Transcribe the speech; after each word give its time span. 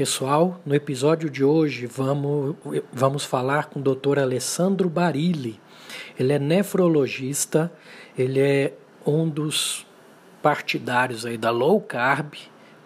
Pessoal, 0.00 0.58
no 0.64 0.74
episódio 0.74 1.28
de 1.28 1.44
hoje 1.44 1.84
vamos, 1.84 2.56
vamos 2.90 3.22
falar 3.22 3.66
com 3.66 3.80
o 3.80 3.82
Dr. 3.82 4.18
Alessandro 4.18 4.88
Barilli. 4.88 5.60
Ele 6.18 6.32
é 6.32 6.38
nefrologista, 6.38 7.70
ele 8.16 8.40
é 8.40 8.72
um 9.04 9.28
dos 9.28 9.86
partidários 10.40 11.26
aí 11.26 11.36
da 11.36 11.50
low 11.50 11.78
carb 11.82 12.32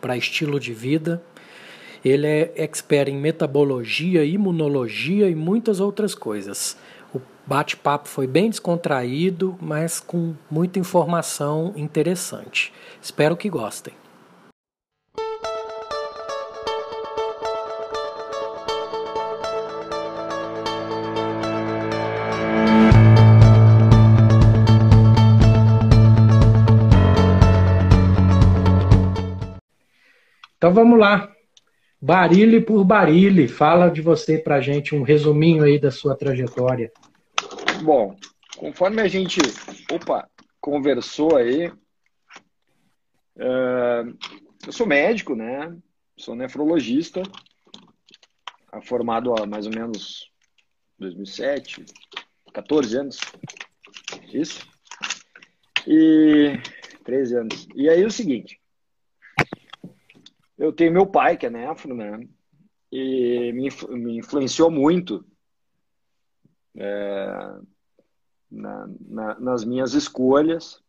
para 0.00 0.16
estilo 0.16 0.58
de 0.58 0.74
vida. 0.74 1.22
Ele 2.04 2.26
é 2.26 2.52
expert 2.56 3.08
em 3.08 3.16
metabologia, 3.16 4.24
imunologia 4.24 5.30
e 5.30 5.36
muitas 5.36 5.78
outras 5.78 6.16
coisas. 6.16 6.76
O 7.14 7.20
bate-papo 7.46 8.08
foi 8.08 8.26
bem 8.26 8.50
descontraído, 8.50 9.56
mas 9.62 10.00
com 10.00 10.34
muita 10.50 10.80
informação 10.80 11.72
interessante. 11.76 12.72
Espero 13.00 13.36
que 13.36 13.48
gostem. 13.48 13.94
Então 30.64 30.72
vamos 30.72 30.98
lá. 30.98 31.30
Barile 32.00 32.58
por 32.58 32.82
Barile, 32.86 33.46
fala 33.46 33.90
de 33.90 34.00
você 34.00 34.38
para 34.38 34.62
gente 34.62 34.94
um 34.94 35.02
resuminho 35.02 35.62
aí 35.62 35.78
da 35.78 35.90
sua 35.90 36.16
trajetória. 36.16 36.90
Bom, 37.82 38.16
conforme 38.56 39.02
a 39.02 39.06
gente, 39.06 39.38
opa, 39.92 40.26
conversou 40.62 41.36
aí, 41.36 41.68
uh, 43.36 44.16
eu 44.66 44.72
sou 44.72 44.86
médico, 44.86 45.36
né? 45.36 45.76
Sou 46.16 46.34
nefrologista, 46.34 47.22
formado 48.84 49.34
há 49.34 49.44
mais 49.44 49.66
ou 49.66 49.74
menos 49.74 50.32
2007, 50.98 51.84
14 52.54 52.96
anos, 52.96 53.18
isso? 54.32 54.66
E 55.86 56.58
13 57.04 57.36
anos. 57.36 57.68
E 57.74 57.86
aí 57.86 58.02
é 58.02 58.06
o 58.06 58.10
seguinte, 58.10 58.58
eu 60.58 60.72
tenho 60.72 60.92
meu 60.92 61.06
pai, 61.06 61.36
que 61.36 61.46
é 61.46 61.50
nefro, 61.50 61.94
né? 61.94 62.26
E 62.90 63.52
me, 63.52 63.68
me 63.98 64.18
influenciou 64.18 64.70
muito 64.70 65.24
é, 66.76 67.58
na, 68.50 68.88
na, 69.00 69.40
nas 69.40 69.64
minhas 69.64 69.94
escolhas. 69.94 70.82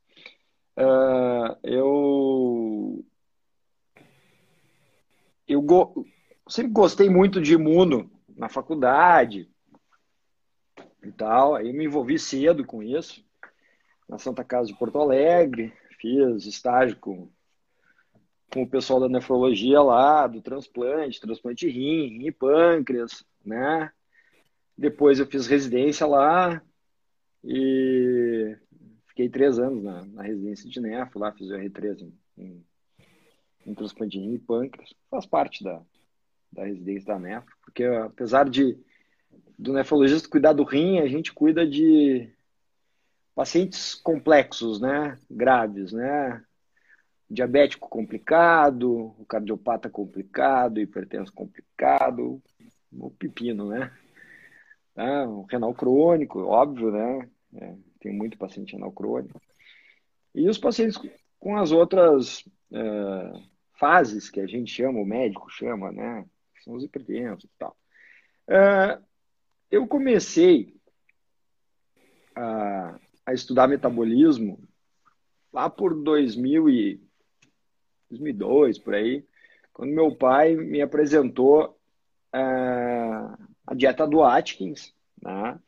É, 0.77 1.57
eu 1.63 3.03
eu 5.47 5.61
go, 5.61 6.05
sempre 6.47 6.71
gostei 6.71 7.09
muito 7.09 7.41
de 7.41 7.53
imuno 7.53 8.09
na 8.35 8.49
faculdade 8.49 9.49
e 11.03 11.11
tal. 11.11 11.55
Aí 11.55 11.71
me 11.71 11.85
envolvi 11.85 12.19
cedo 12.19 12.65
com 12.65 12.81
isso. 12.83 13.23
Na 14.07 14.17
Santa 14.19 14.43
Casa 14.43 14.67
de 14.67 14.77
Porto 14.77 14.99
Alegre, 14.99 15.73
fiz 15.99 16.45
estágio 16.45 16.97
com 16.97 17.29
com 18.51 18.63
o 18.63 18.69
pessoal 18.69 18.99
da 18.99 19.09
nefrologia 19.09 19.81
lá, 19.81 20.27
do 20.27 20.41
transplante, 20.41 21.19
transplante 21.19 21.67
rim, 21.69 22.07
rim 22.07 22.27
e 22.27 22.31
pâncreas, 22.31 23.25
né? 23.43 23.91
Depois 24.77 25.19
eu 25.19 25.25
fiz 25.25 25.47
residência 25.47 26.05
lá 26.05 26.61
e 27.43 28.57
fiquei 29.07 29.29
três 29.29 29.59
anos 29.59 29.83
na, 29.83 30.05
na 30.05 30.23
residência 30.23 30.69
de 30.69 30.79
nefro 30.79 31.19
lá, 31.19 31.31
fiz 31.31 31.49
o 31.49 31.53
R3 31.53 32.01
em, 32.01 32.13
em, 32.37 32.65
em 33.65 33.73
transplante 33.73 34.17
de 34.17 34.23
rim 34.23 34.33
e 34.33 34.39
pâncreas. 34.39 34.93
Faz 35.09 35.25
parte 35.25 35.63
da, 35.63 35.81
da 36.51 36.65
residência 36.65 37.07
da 37.07 37.19
nefro, 37.19 37.55
porque 37.61 37.83
apesar 37.83 38.49
de 38.49 38.77
do 39.57 39.73
nefrologista 39.73 40.29
cuidar 40.29 40.53
do 40.53 40.63
rim, 40.63 40.99
a 40.99 41.07
gente 41.07 41.33
cuida 41.33 41.65
de 41.65 42.29
pacientes 43.33 43.95
complexos, 43.95 44.79
né? 44.79 45.17
Graves, 45.29 45.91
né? 45.91 46.43
Diabético 47.29 47.89
complicado, 47.89 49.13
o 49.17 49.25
cardiopata 49.25 49.89
complicado, 49.89 50.79
hipertenso 50.79 51.33
complicado, 51.33 52.41
o 52.91 53.09
pepino, 53.09 53.69
né? 53.69 53.91
Ah, 54.95 55.25
o 55.27 55.43
renal 55.43 55.73
crônico, 55.73 56.39
óbvio, 56.41 56.91
né? 56.91 57.29
É, 57.55 57.75
tem 57.99 58.13
muito 58.13 58.37
paciente 58.37 58.73
renal 58.73 58.91
crônico. 58.91 59.41
E 60.33 60.47
os 60.47 60.57
pacientes 60.57 60.99
com 61.39 61.57
as 61.57 61.71
outras 61.71 62.47
é, 62.71 63.33
fases 63.73 64.29
que 64.29 64.39
a 64.39 64.47
gente 64.47 64.71
chama, 64.71 64.99
o 64.99 65.05
médico 65.05 65.49
chama, 65.49 65.91
né? 65.91 66.25
São 66.63 66.75
os 66.75 66.83
hipertensos 66.83 67.43
e 67.43 67.49
tal. 67.57 67.75
É, 68.47 68.99
eu 69.71 69.87
comecei 69.87 70.75
a, 72.35 72.99
a 73.25 73.33
estudar 73.33 73.67
metabolismo 73.67 74.59
lá 75.51 75.69
por 75.69 75.95
2000 75.95 76.69
e 76.69 77.05
2002, 78.09 78.77
por 78.77 78.93
aí, 78.93 79.25
quando 79.73 79.91
meu 79.91 80.15
pai 80.15 80.55
me 80.55 80.81
apresentou 80.81 81.77
uh, 82.33 83.45
a 83.67 83.73
dieta 83.75 84.07
do 84.07 84.23
Atkins, 84.23 84.93
né? 85.21 85.59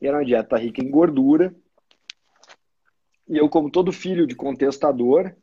E 0.00 0.06
era 0.06 0.18
uma 0.18 0.24
dieta 0.24 0.56
rica 0.56 0.82
em 0.82 0.90
gordura. 0.90 1.54
E 3.28 3.36
eu, 3.36 3.48
como 3.48 3.70
todo 3.70 3.92
filho 3.92 4.26
de 4.26 4.34
contestador, 4.34 5.34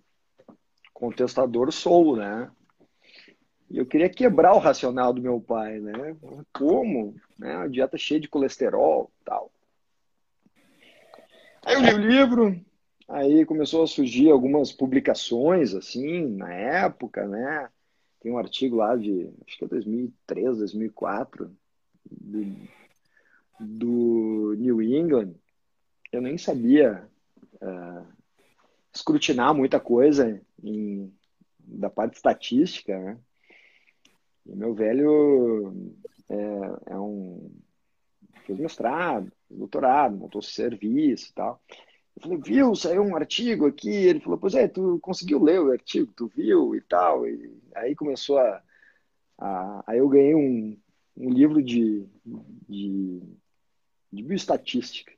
contestador 0.94 1.72
sou, 1.72 2.16
né? 2.16 2.50
E 3.70 3.78
eu 3.78 3.86
queria 3.86 4.10
quebrar 4.10 4.54
o 4.54 4.60
racional 4.60 5.12
do 5.12 5.22
meu 5.22 5.40
pai, 5.40 5.80
né? 5.80 6.16
Como? 6.54 7.16
Né? 7.38 7.58
Uma 7.58 7.70
dieta 7.70 7.98
cheia 7.98 8.20
de 8.20 8.28
colesterol 8.28 9.12
tal. 9.24 9.52
Aí 11.66 11.76
eu 11.76 11.82
li 11.82 11.94
o 11.94 11.98
livro, 11.98 12.66
Aí 13.08 13.46
começou 13.46 13.84
a 13.84 13.88
surgir 13.88 14.32
algumas 14.32 14.72
publicações, 14.72 15.76
assim, 15.76 16.28
na 16.28 16.52
época, 16.54 17.28
né? 17.28 17.70
Tem 18.20 18.32
um 18.32 18.38
artigo 18.38 18.78
lá 18.78 18.96
de, 18.96 19.30
acho 19.48 19.58
que 19.58 19.66
é 19.66 19.68
2003, 19.68 20.58
2004, 20.58 21.56
do, 22.10 22.56
do 23.60 24.56
New 24.58 24.82
England. 24.82 25.34
Eu 26.12 26.22
nem 26.22 26.38
sabia 26.38 27.08
uh, 27.56 28.08
escrutinar 28.94 29.54
muita 29.54 29.80
coisa 29.80 30.42
em, 30.64 31.14
da 31.60 31.90
parte 31.90 32.16
estatística, 32.16 32.98
né? 32.98 33.20
E 34.48 34.56
meu 34.56 34.74
velho 34.74 35.94
é, 36.30 36.94
é 36.94 37.00
um 37.00 37.52
fez 38.46 38.60
mestrado, 38.60 39.32
doutorado, 39.50 40.18
montou 40.18 40.42
serviço 40.42 41.32
e 41.32 41.34
tal. 41.34 41.62
Eu 42.16 42.22
falei, 42.22 42.38
viu, 42.38 42.76
saiu 42.76 43.04
um 43.04 43.16
artigo 43.16 43.66
aqui. 43.68 43.90
Ele 43.90 44.20
falou, 44.20 44.38
pois 44.38 44.56
é, 44.56 44.68
tu 44.68 45.00
conseguiu 45.02 45.42
ler 45.44 45.62
o 45.62 45.72
artigo, 45.72 46.12
tu 46.16 46.28
viu 46.28 46.76
e 46.76 46.82
tal. 46.82 47.28
E 47.28 47.62
aí 47.76 47.96
começou 47.96 48.38
a. 48.40 48.62
a 49.38 49.84
aí 49.88 50.00
eu 50.00 50.10
ganhei 50.10 50.36
um, 50.36 50.78
um 51.18 51.30
livro 51.30 51.62
de, 51.62 52.06
de, 52.68 53.22
de 54.12 54.24
bioestatística, 54.24 55.12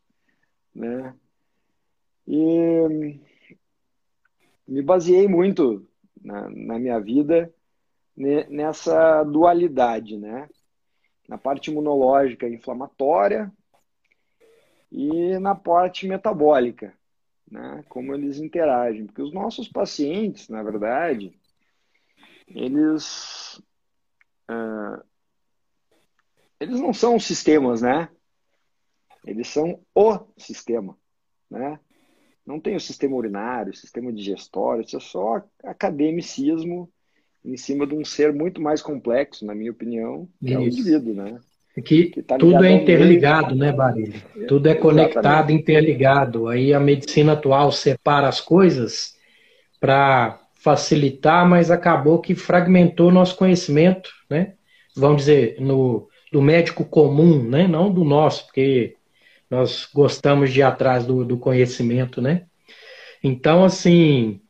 né? 0.74 1.16
E 2.28 3.20
me 4.68 4.82
baseei 4.82 5.28
muito 5.28 5.88
na, 6.22 6.50
na 6.50 6.80
minha 6.80 7.00
vida 7.00 7.54
nessa 8.50 9.24
dualidade, 9.24 10.18
né? 10.18 10.50
Na 11.30 11.38
parte 11.38 11.70
imunológica 11.70 12.50
inflamatória 12.50 13.52
e 14.92 15.38
na 15.40 15.56
parte 15.56 16.08
metabólica, 16.08 16.94
né? 17.50 17.84
Como 17.90 18.14
eles 18.14 18.40
interagem, 18.40 19.06
porque 19.06 19.22
os 19.22 19.34
nossos 19.34 19.68
pacientes, 19.68 20.50
na 20.50 20.64
verdade, 20.64 21.38
eles 22.48 23.58
uh, 24.50 25.04
eles 26.60 26.80
não 26.80 26.94
são 26.94 27.20
sistemas, 27.20 27.82
né? 27.82 28.10
Eles 29.26 29.48
são 29.48 29.80
o 29.94 30.20
sistema, 30.38 30.98
né? 31.50 31.80
Não 32.46 32.60
tem 32.60 32.76
o 32.76 32.80
sistema 32.80 33.16
urinário, 33.16 33.74
o 33.74 33.76
sistema 33.76 34.12
digestório, 34.12 34.82
isso 34.82 34.96
é 34.96 35.02
só 35.02 35.44
academicismo 35.64 36.90
em 37.44 37.58
cima 37.58 37.86
de 37.86 37.94
um 37.94 38.04
ser 38.04 38.34
muito 38.34 38.62
mais 38.62 38.82
complexo, 38.82 39.46
na 39.46 39.54
minha 39.54 39.72
opinião, 39.72 40.30
que 40.40 40.54
é 40.54 40.58
o 40.58 40.64
indivíduo, 40.64 41.14
né? 41.14 41.40
É 41.78 41.82
que, 41.82 42.06
que 42.06 42.24
tá 42.24 42.38
tudo 42.40 42.64
é 42.66 42.72
interligado, 42.72 43.54
né, 43.54 43.72
Barili? 43.72 44.24
Tudo 44.48 44.68
é 44.68 44.74
conectado, 44.74 45.28
Exatamente. 45.28 45.62
interligado. 45.62 46.48
Aí 46.48 46.74
a 46.74 46.80
medicina 46.80 47.34
atual 47.34 47.72
separa 47.72 48.28
as 48.28 48.42
coisas 48.42 49.14
para 49.80 50.40
facilitar, 50.56 51.48
mas 51.48 51.70
acabou 51.70 52.20
que 52.20 52.34
fragmentou 52.34 53.12
nosso 53.12 53.36
conhecimento, 53.36 54.10
né? 54.28 54.54
Vamos 54.96 55.18
dizer, 55.18 55.58
no, 55.60 56.10
do 56.32 56.42
médico 56.42 56.84
comum, 56.84 57.48
né? 57.48 57.68
Não 57.68 57.94
do 57.94 58.04
nosso, 58.04 58.48
porque 58.48 58.96
nós 59.48 59.88
gostamos 59.94 60.52
de 60.52 60.62
ir 60.62 60.64
atrás 60.64 61.06
do, 61.06 61.24
do 61.24 61.38
conhecimento, 61.38 62.20
né? 62.20 62.46
Então, 63.24 63.64
assim, 63.64 64.42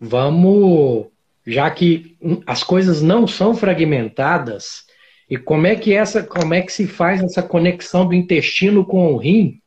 vamos, 0.00 1.06
já 1.44 1.68
que 1.68 2.16
as 2.46 2.62
coisas 2.62 3.02
não 3.02 3.26
são 3.26 3.56
fragmentadas, 3.56 4.84
e 5.28 5.38
como 5.38 5.66
é 5.66 5.74
que 5.74 5.94
essa, 5.94 6.22
como 6.22 6.54
é 6.54 6.62
que 6.62 6.72
se 6.72 6.86
faz 6.86 7.22
essa 7.22 7.42
conexão 7.42 8.06
do 8.06 8.14
intestino 8.14 8.84
com 8.84 9.12
o 9.12 9.16
rim? 9.16 9.60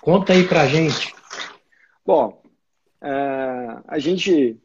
Conta 0.00 0.32
aí 0.32 0.46
pra 0.46 0.66
gente. 0.66 1.14
Bom, 2.04 2.42
é, 3.00 3.78
a 3.86 3.98
gente 3.98 4.58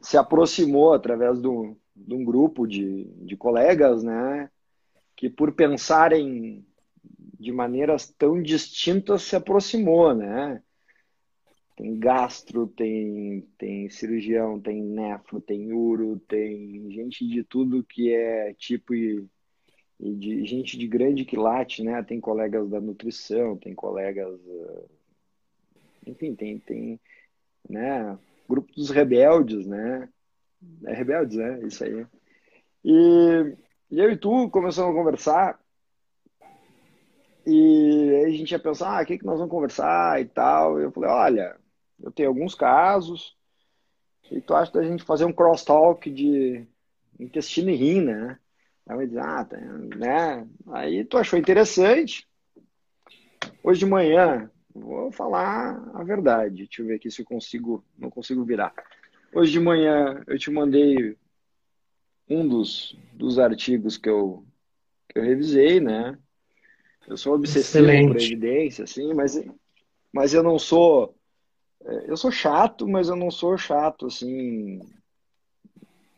se 0.00 0.16
aproximou 0.16 0.92
através 0.92 1.40
do, 1.40 1.76
de 1.94 2.14
um 2.14 2.24
grupo 2.24 2.66
de, 2.66 3.04
de 3.22 3.36
colegas, 3.36 4.02
né, 4.02 4.50
que 5.16 5.30
por 5.30 5.52
pensarem 5.52 6.64
de 7.38 7.52
maneiras 7.52 8.12
tão 8.16 8.42
distintas 8.42 9.22
se 9.22 9.36
aproximou, 9.36 10.14
né? 10.14 10.62
Tem 11.76 11.98
gastro, 11.98 12.68
tem, 12.68 13.40
tem 13.58 13.88
cirurgião, 13.90 14.60
tem 14.60 14.80
nefro, 14.80 15.40
tem 15.40 15.72
uro, 15.72 16.20
tem 16.20 16.90
gente 16.92 17.26
de 17.26 17.42
tudo 17.42 17.82
que 17.82 18.14
é 18.14 18.54
tipo 18.54 18.94
e, 18.94 19.26
e 19.98 20.14
de 20.14 20.44
gente 20.44 20.78
de 20.78 20.86
grande 20.86 21.24
quilate, 21.24 21.82
né? 21.82 22.02
Tem 22.02 22.20
colegas 22.20 22.68
da 22.70 22.80
nutrição, 22.80 23.56
tem 23.56 23.74
colegas, 23.74 24.38
eh, 24.46 24.84
enfim, 26.06 26.34
tem, 26.34 26.58
tem, 26.60 27.00
né? 27.68 28.16
Grupo 28.48 28.72
dos 28.72 28.90
rebeldes, 28.90 29.66
né? 29.66 30.08
É 30.86 30.94
rebeldes, 30.94 31.36
né? 31.36 31.60
Isso 31.66 31.84
aí. 31.84 32.06
E, 32.84 33.56
e 33.90 33.98
eu 33.98 34.12
e 34.12 34.16
tu 34.16 34.48
começamos 34.50 34.92
a 34.92 34.98
conversar 34.98 35.58
e 37.46 38.14
aí 38.16 38.24
a 38.24 38.30
gente 38.30 38.52
ia 38.52 38.58
pensar, 38.58 38.98
ah, 38.98 39.02
o 39.02 39.06
que, 39.06 39.18
que 39.18 39.26
nós 39.26 39.38
vamos 39.38 39.50
conversar 39.50 40.20
e 40.20 40.24
tal. 40.24 40.80
E 40.80 40.84
eu 40.84 40.92
falei, 40.92 41.10
olha, 41.10 41.56
eu 42.04 42.12
tenho 42.12 42.28
alguns 42.28 42.54
casos, 42.54 43.34
e 44.30 44.40
tu 44.40 44.54
acha 44.54 44.70
da 44.72 44.82
gente 44.82 45.02
fazer 45.02 45.24
um 45.24 45.32
crosstalk 45.32 46.10
de 46.10 46.66
intestino 47.18 47.70
e 47.70 47.74
rim, 47.74 48.02
né? 48.02 48.38
Aí 48.86 49.06
disse, 49.06 49.18
ah, 49.18 49.44
tá, 49.44 49.56
né? 49.56 50.46
Aí 50.68 51.04
tu 51.04 51.16
achou 51.16 51.38
interessante. 51.38 52.28
Hoje 53.62 53.80
de 53.80 53.86
manhã, 53.86 54.50
vou 54.74 55.10
falar 55.10 55.82
a 55.94 56.04
verdade. 56.04 56.64
Deixa 56.64 56.82
eu 56.82 56.86
ver 56.86 56.96
aqui 56.96 57.10
se 57.10 57.22
eu 57.22 57.26
consigo, 57.26 57.82
não 57.96 58.10
consigo 58.10 58.44
virar. 58.44 58.74
Hoje 59.32 59.52
de 59.52 59.60
manhã 59.60 60.22
eu 60.26 60.38
te 60.38 60.50
mandei 60.50 61.16
um 62.28 62.46
dos, 62.46 62.96
dos 63.14 63.38
artigos 63.38 63.96
que 63.96 64.08
eu, 64.08 64.44
que 65.08 65.18
eu 65.18 65.22
revisei, 65.22 65.80
né? 65.80 66.18
Eu 67.06 67.16
sou 67.16 67.34
obsessivo 67.34 67.84
Excelente. 67.84 68.06
por 68.12 68.16
evidência, 68.16 68.84
assim, 68.84 69.12
mas, 69.14 69.42
mas 70.12 70.34
eu 70.34 70.42
não 70.42 70.58
sou. 70.58 71.14
É, 71.84 72.10
eu 72.10 72.16
sou 72.16 72.30
chato, 72.30 72.88
mas 72.88 73.08
eu 73.08 73.16
não 73.16 73.30
sou 73.30 73.56
chato, 73.58 74.06
assim, 74.06 74.80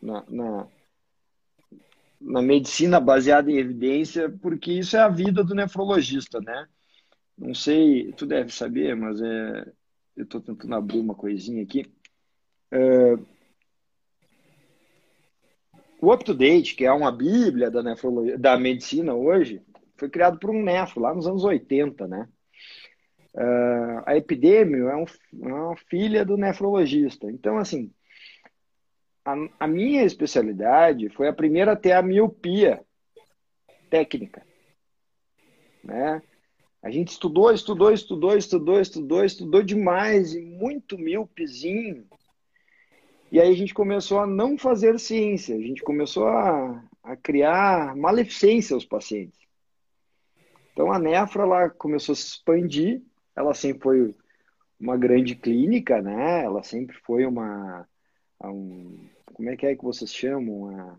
na, 0.01 0.25
na, 0.29 0.69
na 2.21 2.43
medicina 2.43 3.01
baseada 3.01 3.51
em 3.51 3.59
evidência, 3.59 4.31
porque 4.31 4.73
isso 4.73 4.97
é 4.97 5.01
a 5.01 5.09
vida 5.09 5.43
do 5.43 5.55
nefrologista, 5.55 6.41
né? 6.41 6.69
Não 7.37 7.55
sei, 7.55 8.13
tu 8.13 8.25
deve 8.27 8.53
saber, 8.53 8.95
mas 8.95 9.21
é, 9.21 9.73
eu 10.17 10.25
estou 10.25 10.41
tentando 10.41 10.75
abrir 10.75 11.01
uma 11.01 11.15
coisinha 11.15 11.63
aqui. 11.63 11.85
É, 12.71 13.19
o 16.01 16.13
Up 16.13 16.25
to 16.25 16.35
Date, 16.35 16.75
que 16.75 16.85
é 16.85 16.93
uma 16.93 17.11
bíblia 17.11 17.71
da, 17.71 17.83
nefrologia, 17.83 18.39
da 18.39 18.57
medicina 18.57 19.15
hoje, 19.15 19.63
foi 19.97 20.09
criado 20.09 20.39
por 20.39 20.51
um 20.51 20.63
nefro 20.63 21.01
lá 21.01 21.15
nos 21.15 21.27
anos 21.27 21.43
80, 21.43 22.07
né? 22.07 22.29
Uh, 23.37 24.01
a 24.07 24.17
epidêmio 24.17 24.89
é, 24.89 24.97
um, 24.97 25.05
é, 25.05 25.53
uma 25.53 25.77
filha 25.77 26.25
do 26.25 26.39
nefrologista. 26.39 27.31
Então, 27.31 27.59
assim, 27.59 27.93
a, 29.23 29.35
a, 29.61 29.67
minha 29.67 30.05
especialidade 30.05 31.11
foi 31.11 31.29
a 31.29 31.35
primeira 31.35 31.73
a 31.73 31.77
ter 31.77 31.93
a 31.93 32.01
miopia 32.01 32.83
técnica, 33.91 34.43
né? 35.85 36.23
A 36.83 36.91
gente 36.91 37.09
estudou, 37.09 37.53
estudou, 37.53 37.93
estudou, 37.93 38.37
estudou, 38.37 38.81
estudou, 38.81 39.25
estudou 39.25 39.63
demais 39.63 40.35
e 40.35 40.41
muito 40.41 40.97
míopezinho. 40.97 42.07
E 43.31 43.41
aí 43.41 43.53
a 43.53 43.57
gente 43.57 43.75
começou 43.75 44.21
a 44.21 44.27
não 44.27 44.57
fazer 44.57 44.99
ciência, 45.01 45.57
a 45.57 45.61
gente 45.61 45.83
começou 45.83 46.29
a, 46.29 46.83
a 47.03 47.17
criar 47.17 47.95
maleficência 47.97 48.73
aos 48.73 48.85
pacientes. 48.85 49.39
Então 50.73 50.93
a 50.93 50.99
Nefra 50.99 51.43
ela 51.43 51.71
começou 51.71 52.13
a 52.13 52.17
se 52.17 52.29
expandir, 52.29 53.03
ela 53.37 53.55
sempre 53.55 53.83
foi 53.83 54.15
uma 54.79 54.97
grande 54.97 55.35
clínica, 55.35 56.01
né? 56.01 56.45
Ela 56.45 56.63
sempre 56.63 56.97
foi 57.05 57.27
uma 57.27 57.87
um, 58.43 59.09
como 59.33 59.51
é 59.51 59.57
que 59.57 59.67
é 59.67 59.77
que 59.77 59.85
vocês 59.85 60.13
chamam 60.13 60.99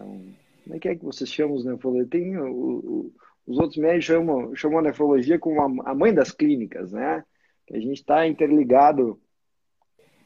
um, 0.00 0.32
como 0.64 0.76
é 0.76 0.78
que 0.78 0.88
é 0.88 0.94
que 0.94 1.04
vocês 1.04 1.30
chamam 1.32 1.56
os 1.56 1.64
nefrologistas? 1.64 2.10
Tem 2.10 2.36
o, 2.36 2.52
o, 2.52 3.12
os 3.46 3.58
outros 3.58 3.78
médicos 3.78 4.04
chamam, 4.04 4.54
chamam 4.54 4.78
a 4.78 4.82
nefrologia 4.82 5.38
como 5.38 5.60
a, 5.60 5.90
a 5.90 5.94
mãe 5.94 6.14
das 6.14 6.30
clínicas, 6.30 6.92
né? 6.92 7.24
Que 7.66 7.76
a 7.76 7.80
gente 7.80 7.98
está 7.98 8.26
interligado 8.26 9.20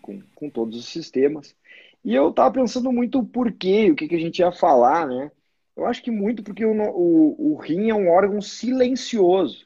com, 0.03 0.21
com 0.35 0.51
todos 0.51 0.79
os 0.79 0.87
sistemas. 0.87 1.57
E 2.05 2.15
eu 2.15 2.31
estava 2.31 2.53
pensando 2.53 2.93
muito 2.93 3.19
o 3.19 3.27
porquê, 3.27 3.91
o 3.91 3.97
que, 3.97 4.09
que 4.09 4.15
a 4.15 4.21
gente 4.21 4.39
ia 4.39 4.53
falar, 4.53 5.07
né? 5.07 5.31
Eu 5.75 5.87
acho 5.87 6.03
que 6.03 6.11
muito 6.11 6.43
porque 6.43 6.65
o, 6.65 6.73
o, 6.73 7.53
o 7.53 7.57
rim 7.57 7.91
é 7.91 7.95
um 7.95 8.09
órgão 8.09 8.41
silencioso, 8.41 9.66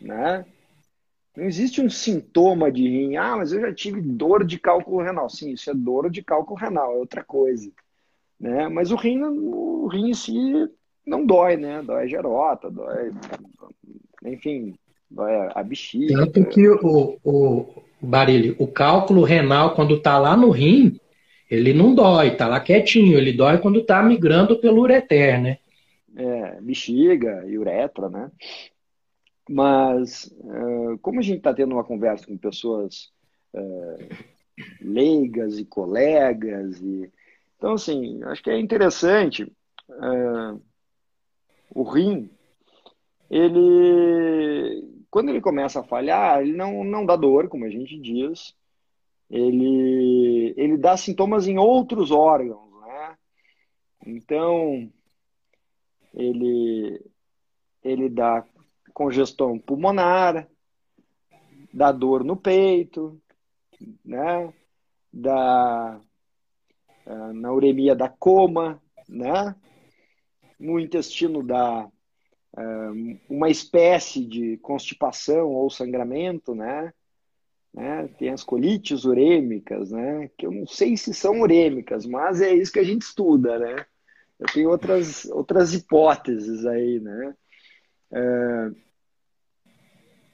né? 0.00 0.44
Não 1.36 1.44
existe 1.44 1.82
um 1.82 1.90
sintoma 1.90 2.72
de 2.72 2.82
rim. 2.88 3.16
Ah, 3.16 3.36
mas 3.36 3.52
eu 3.52 3.60
já 3.60 3.74
tive 3.74 4.00
dor 4.00 4.44
de 4.44 4.58
cálculo 4.58 5.02
renal. 5.02 5.28
Sim, 5.28 5.52
isso 5.52 5.70
é 5.70 5.74
dor 5.74 6.10
de 6.10 6.22
cálculo 6.22 6.58
renal, 6.58 6.92
é 6.92 6.96
outra 6.96 7.22
coisa. 7.22 7.70
Né? 8.40 8.68
Mas 8.68 8.90
o 8.90 8.96
rim, 8.96 9.22
o 9.22 9.86
rim 9.86 10.10
em 10.10 10.14
si 10.14 10.34
não 11.06 11.26
dói, 11.26 11.56
né? 11.56 11.82
Dói 11.82 12.08
gerota, 12.08 12.70
dói. 12.70 13.12
Enfim, 14.24 14.74
dói 15.10 15.32
a 15.54 15.62
bexiga. 15.62 16.14
Tanto 16.14 16.44
que 16.46 16.68
o, 16.68 17.18
o 17.22 17.82
Barilho, 18.00 18.56
o 18.58 18.66
cálculo 18.66 19.22
renal, 19.22 19.74
quando 19.74 20.00
tá 20.00 20.18
lá 20.18 20.36
no 20.36 20.50
rim, 20.50 20.98
ele 21.50 21.74
não 21.74 21.94
dói, 21.94 22.34
tá 22.34 22.48
lá 22.48 22.60
quietinho. 22.60 23.18
Ele 23.18 23.32
dói 23.32 23.58
quando 23.58 23.84
tá 23.84 24.02
migrando 24.02 24.58
pelo 24.58 24.80
ureter, 24.80 25.40
né? 25.40 25.58
É, 26.16 26.60
bexiga 26.62 27.44
e 27.46 27.58
uretra, 27.58 28.08
né? 28.08 28.30
Mas, 29.48 30.24
uh, 30.40 30.98
como 30.98 31.20
a 31.20 31.22
gente 31.22 31.38
está 31.38 31.54
tendo 31.54 31.72
uma 31.72 31.84
conversa 31.84 32.26
com 32.26 32.36
pessoas 32.36 33.12
uh, 33.54 34.08
leigas 34.80 35.58
e 35.58 35.64
colegas, 35.64 36.80
e... 36.80 37.10
então, 37.56 37.74
assim, 37.74 38.22
acho 38.24 38.42
que 38.42 38.50
é 38.50 38.58
interessante. 38.58 39.44
Uh, 39.88 40.60
o 41.74 41.84
rim, 41.84 42.28
ele, 43.30 45.04
quando 45.10 45.28
ele 45.28 45.40
começa 45.40 45.80
a 45.80 45.84
falhar, 45.84 46.42
ele 46.42 46.56
não, 46.56 46.82
não 46.82 47.06
dá 47.06 47.14
dor, 47.14 47.48
como 47.48 47.64
a 47.64 47.70
gente 47.70 47.98
diz, 48.00 48.54
ele, 49.30 50.54
ele 50.56 50.76
dá 50.76 50.96
sintomas 50.96 51.46
em 51.46 51.58
outros 51.58 52.10
órgãos, 52.10 52.80
né? 52.80 53.16
Então, 54.06 54.90
ele, 56.14 57.00
ele 57.82 58.08
dá 58.08 58.44
congestão 58.96 59.58
pulmonar, 59.58 60.48
dá 61.70 61.92
dor 61.92 62.24
no 62.24 62.34
peito, 62.34 63.20
né? 64.02 64.50
Da 65.12 66.00
ah, 67.04 67.32
na 67.34 67.52
uremia 67.52 67.94
da 67.94 68.08
coma, 68.08 68.82
né? 69.06 69.54
No 70.58 70.80
intestino 70.80 71.42
dá 71.42 71.86
ah, 72.56 72.92
uma 73.28 73.50
espécie 73.50 74.24
de 74.24 74.56
constipação 74.62 75.50
ou 75.50 75.68
sangramento, 75.68 76.54
né? 76.54 76.90
Né? 77.74 78.08
Tem 78.18 78.30
as 78.30 78.42
colites 78.42 79.04
urêmicas, 79.04 79.90
né? 79.90 80.30
que 80.38 80.46
eu 80.46 80.50
não 80.50 80.66
sei 80.66 80.96
se 80.96 81.12
são 81.12 81.42
urêmicas, 81.42 82.06
mas 82.06 82.40
é 82.40 82.54
isso 82.54 82.72
que 82.72 82.78
a 82.78 82.84
gente 82.84 83.02
estuda. 83.02 83.58
Né? 83.58 83.84
eu 84.40 84.46
tenho 84.46 84.70
outras, 84.70 85.26
outras 85.26 85.74
hipóteses 85.74 86.64
aí, 86.64 86.98
né? 86.98 87.36
É, 88.10 88.85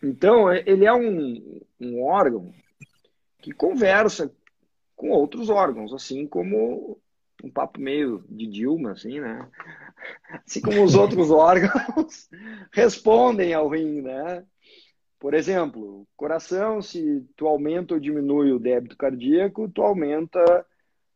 então, 0.03 0.53
ele 0.53 0.85
é 0.85 0.93
um, 0.93 1.61
um 1.81 2.03
órgão 2.03 2.53
que 3.39 3.53
conversa 3.53 4.33
com 4.97 5.11
outros 5.11 5.49
órgãos, 5.49 5.93
assim 5.93 6.27
como 6.27 7.01
um 7.43 7.51
papo 7.51 7.81
meio 7.81 8.25
de 8.29 8.47
Dilma, 8.47 8.93
assim, 8.93 9.21
né? 9.21 9.49
Assim 10.45 10.61
como 10.61 10.83
os 10.83 10.97
outros 10.97 11.31
órgãos 11.31 12.29
respondem 12.73 13.55
ao 13.55 13.69
rim, 13.69 14.01
né? 14.01 14.45
Por 15.19 15.35
exemplo, 15.35 16.07
coração, 16.17 16.83
se 16.83 17.25
tu 17.37 17.47
aumenta 17.47 17.95
ou 17.95 18.01
diminui 18.01 18.51
o 18.51 18.59
débito 18.59 18.97
cardíaco, 18.97 19.69
tu 19.69 19.83
aumenta 19.83 20.67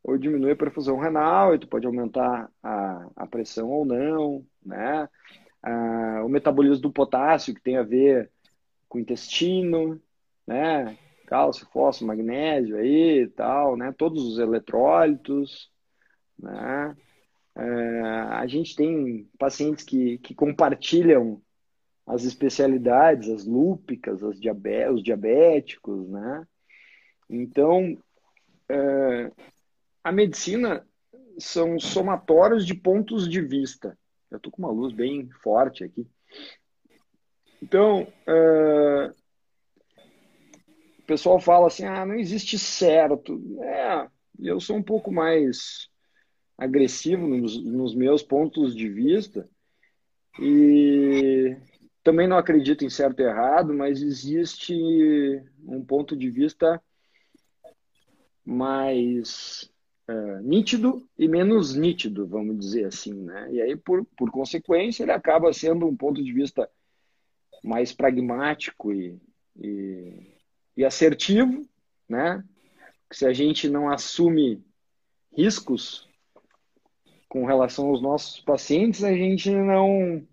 ou 0.05 0.17
diminui 0.17 0.53
a 0.53 0.57
perfusão 0.57 0.99
renal, 0.99 1.55
e 1.55 1.59
tu 1.59 1.67
pode 1.67 1.85
aumentar 1.87 2.49
a, 2.63 3.09
a 3.17 3.27
pressão 3.27 3.69
ou 3.69 3.85
não, 3.85 4.47
né? 4.65 5.09
Ah, 5.61 6.23
o 6.25 6.29
metabolismo 6.29 6.83
do 6.83 6.93
potássio, 6.93 7.53
que 7.53 7.61
tem 7.61 7.77
a 7.77 7.83
ver 7.83 8.31
com 8.97 8.99
o 8.99 9.01
intestino, 9.01 10.01
né? 10.47 10.97
Cálcio, 11.27 11.67
fósforo, 11.73 12.09
magnésio 12.09 12.77
aí 12.77 13.23
e 13.23 13.29
tal, 13.29 13.77
né? 13.77 13.93
Todos 13.93 14.25
os 14.25 14.39
eletrólitos, 14.39 15.71
né? 16.39 16.97
É, 17.55 18.01
a 18.31 18.47
gente 18.47 18.75
tem 18.75 19.29
pacientes 19.39 19.85
que, 19.85 20.19
que 20.19 20.35
compartilham 20.35 21.41
as 22.07 22.25
especialidades, 22.25 23.29
as 23.29 23.45
lúpicas, 23.45 24.23
as 24.23 24.37
os 24.37 25.03
diabéticos, 25.03 26.09
né? 26.09 26.47
Então, 27.29 27.99
é, 28.69 29.33
a 30.05 30.13
medicina 30.13 30.87
são 31.39 31.79
somatórios 31.79 32.65
de 32.65 32.75
pontos 32.75 33.29
de 33.29 33.41
vista. 33.41 33.99
Eu 34.31 34.37
estou 34.37 34.53
com 34.53 34.63
uma 34.63 34.71
luz 34.71 34.93
bem 34.93 35.29
forte 35.43 35.83
aqui. 35.83 36.07
Então, 37.67 38.07
é, 38.29 39.13
o 41.01 41.03
pessoal 41.05 41.41
fala 41.41 41.67
assim, 41.67 41.85
ah, 41.85 42.07
não 42.07 42.15
existe 42.15 42.57
certo. 42.57 43.43
É, 43.61 44.09
eu 44.39 44.61
sou 44.61 44.77
um 44.77 44.83
pouco 44.83 45.13
mais 45.13 45.89
agressivo 46.57 47.27
nos, 47.27 47.61
nos 47.65 47.93
meus 47.93 48.23
pontos 48.23 48.73
de 48.73 48.89
vista 48.89 49.49
e 50.39 51.57
também 52.05 52.29
não 52.29 52.39
acredito 52.39 52.85
em 52.85 52.89
certo 52.89 53.19
e 53.19 53.25
errado, 53.25 53.75
mas 53.75 54.01
existe 54.01 54.73
um 55.67 55.85
ponto 55.85 56.17
de 56.17 56.31
vista 56.31 56.81
mais 58.45 59.69
uh, 60.09 60.41
nítido 60.41 61.05
e 61.19 61.27
menos 61.27 61.75
nítido, 61.75 62.29
vamos 62.29 62.61
dizer 62.61 62.85
assim, 62.85 63.13
né? 63.13 63.49
E 63.51 63.61
aí, 63.61 63.77
por, 63.77 64.05
por 64.17 64.31
consequência, 64.31 65.03
ele 65.03 65.11
acaba 65.11 65.53
sendo 65.53 65.85
um 65.85 65.97
ponto 65.97 66.23
de 66.23 66.33
vista 66.33 66.71
mais 67.63 67.93
pragmático 67.93 68.93
e, 68.93 69.21
e, 69.57 70.33
e 70.77 70.85
assertivo, 70.85 71.67
né? 72.09 72.45
Se 73.13 73.27
a 73.27 73.33
gente 73.33 73.69
não 73.69 73.89
assume 73.89 74.65
riscos 75.37 76.09
com 77.29 77.45
relação 77.45 77.89
aos 77.89 78.01
nossos 78.01 78.41
pacientes, 78.41 79.05
a 79.05 79.13
gente 79.13 79.51
não 79.51 80.27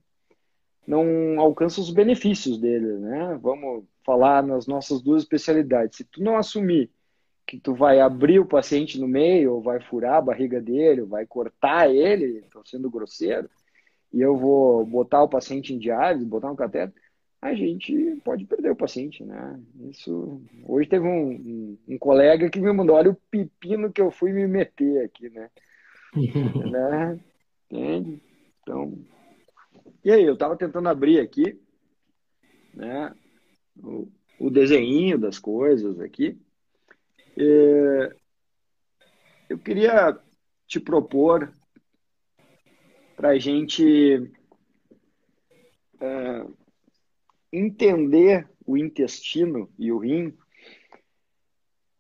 não 0.86 1.40
alcança 1.40 1.80
os 1.80 1.90
benefícios 1.90 2.58
dele, 2.58 2.98
né? 2.98 3.40
Vamos 3.42 3.86
falar 4.06 4.44
nas 4.44 4.68
nossas 4.68 5.02
duas 5.02 5.24
especialidades. 5.24 5.98
Se 5.98 6.04
tu 6.04 6.22
não 6.22 6.38
assumir 6.38 6.92
que 7.46 7.60
tu 7.60 7.74
vai 7.74 8.00
abrir 8.00 8.40
o 8.40 8.46
paciente 8.46 9.00
no 9.00 9.08
meio, 9.08 9.54
ou 9.54 9.62
vai 9.62 9.80
furar 9.80 10.16
a 10.16 10.22
barriga 10.22 10.62
dele, 10.62 11.02
ou 11.02 11.08
vai 11.08 11.26
cortar 11.26 11.90
ele, 11.90 12.40
estou 12.40 12.66
sendo 12.66 12.90
grosseiro, 12.90 13.50
e 14.12 14.22
eu 14.22 14.38
vou 14.38 14.86
botar 14.86 15.24
o 15.24 15.30
paciente 15.30 15.74
em 15.74 15.78
diálise, 15.78 16.26
botar 16.26 16.52
um 16.52 16.56
cateter, 16.56 16.94
a 17.44 17.54
gente 17.54 18.22
pode 18.24 18.46
perder 18.46 18.72
o 18.72 18.76
paciente, 18.76 19.24
né? 19.24 19.60
Isso. 19.90 20.42
Hoje 20.66 20.88
teve 20.88 21.06
um, 21.06 21.32
um, 21.32 21.78
um 21.90 21.98
colega 21.98 22.50
que 22.50 22.60
me 22.60 22.72
mandou, 22.72 22.96
olha 22.96 23.12
o 23.12 23.18
pepino 23.30 23.92
que 23.92 24.02
eu 24.02 24.10
fui 24.10 24.32
me 24.32 24.48
meter 24.48 25.04
aqui, 25.04 25.30
né? 25.30 25.50
né? 26.72 27.20
Entende? 27.70 28.22
Então, 28.62 28.98
e 30.04 30.12
aí, 30.12 30.24
eu 30.24 30.34
estava 30.34 30.58
tentando 30.58 30.90
abrir 30.90 31.22
aqui, 31.22 31.58
né, 32.74 33.16
o, 33.82 34.12
o 34.38 34.50
desenho 34.50 35.18
das 35.18 35.40
coisas 35.40 35.98
aqui. 36.00 36.38
E 37.38 38.12
eu 39.50 39.58
queria 39.58 40.20
te 40.68 40.78
propor 40.80 41.54
para 43.16 43.30
a 43.30 43.40
gente 43.40 44.30
é, 46.02 46.46
entender 47.54 48.50
o 48.66 48.76
intestino 48.76 49.70
e 49.78 49.92
o 49.92 50.00
rim 50.00 50.36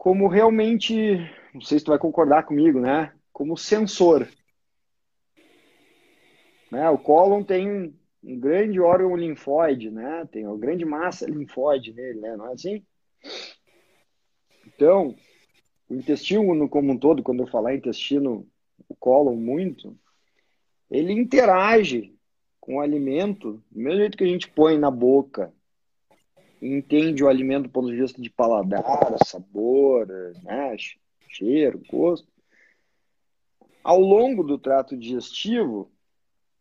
como 0.03 0.27
realmente, 0.27 1.17
não 1.53 1.61
sei 1.61 1.79
se 1.79 1.85
tu 1.85 1.91
vai 1.91 1.97
concordar 1.97 2.43
comigo, 2.43 2.77
né? 2.77 3.13
Como 3.31 3.55
sensor. 3.55 4.27
Né? 6.69 6.89
O 6.89 6.97
cólon 6.97 7.41
tem 7.41 7.93
um, 8.21 8.39
grande 8.39 8.81
órgão 8.81 9.15
linfóide, 9.15 9.89
né? 9.89 10.27
Tem 10.29 10.45
uma 10.45 10.57
grande 10.57 10.83
massa 10.83 11.25
linfóide 11.25 11.93
nele, 11.93 12.19
né? 12.19 12.35
Não 12.35 12.49
é 12.49 12.53
assim? 12.53 12.85
Então, 14.67 15.15
o 15.87 15.95
intestino 15.95 16.67
como 16.67 16.91
um 16.91 16.97
todo, 16.97 17.23
quando 17.23 17.43
eu 17.43 17.47
falar 17.47 17.73
intestino, 17.73 18.45
o 18.89 18.95
cólon 18.95 19.37
muito, 19.37 19.97
ele 20.91 21.13
interage 21.13 22.12
com 22.63 22.75
o 22.75 22.79
alimento 22.79 23.61
do 23.69 23.81
mesmo 23.81 23.99
jeito 23.99 24.17
que 24.17 24.23
a 24.23 24.27
gente 24.27 24.49
põe 24.49 24.77
na 24.77 24.89
boca, 24.89 25.53
entende 26.61 27.21
o 27.21 27.27
alimento 27.27 27.63
do 27.63 27.69
ponto 27.69 27.91
de 27.91 27.97
vista 27.97 28.21
de 28.21 28.29
paladar, 28.29 28.81
sabor, 29.25 30.07
né? 30.41 30.73
cheiro, 31.27 31.81
gosto. 31.91 32.25
Ao 33.83 33.99
longo 33.99 34.45
do 34.45 34.57
trato 34.57 34.95
digestivo, 34.95 35.91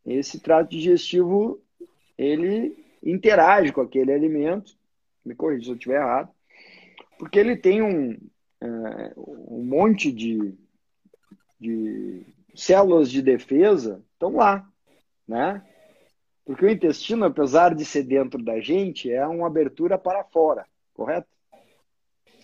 esse 0.05 0.41
trato 0.41 0.71
digestivo 0.71 1.63
ele 2.19 2.77
interage 3.01 3.73
com 3.73 3.81
aquele 3.81 4.13
alimento, 4.13 4.77
me 5.25 5.37
corrija 5.37 5.67
se 5.67 5.71
eu 5.71 5.75
estiver 5.77 6.01
errado, 6.01 6.35
porque 7.17 7.39
ele 7.39 7.55
tem 7.55 7.81
um, 7.81 8.19
é, 8.61 9.13
um 9.17 9.63
monte 9.63 10.11
de, 10.11 10.53
de 11.61 12.27
células 12.57 13.09
de 13.09 13.23
defesa 13.23 14.05
estão 14.17 14.35
lá, 14.35 14.69
né? 15.29 15.65
Porque 16.45 16.65
o 16.65 16.71
intestino, 16.71 17.25
apesar 17.25 17.75
de 17.75 17.85
ser 17.85 18.03
dentro 18.03 18.43
da 18.43 18.61
gente, 18.61 19.11
é 19.11 19.27
uma 19.27 19.47
abertura 19.47 19.97
para 19.97 20.25
fora, 20.25 20.67
correto? 20.93 21.29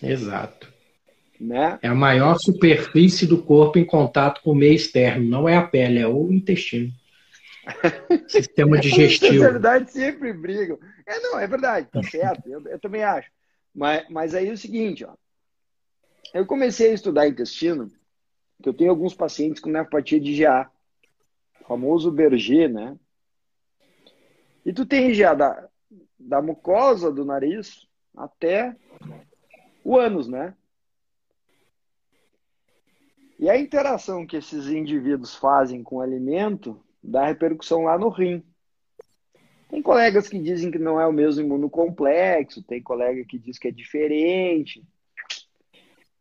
Exato. 0.02 0.72
Né? 1.40 1.78
É 1.82 1.88
a 1.88 1.94
maior 1.94 2.36
superfície 2.38 3.26
do 3.26 3.42
corpo 3.42 3.78
em 3.78 3.84
contato 3.84 4.40
com 4.42 4.52
o 4.52 4.56
meio 4.56 4.74
externo, 4.74 5.28
não 5.28 5.48
é 5.48 5.56
a 5.56 5.66
pele, 5.66 5.98
é 6.00 6.06
o 6.06 6.32
intestino. 6.32 6.92
Sistema 8.28 8.78
digestivo. 8.78 9.44
Na 9.44 9.50
verdade, 9.50 9.92
sempre 9.92 10.32
brigam. 10.32 10.78
É, 11.06 11.20
não, 11.20 11.38
é 11.38 11.46
verdade, 11.46 11.88
tá 11.90 12.02
certo. 12.02 12.48
Eu, 12.48 12.66
eu, 12.66 12.78
também 12.78 13.02
acho. 13.02 13.30
Mas, 13.74 14.06
mas 14.08 14.34
aí 14.34 14.48
é 14.48 14.52
o 14.52 14.58
seguinte, 14.58 15.04
ó. 15.04 15.14
Eu 16.34 16.46
comecei 16.46 16.90
a 16.90 16.94
estudar 16.94 17.28
intestino, 17.28 17.90
que 18.62 18.68
eu 18.68 18.74
tenho 18.74 18.90
alguns 18.90 19.14
pacientes 19.14 19.60
com 19.60 19.70
nefropatia 19.70 20.20
de 20.20 20.36
GA, 20.36 20.70
o 21.60 21.64
famoso 21.64 22.10
Berger, 22.10 22.68
né? 22.68 22.96
E 24.68 24.72
tu 24.74 24.84
tem 24.84 25.14
GA 25.14 25.32
da, 25.32 25.66
da 26.18 26.42
mucosa 26.42 27.10
do 27.10 27.24
nariz 27.24 27.88
até 28.14 28.76
o 29.82 29.96
ânus, 29.96 30.28
né? 30.28 30.54
E 33.38 33.48
a 33.48 33.58
interação 33.58 34.26
que 34.26 34.36
esses 34.36 34.66
indivíduos 34.66 35.34
fazem 35.34 35.82
com 35.82 35.96
o 35.96 36.00
alimento 36.02 36.78
dá 37.02 37.24
repercussão 37.24 37.84
lá 37.84 37.96
no 37.96 38.10
rim. 38.10 38.44
Tem 39.70 39.80
colegas 39.80 40.28
que 40.28 40.38
dizem 40.38 40.70
que 40.70 40.78
não 40.78 41.00
é 41.00 41.06
o 41.06 41.12
mesmo 41.14 41.42
imunocomplexo, 41.42 42.62
tem 42.62 42.82
colega 42.82 43.24
que 43.24 43.38
diz 43.38 43.58
que 43.58 43.68
é 43.68 43.72
diferente. 43.72 44.86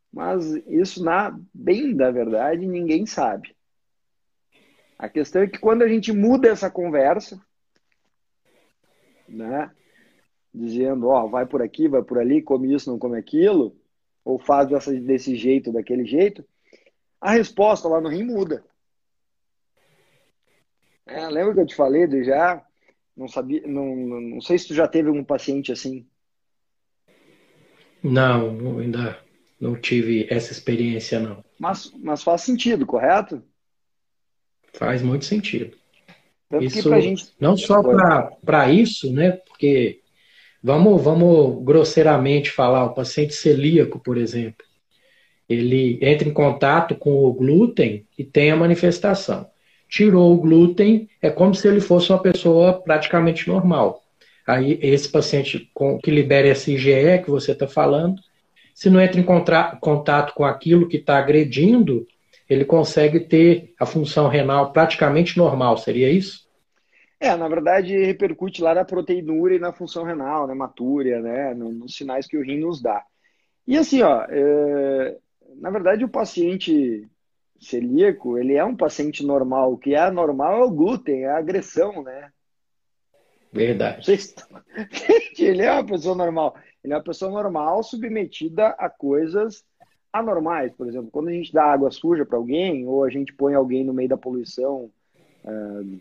Mas 0.10 0.46
isso, 0.68 1.04
na 1.04 1.38
bem 1.54 1.94
da 1.94 2.12
verdade, 2.12 2.66
ninguém 2.66 3.06
sabe. 3.06 3.54
A 4.98 5.10
questão 5.10 5.42
é 5.42 5.48
que 5.48 5.60
quando 5.60 5.82
a 5.82 5.88
gente 5.90 6.14
muda 6.14 6.48
essa 6.48 6.72
conversa, 6.72 7.46
né, 9.28 9.72
dizendo, 10.54 11.08
ó, 11.08 11.28
vai 11.28 11.46
por 11.46 11.62
aqui, 11.62 11.88
vai 11.88 12.04
por 12.04 12.18
ali, 12.18 12.42
come 12.42 12.74
isso, 12.74 12.90
não 12.90 12.98
come 12.98 13.18
aquilo, 13.18 13.76
ou 14.24 14.40
faz 14.40 14.68
dessa, 14.68 14.94
desse 14.94 15.36
jeito, 15.36 15.72
daquele 15.72 16.06
jeito, 16.06 16.44
a 17.20 17.32
resposta 17.32 17.88
lá 17.88 18.02
no 18.02 18.10
rim 18.10 18.24
muda. 18.24 18.64
É, 21.06 21.28
lembra 21.28 21.54
que 21.54 21.60
eu 21.62 21.66
te 21.66 21.76
falei 21.76 22.06
do 22.06 22.22
já? 22.24 22.64
Não 23.16 23.28
sabia, 23.28 23.66
não, 23.66 23.96
não 23.96 24.42
sei 24.42 24.58
se 24.58 24.68
tu 24.68 24.74
já 24.74 24.88
teve 24.88 25.10
um 25.10 25.24
paciente 25.24 25.72
assim. 25.72 26.06
Não, 28.04 28.80
ainda 28.80 29.18
não 29.60 29.80
tive 29.80 30.28
essa 30.30 30.52
experiência 30.52 31.20
não. 31.20 31.44
Mas, 31.58 31.92
mas 31.98 32.22
faz 32.22 32.42
sentido, 32.42 32.86
correto? 32.86 33.42
Faz 34.74 35.02
muito 35.02 35.26
sentido. 35.26 35.76
Tanto 36.50 36.64
isso, 36.64 37.02
gente... 37.02 37.28
Não 37.40 37.58
só 37.58 37.82
para 38.44 38.72
isso, 38.72 39.12
né? 39.12 39.32
Porque 39.32 40.00
vamos, 40.64 41.02
vamos 41.02 41.64
grosseiramente 41.64 42.50
falar, 42.52 42.86
o 42.86 42.94
paciente 42.94 43.34
celíaco, 43.34 44.00
por 44.00 44.18
exemplo, 44.18 44.66
ele 45.48 45.98
entra 46.02 46.28
em 46.28 46.34
contato 46.34 46.96
com 46.96 47.24
o 47.24 47.34
glúten 47.34 48.06
e 48.18 48.24
tem 48.24 48.52
a 48.52 48.56
manifestação. 48.56 49.48
Tirou 49.90 50.34
o 50.34 50.38
glúten, 50.38 51.10
é 51.22 51.30
como 51.30 51.56
se 51.56 51.68
ele 51.68 51.80
fosse 51.80 52.12
uma 52.12 52.22
pessoa 52.22 52.74
praticamente 52.82 53.48
normal. 53.48 54.04
Aí, 54.46 54.78
esse 54.82 55.10
paciente 55.10 55.70
com, 55.74 55.98
que 56.00 56.12
libera 56.12 56.48
esse 56.48 56.74
IgE 56.74 57.22
que 57.24 57.30
você 57.30 57.52
está 57.52 57.68
falando, 57.68 58.22
se 58.74 58.90
não 58.90 59.02
entra 59.02 59.20
em 59.20 59.24
contato 59.24 60.34
com 60.34 60.46
aquilo 60.46 60.88
que 60.88 60.98
está 60.98 61.18
agredindo, 61.18 62.06
ele 62.50 62.66
consegue 62.66 63.20
ter 63.20 63.74
a 63.80 63.86
função 63.86 64.28
renal 64.28 64.72
praticamente 64.72 65.38
normal, 65.38 65.78
seria 65.78 66.10
isso? 66.10 66.48
É, 67.20 67.36
na 67.36 67.48
verdade, 67.48 67.98
repercute 67.98 68.62
lá 68.62 68.76
na 68.76 68.86
proteinúria 68.86 69.56
e 69.56 69.60
na 69.60 69.74
função 69.74 70.04
renal, 70.04 70.46
né, 70.48 70.54
matúria, 70.54 71.20
né, 71.20 71.54
nos 71.54 71.96
sinais 71.96 72.28
que 72.28 72.38
o 72.38 72.44
rim 72.44 72.60
nos 72.60 72.82
dá. 72.82 73.04
E 73.66 73.76
assim, 73.76 74.02
ó, 74.02 74.26
é, 74.30 75.18
na 75.56 75.70
verdade, 75.70 76.06
o 76.06 76.10
paciente 76.10 77.08
celíaco, 77.60 78.38
ele 78.38 78.54
é 78.54 78.64
um 78.64 78.76
paciente 78.76 79.26
normal. 79.26 79.74
O 79.74 79.78
que 79.78 79.94
é 79.94 80.00
anormal 80.00 80.62
é 80.62 80.64
o 80.64 80.72
glúten, 80.72 81.24
é 81.24 81.30
a 81.30 81.38
agressão, 81.38 82.04
né? 82.04 82.32
Verdade. 83.52 84.12
ele 85.40 85.64
é 85.64 85.72
uma 85.72 85.86
pessoa 85.86 86.16
normal. 86.16 86.56
Ele 86.84 86.94
é 86.94 86.98
uma 86.98 87.04
pessoa 87.04 87.32
normal 87.32 87.84
submetida 87.84 88.68
a 88.78 88.90
coisas 88.90 89.66
anormais. 90.20 90.74
Por 90.74 90.88
exemplo, 90.88 91.10
quando 91.12 91.30
a 91.30 91.32
gente 91.34 91.54
dá 91.54 91.66
água 91.66 91.92
suja 91.92 92.26
para 92.26 92.38
alguém, 92.38 92.86
ou 92.88 93.04
a 93.04 93.10
gente 93.10 93.34
põe 93.34 93.54
alguém 93.54 93.84
no 93.84 93.94
meio 93.94 94.10
da 94.10 94.18
poluição 94.18 94.90
uh, 95.44 96.00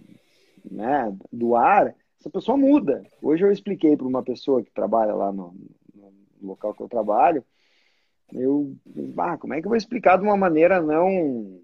né, 0.71 1.17
do 1.33 1.55
ar, 1.57 1.95
essa 2.19 2.31
pessoa 2.31 2.57
muda. 2.57 3.05
Hoje 3.23 3.45
eu 3.45 3.53
expliquei 3.53 3.97
para 3.97 4.07
uma 4.07 4.23
pessoa 4.23 4.63
que 4.63 4.71
trabalha 4.71 5.15
lá 5.15 5.33
no, 5.33 5.55
no, 5.95 6.13
local 6.43 6.75
que 6.75 6.83
eu 6.83 6.89
trabalho, 6.89 7.45
eu, 8.33 8.75
ah, 9.19 9.39
como 9.39 9.55
é 9.55 9.61
que 9.61 9.67
eu 9.67 9.71
vou 9.71 9.77
explicar 9.77 10.19
de 10.19 10.25
uma 10.25 10.37
maneira 10.37 10.83
não 10.83 11.61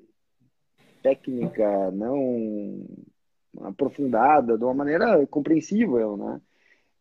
técnica, 1.03 1.91
não 1.91 2.87
aprofundada, 3.63 4.57
de 4.57 4.63
uma 4.63 4.73
maneira 4.73 5.27
compreensível, 5.27 6.17
né? 6.17 6.41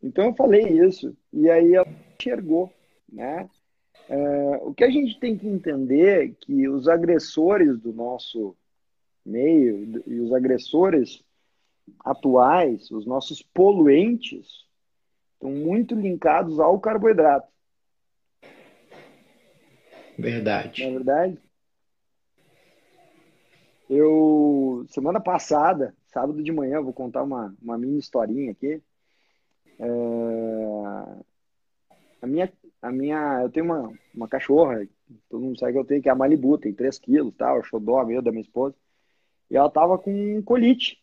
Então 0.02 0.26
eu 0.26 0.34
falei 0.34 0.64
isso 0.64 1.16
e 1.32 1.48
aí 1.48 1.76
ela 1.76 1.88
enxergou, 2.20 2.74
né? 3.12 3.48
É, 4.12 4.58
o 4.64 4.74
que 4.74 4.84
a 4.84 4.90
gente 4.90 5.18
tem 5.22 5.38
que 5.38 5.48
entender 5.48 6.26
é 6.26 6.28
que 6.28 6.68
os 6.68 6.90
agressores 6.90 7.80
do 7.80 7.94
nosso 7.94 8.54
meio 9.26 10.04
e 10.06 10.20
os 10.20 10.34
agressores 10.34 11.24
atuais, 12.04 12.92
os 12.92 13.06
nossos 13.06 13.42
poluentes, 13.42 14.66
estão 15.34 15.50
muito 15.50 15.96
linkados 15.96 16.60
ao 16.60 16.78
carboidrato. 16.78 17.48
Verdade. 20.20 20.84
Não 20.84 20.90
é 20.90 20.94
verdade? 20.94 21.40
Eu, 23.90 24.86
semana 24.90 25.22
passada, 25.22 25.96
sábado 26.08 26.44
de 26.44 26.52
manhã, 26.52 26.82
vou 26.82 26.92
contar 26.92 27.24
uma, 27.24 27.56
uma 27.62 27.78
mini 27.78 28.00
historinha 28.00 28.52
aqui. 28.52 28.82
É, 29.80 29.86
a 32.22 32.28
minha, 32.28 32.52
a 32.82 32.92
minha, 32.92 33.42
eu 33.44 33.50
tenho 33.50 33.66
uma, 33.66 33.94
uma 34.14 34.28
cachorra, 34.28 34.88
todo 35.30 35.42
mundo 35.42 35.60
sabe 35.60 35.74
que 35.74 35.80
eu 35.80 35.86
tenho, 35.86 36.02
que 36.02 36.10
é 36.10 36.12
a 36.12 36.16
Malibu, 36.16 36.58
tem 36.58 36.74
3 36.74 36.98
quilos, 37.00 37.36
tá? 37.36 37.56
Eu 37.56 37.64
xodó 37.64 38.04
meu 38.04 38.22
da 38.22 38.32
minha 38.32 38.42
esposa. 38.42 38.76
E 39.50 39.56
ela 39.56 39.70
tava 39.70 39.98
com 39.98 40.42
colite. 40.44 40.98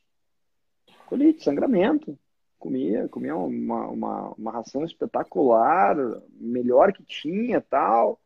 Colite, 1.07 1.45
sangramento. 1.45 2.19
Comia, 2.59 3.09
comia 3.09 3.37
uma, 3.37 3.87
uma, 3.87 4.31
uma 4.31 4.51
ração 4.51 4.85
espetacular, 4.85 5.97
melhor 6.41 6.93
que 6.93 7.05
tinha 7.05 7.61
tal. 7.61 8.19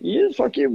E 0.00 0.32
só 0.32 0.48
que, 0.48 0.66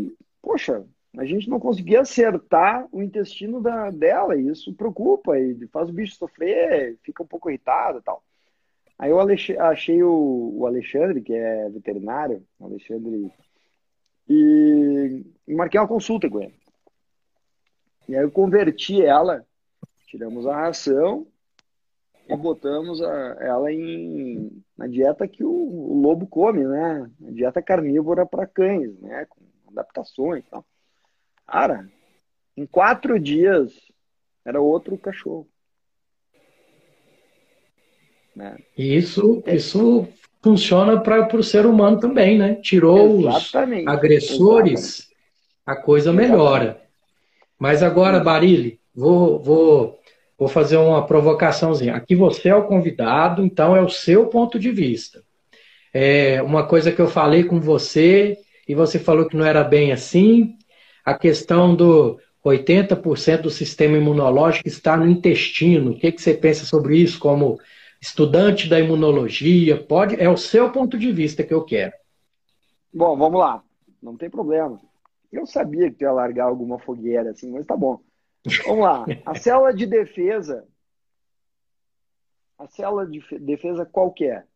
poxa, 0.42 0.86
a 1.18 1.26
gente 1.26 1.50
não 1.50 1.60
conseguia 1.60 2.02
acertar 2.02 2.88
o 2.92 3.02
intestino 3.02 3.60
da, 3.60 3.90
dela, 3.90 4.38
e 4.38 4.48
isso 4.48 4.74
preocupa, 4.74 5.38
e 5.38 5.68
faz 5.68 5.90
o 5.90 5.94
bicho 5.94 6.16
sofrer, 6.16 6.98
fica 7.04 7.22
um 7.22 7.28
pouco 7.28 7.50
irritado 7.50 8.02
tal. 8.02 8.24
Aí 9.00 9.12
eu 9.12 9.20
achei 9.20 10.02
o, 10.02 10.54
o 10.58 10.66
Alexandre, 10.66 11.22
que 11.22 11.34
é 11.34 11.70
veterinário, 11.70 12.44
Alexandre, 12.60 13.32
e 14.28 15.24
marquei 15.48 15.80
uma 15.80 15.88
consulta 15.88 16.30
com 16.30 16.42
ele. 16.42 16.56
E 18.10 18.16
aí 18.16 18.24
eu 18.24 18.32
converti 18.32 19.02
ela, 19.04 19.46
tiramos 20.08 20.48
a 20.48 20.56
ração 20.56 21.28
e 22.28 22.36
botamos 22.36 23.02
a, 23.02 23.38
ela 23.40 23.72
em, 23.72 24.64
na 24.78 24.88
dieta 24.88 25.28
que 25.28 25.44
o, 25.44 25.50
o, 25.50 26.02
lobo 26.02 26.26
come, 26.26 26.66
né? 26.66 27.10
A 27.28 27.32
dieta 27.32 27.62
carnívora 27.62 28.26
para 28.26 28.48
cães, 28.48 28.98
né? 29.00 29.26
Com 29.26 29.42
adaptações 29.70 30.44
e 30.46 30.50
tal. 30.50 30.66
Cara, 31.46 31.90
em 32.56 32.66
quatro 32.66 33.20
dias 33.20 33.74
era 34.44 34.60
outro 34.60 34.98
cachorro. 34.98 35.48
Né? 38.38 38.56
Isso, 38.78 39.42
isso 39.48 40.08
funciona 40.44 41.00
para 41.00 41.36
o 41.36 41.44
ser 41.44 41.66
humano 41.66 42.00
também, 42.00 42.38
né? 42.38 42.54
Tirou 42.62 43.22
Exatamente. 43.22 43.82
os 43.82 43.88
agressores, 43.88 44.80
Exatamente. 44.80 45.16
a 45.66 45.76
coisa 45.76 46.14
melhora. 46.14 46.80
Mas 47.58 47.82
agora, 47.82 48.20
Barili, 48.20 48.80
vou, 48.94 49.40
vou, 49.40 50.00
vou 50.38 50.48
fazer 50.48 50.78
uma 50.78 51.04
provocaçãozinha. 51.04 51.96
Aqui 51.96 52.14
você 52.14 52.50
é 52.50 52.56
o 52.56 52.68
convidado, 52.68 53.44
então 53.44 53.76
é 53.76 53.82
o 53.82 53.90
seu 53.90 54.28
ponto 54.28 54.60
de 54.60 54.70
vista. 54.70 55.24
É 55.92 56.40
uma 56.44 56.64
coisa 56.68 56.92
que 56.92 57.02
eu 57.02 57.08
falei 57.08 57.44
com 57.44 57.60
você 57.60 58.38
e 58.68 58.76
você 58.76 59.00
falou 59.00 59.28
que 59.28 59.36
não 59.36 59.46
era 59.46 59.64
bem 59.64 59.92
assim. 59.92 60.56
A 61.04 61.16
questão 61.16 61.76
do 61.76 62.20
80% 62.46 63.42
do 63.42 63.50
sistema 63.50 63.98
imunológico 63.98 64.68
está 64.68 64.96
no 64.96 65.10
intestino. 65.10 65.92
O 65.92 65.98
que, 65.98 66.12
que 66.12 66.22
você 66.22 66.36
pensa 66.36 66.66
sobre 66.66 66.98
isso 67.00 67.18
como 67.18 67.58
estudante 68.02 68.70
da 68.70 68.80
imunologia, 68.80 69.82
pode, 69.84 70.16
é 70.22 70.30
o 70.30 70.38
seu 70.38 70.72
ponto 70.72 70.98
de 70.98 71.12
vista 71.12 71.44
que 71.44 71.54
eu 71.54 71.64
quero. 71.66 71.94
Bom, 72.94 73.18
vamos 73.18 73.40
lá. 73.40 73.64
Não 74.02 74.16
tem 74.16 74.30
problema. 74.30 74.80
Eu 75.32 75.46
sabia 75.46 75.92
que 75.92 76.04
ia 76.04 76.12
largar 76.12 76.46
alguma 76.46 76.80
fogueira 76.80 77.32
assim, 77.32 77.52
mas 77.52 77.66
tá 77.66 77.76
bom. 77.76 78.00
Vamos 78.66 78.84
lá. 78.84 79.06
A 79.26 79.36
célula 79.36 79.74
de 79.74 79.86
defesa. 79.86 80.68
A 82.58 82.68
célula 82.68 83.06
de 83.06 83.22
defesa 83.40 83.86
qualquer. 83.86 84.48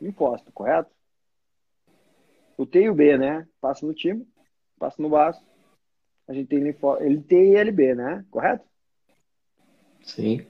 Imposto, 0.00 0.50
correto? 0.52 0.90
O 2.56 2.66
T 2.66 2.82
e 2.82 2.90
o 2.90 2.94
B, 2.94 3.16
né? 3.16 3.46
Passa 3.60 3.86
no 3.86 3.94
time, 3.94 4.26
passa 4.78 5.00
no 5.00 5.10
baço. 5.10 5.44
A 6.26 6.32
gente 6.32 6.48
tem 6.48 6.60
ele 6.60 7.20
T 7.22 7.36
e 7.36 7.56
LB, 7.56 7.94
né? 7.94 8.24
Correto? 8.30 8.64
Sim. 10.02 10.46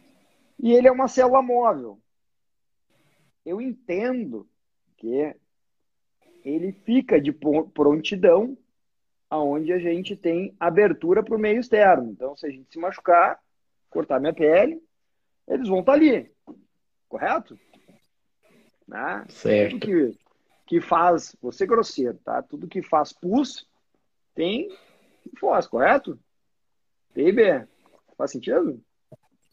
E 0.62 0.72
ele 0.72 0.88
é 0.88 0.92
uma 0.92 1.08
célula 1.08 1.42
móvel. 1.42 1.98
Eu 3.44 3.60
entendo 3.60 4.48
que 4.96 5.34
ele 6.44 6.72
fica 6.72 7.20
de 7.20 7.32
prontidão 7.32 8.56
aonde 9.28 9.72
a 9.72 9.78
gente 9.78 10.16
tem 10.16 10.54
abertura 10.58 11.22
para 11.22 11.36
o 11.36 11.38
meio 11.38 11.60
externo. 11.60 12.10
Então, 12.10 12.36
se 12.36 12.46
a 12.46 12.50
gente 12.50 12.70
se 12.70 12.78
machucar, 12.78 13.40
cortar 13.88 14.20
minha 14.20 14.34
pele, 14.34 14.82
eles 15.48 15.68
vão 15.68 15.80
estar 15.80 15.92
tá 15.92 15.98
ali. 15.98 16.30
Correto? 17.08 17.58
Né? 18.86 19.24
Certo. 19.28 19.78
Tudo 19.78 19.86
que, 19.86 20.18
que 20.66 20.80
faz, 20.80 21.34
você 21.40 21.64
grosseiro, 21.64 22.18
tá? 22.24 22.42
Tudo 22.42 22.68
que 22.68 22.82
faz 22.82 23.12
pus 23.12 23.66
tem 24.34 24.68
foz, 25.38 25.66
correto? 25.66 26.18
TIB. 27.14 27.66
Faz 28.16 28.32
sentido? 28.32 28.82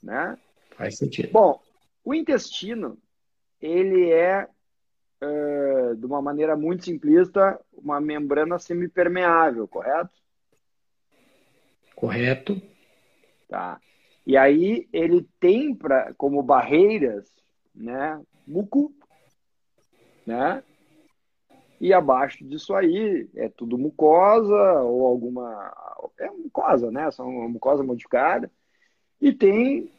Né? 0.02 0.38
Faz 0.78 0.98
sentido. 0.98 1.32
Bom, 1.32 1.60
o 2.06 2.14
intestino, 2.14 2.98
ele 3.60 4.12
é, 4.12 4.48
é, 5.20 5.94
de 5.96 6.06
uma 6.06 6.22
maneira 6.22 6.56
muito 6.56 6.86
simplista, 6.86 7.60
uma 7.74 8.00
membrana 8.00 8.60
semipermeável, 8.60 9.68
correto? 9.68 10.14
Correto. 11.96 12.62
Tá. 13.50 13.82
E 14.26 14.38
aí 14.38 14.88
ele 14.94 15.28
tem 15.40 15.74
pra, 15.74 16.14
como 16.14 16.44
barreiras, 16.44 17.34
né, 17.74 18.22
muco, 18.46 18.94
né? 20.26 20.64
E 21.80 21.94
abaixo 21.94 22.44
disso 22.44 22.76
aí 22.76 23.30
é 23.36 23.50
tudo 23.50 23.78
mucosa 23.78 24.82
ou 24.82 25.08
alguma 25.08 25.74
é 26.20 26.30
mucosa, 26.30 26.92
né? 26.92 27.10
São 27.12 27.30
uma 27.30 27.48
mucosa 27.48 27.84
modificada. 27.84 28.52
E 29.22 29.32
tem 29.32 29.92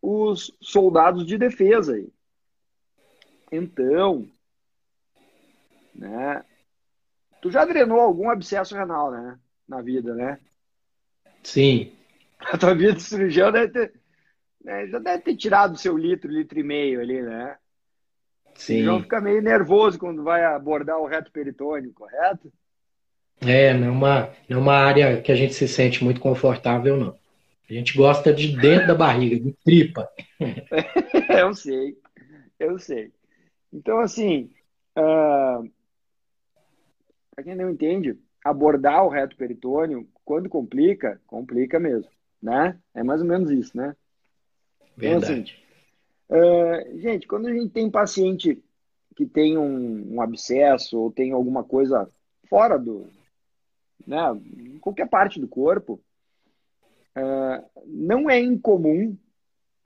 os 0.00 0.56
soldados 0.60 1.26
de 1.26 1.36
defesa 1.36 1.94
aí. 1.94 2.08
Então, 3.50 4.28
né? 5.94 6.44
Tu 7.40 7.50
já 7.50 7.64
drenou 7.64 8.00
algum 8.00 8.30
abscesso 8.30 8.74
renal, 8.74 9.10
né? 9.10 9.38
Na 9.68 9.80
vida, 9.80 10.14
né? 10.14 10.38
Sim. 11.42 11.92
A 12.38 12.58
tua 12.58 12.74
vida 12.74 12.92
de 12.92 13.02
cirurgião 13.02 13.50
deve 13.50 13.72
ter, 13.72 13.92
né, 14.62 14.86
já 14.88 14.98
deve 14.98 15.22
ter 15.22 15.36
tirado 15.36 15.74
o 15.74 15.78
seu 15.78 15.96
litro, 15.96 16.30
litro 16.30 16.58
e 16.58 16.62
meio 16.62 17.00
ali, 17.00 17.22
né? 17.22 17.56
Sim. 18.54 18.54
O 18.54 18.60
cirurgião 18.60 19.02
fica 19.02 19.20
meio 19.20 19.40
nervoso 19.40 19.98
quando 19.98 20.22
vai 20.22 20.44
abordar 20.44 20.98
o 20.98 21.06
reto 21.06 21.32
peritônio, 21.32 21.92
correto? 21.94 22.52
É, 23.40 23.72
não 23.72 23.86
é 23.86 23.90
uma, 23.90 24.20
não 24.48 24.58
é 24.58 24.60
uma 24.60 24.74
área 24.74 25.20
que 25.22 25.32
a 25.32 25.34
gente 25.34 25.54
se 25.54 25.66
sente 25.66 26.04
muito 26.04 26.20
confortável, 26.20 26.96
não. 26.96 27.18
A 27.68 27.72
gente 27.72 27.96
gosta 27.96 28.32
de 28.32 28.56
dentro 28.56 28.86
da 28.86 28.94
barriga, 28.94 29.40
de 29.40 29.52
tripa. 29.64 30.08
eu 31.36 31.54
sei, 31.54 31.98
eu 32.58 32.78
sei. 32.78 33.12
Então, 33.72 33.98
assim, 33.98 34.50
uh, 34.96 35.68
para 37.34 37.44
quem 37.44 37.56
não 37.56 37.70
entende, 37.70 38.16
abordar 38.44 39.04
o 39.04 39.08
reto 39.08 39.36
peritônio, 39.36 40.08
quando 40.24 40.48
complica, 40.48 41.20
complica 41.26 41.80
mesmo, 41.80 42.10
né? 42.40 42.78
É 42.94 43.02
mais 43.02 43.20
ou 43.20 43.26
menos 43.26 43.50
isso, 43.50 43.76
né? 43.76 43.96
Verdade. 44.96 45.56
Então, 46.26 46.38
assim, 46.38 46.94
uh, 46.94 47.00
gente, 47.00 47.26
quando 47.26 47.48
a 47.48 47.52
gente 47.52 47.70
tem 47.70 47.90
paciente 47.90 48.62
que 49.16 49.26
tem 49.26 49.58
um, 49.58 50.14
um 50.14 50.20
abscesso 50.20 50.98
ou 51.00 51.10
tem 51.10 51.32
alguma 51.32 51.64
coisa 51.64 52.08
fora 52.48 52.78
do, 52.78 53.08
né, 54.06 54.18
em 54.56 54.78
qualquer 54.78 55.08
parte 55.08 55.40
do 55.40 55.48
corpo, 55.48 56.00
uh, 57.16 57.82
não 57.86 58.28
é 58.28 58.38
incomum 58.38 59.16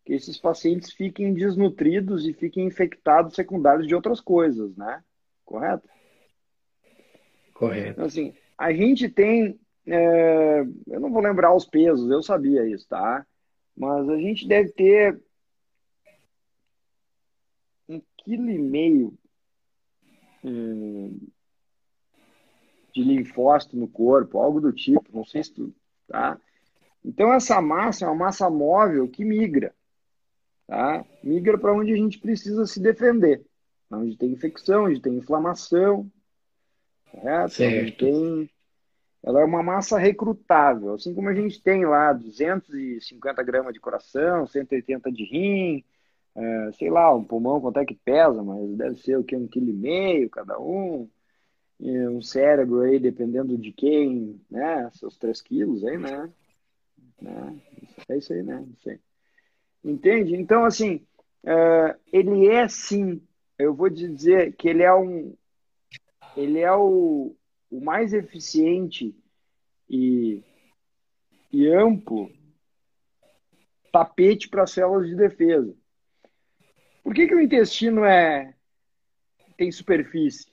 que 0.05 0.13
esses 0.13 0.37
pacientes 0.39 0.93
fiquem 0.93 1.33
desnutridos 1.33 2.27
e 2.27 2.33
fiquem 2.33 2.67
infectados 2.67 3.35
secundários 3.35 3.87
de 3.87 3.95
outras 3.95 4.21
coisas, 4.21 4.77
né? 4.77 5.03
Correto? 5.45 5.89
Correto. 7.55 7.91
Então, 7.91 8.05
assim, 8.05 8.35
a 8.57 8.73
gente 8.73 9.09
tem, 9.09 9.59
é, 9.87 10.61
eu 10.87 11.01
não 11.01 11.13
vou 11.13 11.23
lembrar 11.23 11.55
os 11.55 11.65
pesos, 11.65 12.11
eu 12.11 12.23
sabia 12.23 12.67
isso, 12.67 12.89
tá? 12.89 13.27
Mas 13.77 14.09
a 14.09 14.17
gente 14.17 14.47
deve 14.47 14.71
ter 14.73 15.21
um 17.89 18.01
quilo 18.19 18.51
e 18.51 18.59
meio 18.59 19.17
hum, 20.43 21.19
de 22.95 23.03
linfócito 23.03 23.77
no 23.77 23.89
corpo, 23.89 24.39
algo 24.39 24.61
do 24.61 24.73
tipo, 24.73 25.05
não 25.13 25.25
sei 25.25 25.45
se 25.45 25.53
tu, 25.53 25.75
tá? 26.07 26.41
Então 27.05 27.33
essa 27.33 27.61
massa 27.61 28.05
é 28.05 28.09
uma 28.09 28.27
massa 28.27 28.51
móvel 28.51 29.09
que 29.09 29.25
migra, 29.25 29.75
tá? 30.67 31.05
Migra 31.23 31.59
para 31.59 31.73
onde 31.73 31.93
a 31.93 31.97
gente 31.97 32.19
precisa 32.19 32.67
se 32.67 32.81
defender, 32.81 33.45
onde 33.91 34.17
tem 34.17 34.31
infecção, 34.31 34.85
onde 34.85 35.01
tem 35.01 35.15
inflamação, 35.15 36.11
correto? 37.11 37.55
Certo. 37.55 37.83
Onde 37.83 37.93
tem 37.93 38.51
ela 39.23 39.43
é 39.43 39.45
uma 39.45 39.63
massa 39.63 39.99
recrutável, 39.99 40.95
assim 40.95 41.15
como 41.15 41.29
a 41.29 41.35
gente 41.35 41.63
tem 41.63 41.85
lá 41.85 42.11
250 42.13 43.43
gramas 43.43 43.75
de 43.75 43.81
coração, 43.81 44.47
180 44.47 45.13
de 45.13 45.25
rim, 45.25 45.85
é, 46.35 46.73
sei 46.73 46.91
lá, 46.91 47.15
um 47.15 47.23
pulmão 47.23 47.61
quanto 47.61 47.81
é 47.81 47.85
que 47.85 47.95
pesa, 47.95 48.43
mas 48.43 48.77
deve 48.79 48.97
ser 48.97 49.19
o 49.19 49.25
que? 49.25 49.37
Um 49.37 49.47
quilo 49.47 49.69
e 49.69 49.75
meio 49.75 50.31
cada 50.31 50.59
um 50.59 51.09
um 51.81 52.21
cérebro 52.21 52.83
aí, 52.83 52.99
dependendo 52.99 53.57
de 53.57 53.73
quem, 53.73 54.41
né? 54.51 54.91
Seus 54.93 55.17
3 55.17 55.41
quilos 55.41 55.85
aí, 55.85 55.97
né? 55.97 56.31
Né? 57.21 57.61
É 58.09 58.17
isso 58.17 58.33
aí, 58.33 58.43
né? 58.43 58.57
Não 58.57 58.77
sei. 58.83 59.01
Entende? 59.85 60.35
Então, 60.35 60.65
assim, 60.65 61.07
uh, 61.45 61.99
ele 62.13 62.49
é 62.49 62.69
sim, 62.69 63.23
eu 63.59 63.75
vou 63.75 63.89
dizer 63.89 64.55
que 64.57 64.69
ele 64.69 64.83
é 64.83 64.95
um. 64.95 65.37
Ele 66.37 66.61
é 66.61 66.73
o, 66.73 67.35
o 67.71 67.81
mais 67.81 68.13
eficiente 68.13 69.15
e, 69.89 70.43
e 71.53 71.67
amplo 71.69 72.31
tapete 73.93 74.49
para 74.49 74.67
células 74.67 75.09
de 75.09 75.17
defesa. 75.17 75.75
Por 77.03 77.15
que, 77.15 77.27
que 77.27 77.35
o 77.35 77.41
intestino 77.41 78.05
é 78.05 78.55
tem 79.57 79.71
superfície? 79.73 80.50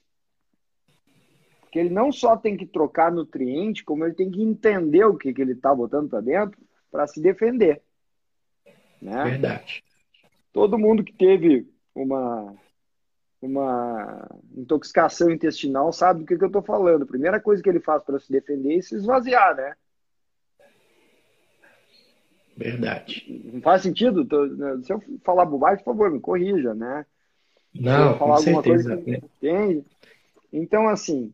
Que 1.72 1.80
ele 1.80 1.90
não 1.90 2.12
só 2.12 2.38
tem 2.38 2.56
que 2.56 2.66
trocar 2.66 3.12
nutriente, 3.12 3.84
como 3.84 4.06
ele 4.06 4.14
tem 4.14 4.32
que 4.32 4.42
entender 4.42 5.06
o 5.06 5.18
que, 5.18 5.34
que 5.34 5.42
ele 5.42 5.54
está 5.54 5.74
botando 5.74 6.10
para 6.10 6.22
dentro 6.22 6.60
para 6.92 7.08
se 7.08 7.22
defender. 7.22 7.82
Né? 9.02 9.24
Verdade. 9.24 9.84
Todo 10.54 10.78
mundo 10.78 11.04
que 11.04 11.14
teve 11.14 11.68
uma, 11.94 12.56
uma 13.42 14.28
intoxicação 14.56 15.30
intestinal 15.30 15.92
sabe 15.92 16.22
do 16.22 16.26
que, 16.26 16.38
que 16.38 16.44
eu 16.44 16.48
estou 16.48 16.64
falando. 16.64 17.04
A 17.04 17.08
primeira 17.08 17.40
coisa 17.40 17.62
que 17.62 17.70
ele 17.70 17.80
faz 17.80 18.04
para 18.04 18.20
se 18.20 18.32
defender 18.32 18.78
é 18.78 18.82
se 18.82 18.96
esvaziar, 18.96 19.56
né? 19.56 19.76
Verdade. 22.56 23.42
Não 23.54 23.62
faz 23.62 23.84
sentido? 23.84 24.28
Se 24.84 24.92
eu 24.92 25.04
falar 25.24 25.46
bobagem, 25.46 25.84
por 25.84 25.92
favor, 25.92 26.10
me 26.10 26.20
corrija, 26.20 26.74
né? 26.74 27.06
Não, 27.74 28.18
falar 28.18 28.18
com 28.18 28.50
alguma 28.50 28.64
certeza. 28.64 28.96
coisa 28.96 29.04
que 29.04 29.12
entende. 29.12 29.86
Então, 30.52 30.88
assim, 30.88 31.32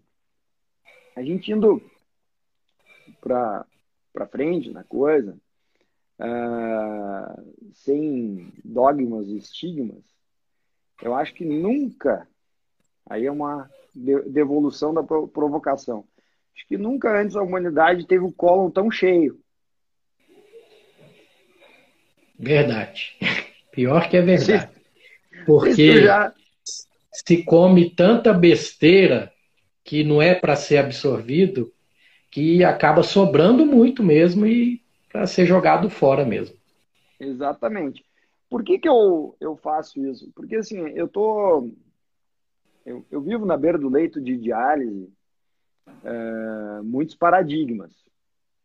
a 1.16 1.22
gente 1.24 1.52
indo 1.52 1.82
para 3.22 3.66
frente 4.32 4.70
na 4.72 4.84
coisa, 4.84 5.38
uh, 6.20 7.54
sem 7.74 8.52
dogmas 8.64 9.28
e 9.28 9.38
estigmas, 9.38 10.04
eu 11.02 11.14
acho 11.14 11.34
que 11.34 11.46
nunca, 11.46 12.28
aí 13.10 13.26
é 13.26 13.32
uma 13.32 13.70
devolução 13.94 14.94
da 14.94 15.04
provocação, 15.04 16.06
acho 16.56 16.68
que 16.68 16.78
nunca 16.78 17.20
antes 17.20 17.36
a 17.36 17.42
humanidade 17.42 18.08
teve 18.08 18.24
o 18.24 18.32
colo 18.32 18.72
tão 18.72 18.90
cheio. 18.90 19.40
Verdade. 22.38 23.18
Pior 23.72 24.10
que 24.10 24.18
é 24.18 24.22
verdade. 24.22 24.70
Porque 25.46 25.94
se 27.12 27.44
come 27.44 27.90
tanta 27.90 28.34
besteira 28.34 29.32
que 29.84 30.04
não 30.04 30.22
é 30.22 30.34
para 30.34 30.56
ser 30.56 30.78
absorvido, 30.78 31.72
que 32.32 32.64
acaba 32.64 33.04
sobrando 33.04 33.66
muito 33.66 34.04
mesmo 34.04 34.46
e 34.46 34.82
para 35.12 35.28
ser 35.28 35.46
jogado 35.46 35.90
fora 35.90 36.26
mesmo. 36.26 36.56
Exatamente. 37.20 38.04
Por 38.50 38.64
que, 38.64 38.80
que 38.80 38.88
eu, 38.88 39.36
eu 39.40 39.56
faço 39.56 40.04
isso? 40.06 40.32
Porque 40.36 40.56
assim, 40.56 40.80
eu 40.90 41.08
tô. 41.08 41.70
Eu, 42.86 43.06
eu 43.10 43.22
vivo 43.22 43.46
na 43.46 43.58
beira 43.58 43.78
do 43.78 43.90
leito 43.90 44.20
de 44.20 44.38
diálise 44.38 45.10
é, 46.04 46.82
muitos 46.84 47.16
paradigmas. 47.16 47.92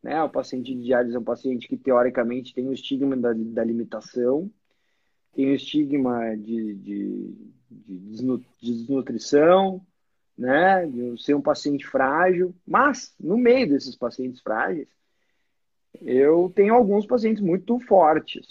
Né? 0.02 0.22
O 0.22 0.28
paciente 0.28 0.74
de 0.74 0.82
diálise 0.82 1.16
é 1.16 1.18
um 1.18 1.24
paciente 1.24 1.68
que 1.68 1.76
teoricamente 1.76 2.54
tem 2.54 2.68
o 2.68 2.72
estigma 2.72 3.16
da, 3.16 3.32
da 3.32 3.64
limitação, 3.64 4.50
tem 5.34 5.50
o 5.50 5.54
estigma 5.54 6.36
de, 6.36 6.74
de, 6.74 7.34
de 7.70 7.98
desnutrição, 8.60 9.80
né, 10.38 10.86
de 10.86 11.20
ser 11.20 11.34
um 11.34 11.42
paciente 11.42 11.84
frágil, 11.84 12.54
mas 12.64 13.12
no 13.18 13.36
meio 13.36 13.68
desses 13.68 13.96
pacientes 13.96 14.40
frágeis, 14.40 14.86
eu 16.00 16.52
tenho 16.54 16.74
alguns 16.74 17.04
pacientes 17.04 17.42
muito 17.42 17.80
fortes, 17.80 18.46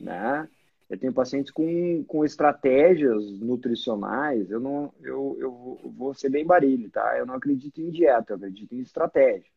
né? 0.00 0.48
Eu 0.88 0.96
tenho 0.96 1.12
pacientes 1.12 1.50
com, 1.50 2.04
com 2.04 2.24
estratégias 2.24 3.24
nutricionais. 3.40 4.48
Eu 4.48 4.60
não, 4.60 4.94
eu, 5.02 5.36
eu 5.40 5.92
vou 5.96 6.14
ser 6.14 6.30
bem 6.30 6.46
barilho, 6.46 6.88
tá? 6.90 7.18
Eu 7.18 7.26
não 7.26 7.34
acredito 7.34 7.80
em 7.80 7.90
dieta, 7.90 8.32
eu 8.32 8.36
acredito 8.36 8.72
em 8.72 8.78
estratégia. 8.78 9.50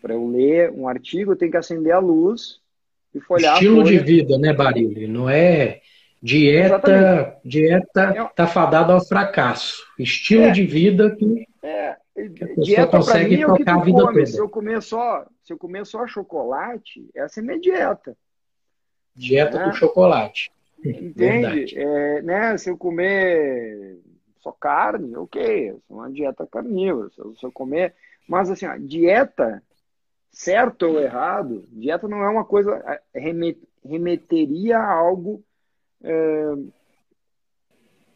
Para 0.00 0.14
eu 0.14 0.24
ler 0.28 0.70
um 0.70 0.86
artigo, 0.86 1.32
eu 1.32 1.36
tenho 1.36 1.50
que 1.50 1.56
acender 1.56 1.92
a 1.92 1.98
luz 1.98 2.60
e 3.12 3.18
folhar. 3.18 3.54
Estilo 3.54 3.82
de 3.82 3.98
vida, 3.98 4.38
né, 4.38 4.52
Barilho? 4.52 5.08
Não 5.08 5.28
é 5.28 5.80
Dieta, 6.22 7.40
dieta 7.42 8.02
é 8.02 8.24
tá 8.24 8.46
fadada 8.46 8.92
ao 8.92 9.04
fracasso. 9.04 9.86
Estilo 9.98 10.44
é, 10.44 10.50
de 10.50 10.66
vida 10.66 11.16
que, 11.16 11.48
é, 11.62 11.96
que 12.14 12.44
a 12.44 12.48
pessoa 12.48 12.64
dieta 12.64 12.86
consegue 12.98 13.36
mim, 13.36 13.42
é 13.42 13.46
tocar 13.46 13.76
a 13.76 13.80
vida 13.80 14.00
come. 14.02 14.14
toda. 14.14 14.26
Se 14.26 14.38
eu 14.38 14.48
comer 14.48 14.82
só, 14.82 15.26
se 15.42 15.52
eu 15.52 15.58
comer 15.58 15.86
só 15.86 16.06
chocolate, 16.06 17.08
essa 17.14 17.40
é 17.40 17.42
minha 17.42 17.58
dieta. 17.58 18.14
Dieta 19.16 19.58
né? 19.58 19.64
com 19.64 19.72
chocolate. 19.72 20.52
Entende? 20.84 21.78
É, 21.78 22.22
né? 22.22 22.58
Se 22.58 22.68
eu 22.68 22.76
comer 22.76 23.98
só 24.40 24.52
carne, 24.52 25.16
ok, 25.16 25.70
é 25.70 25.74
uma 25.88 26.10
dieta 26.10 26.46
carnívora. 26.46 27.08
Se 27.10 27.18
eu, 27.18 27.34
se 27.34 27.44
eu 27.44 27.52
comer, 27.52 27.94
mas 28.28 28.50
assim, 28.50 28.66
a 28.66 28.76
dieta, 28.76 29.62
certo 30.30 30.82
ou 30.86 31.00
errado, 31.00 31.64
dieta 31.70 32.06
não 32.06 32.22
é 32.22 32.28
uma 32.28 32.44
coisa 32.44 32.82
remeteria 33.82 34.78
a 34.78 34.92
algo 34.92 35.42
é, 36.02 36.54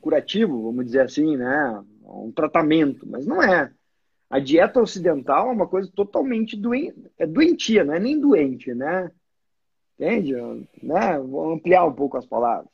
curativo, 0.01 0.63
vamos 0.63 0.87
dizer 0.87 1.03
assim, 1.03 1.37
né? 1.37 1.85
Um 2.03 2.33
tratamento, 2.33 3.09
mas 3.09 3.27
não 3.27 3.43
é. 3.43 3.73
A 4.29 4.39
dieta 4.39 4.81
ocidental 4.81 5.49
é 5.49 5.53
uma 5.53 5.67
coisa 5.67 5.91
totalmente 5.95 6.57
doente, 6.57 7.11
é 7.19 7.27
doentia, 7.27 7.85
não 7.85 7.95
é 7.95 8.01
nem 8.01 8.19
doente, 8.21 8.75
né? 8.75 9.11
Entende? 9.99 10.35
Né? 10.83 11.19
Vou 11.19 11.53
ampliar 11.53 11.85
um 11.85 11.93
pouco 11.93 12.17
as 12.17 12.27
palavras. 12.27 12.69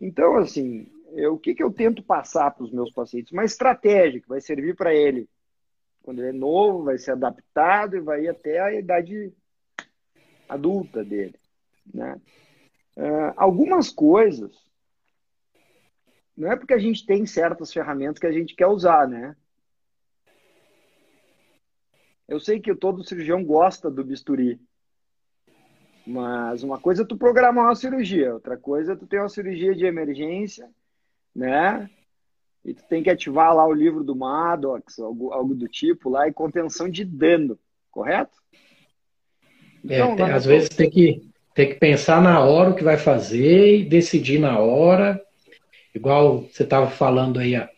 Então, 0.00 0.36
assim, 0.36 0.90
eu, 1.12 1.34
o 1.34 1.38
que, 1.38 1.54
que 1.54 1.62
eu 1.62 1.72
tento 1.72 2.02
passar 2.02 2.50
para 2.50 2.64
os 2.64 2.72
meus 2.72 2.90
pacientes? 2.90 3.32
Uma 3.32 3.44
estratégia 3.44 4.20
que 4.20 4.28
vai 4.28 4.40
servir 4.40 4.74
para 4.74 4.94
ele 4.94 5.28
quando 6.08 6.20
ele 6.20 6.28
é 6.28 6.32
novo, 6.32 6.84
vai 6.84 6.96
ser 6.96 7.12
adaptado 7.12 7.94
e 7.94 8.00
vai 8.00 8.26
até 8.26 8.58
a 8.60 8.72
idade 8.72 9.30
adulta 10.48 11.04
dele. 11.04 11.34
Né? 11.92 12.18
Uh, 12.98 13.32
algumas 13.36 13.90
coisas, 13.90 14.52
não 16.36 16.50
é 16.50 16.56
porque 16.56 16.74
a 16.74 16.78
gente 16.78 17.06
tem 17.06 17.24
certas 17.24 17.72
ferramentas 17.72 18.18
que 18.18 18.26
a 18.26 18.32
gente 18.32 18.56
quer 18.56 18.66
usar, 18.66 19.06
né? 19.06 19.36
Eu 22.26 22.40
sei 22.40 22.58
que 22.58 22.74
todo 22.74 23.04
cirurgião 23.04 23.44
gosta 23.44 23.88
do 23.88 24.04
bisturi, 24.04 24.60
mas 26.04 26.64
uma 26.64 26.80
coisa 26.80 27.02
é 27.02 27.06
tu 27.06 27.16
programar 27.16 27.66
uma 27.66 27.76
cirurgia, 27.76 28.34
outra 28.34 28.56
coisa 28.56 28.94
é 28.94 28.96
tu 28.96 29.06
ter 29.06 29.20
uma 29.20 29.28
cirurgia 29.28 29.76
de 29.76 29.86
emergência, 29.86 30.68
né? 31.32 31.88
E 32.64 32.74
tu 32.74 32.82
tem 32.88 33.02
que 33.02 33.10
ativar 33.10 33.54
lá 33.54 33.64
o 33.64 33.72
livro 33.72 34.02
do 34.02 34.16
Maddox, 34.16 34.98
algo, 34.98 35.32
algo 35.32 35.54
do 35.54 35.68
tipo 35.68 36.10
lá, 36.10 36.26
e 36.26 36.32
contenção 36.32 36.88
de 36.88 37.04
dano, 37.04 37.56
correto? 37.92 38.36
Então, 39.84 40.12
é, 40.12 40.16
tem, 40.16 40.30
às 40.32 40.44
vezes 40.44 40.68
tem 40.68 40.90
que, 40.90 41.30
tem 41.58 41.70
que 41.70 41.74
pensar 41.74 42.22
na 42.22 42.38
hora 42.38 42.70
o 42.70 42.74
que 42.76 42.84
vai 42.84 42.96
fazer 42.96 43.78
e 43.78 43.84
decidir 43.84 44.38
na 44.38 44.60
hora. 44.60 45.20
Igual 45.92 46.42
você 46.42 46.62
estava 46.62 46.88
falando 46.88 47.40
aí, 47.40 47.56
a, 47.56 47.68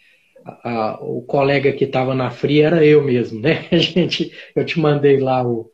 a, 0.45 0.99
o 1.01 1.23
colega 1.23 1.73
que 1.73 1.85
estava 1.85 2.15
na 2.15 2.31
fria 2.31 2.67
era 2.67 2.85
eu 2.85 3.03
mesmo, 3.03 3.41
né? 3.41 3.65
A 3.73 3.79
gente, 3.79 4.37
eu 4.55 4.67
te 4.67 4.79
mandei 4.79 5.19
lá 5.19 5.43
o. 5.43 5.71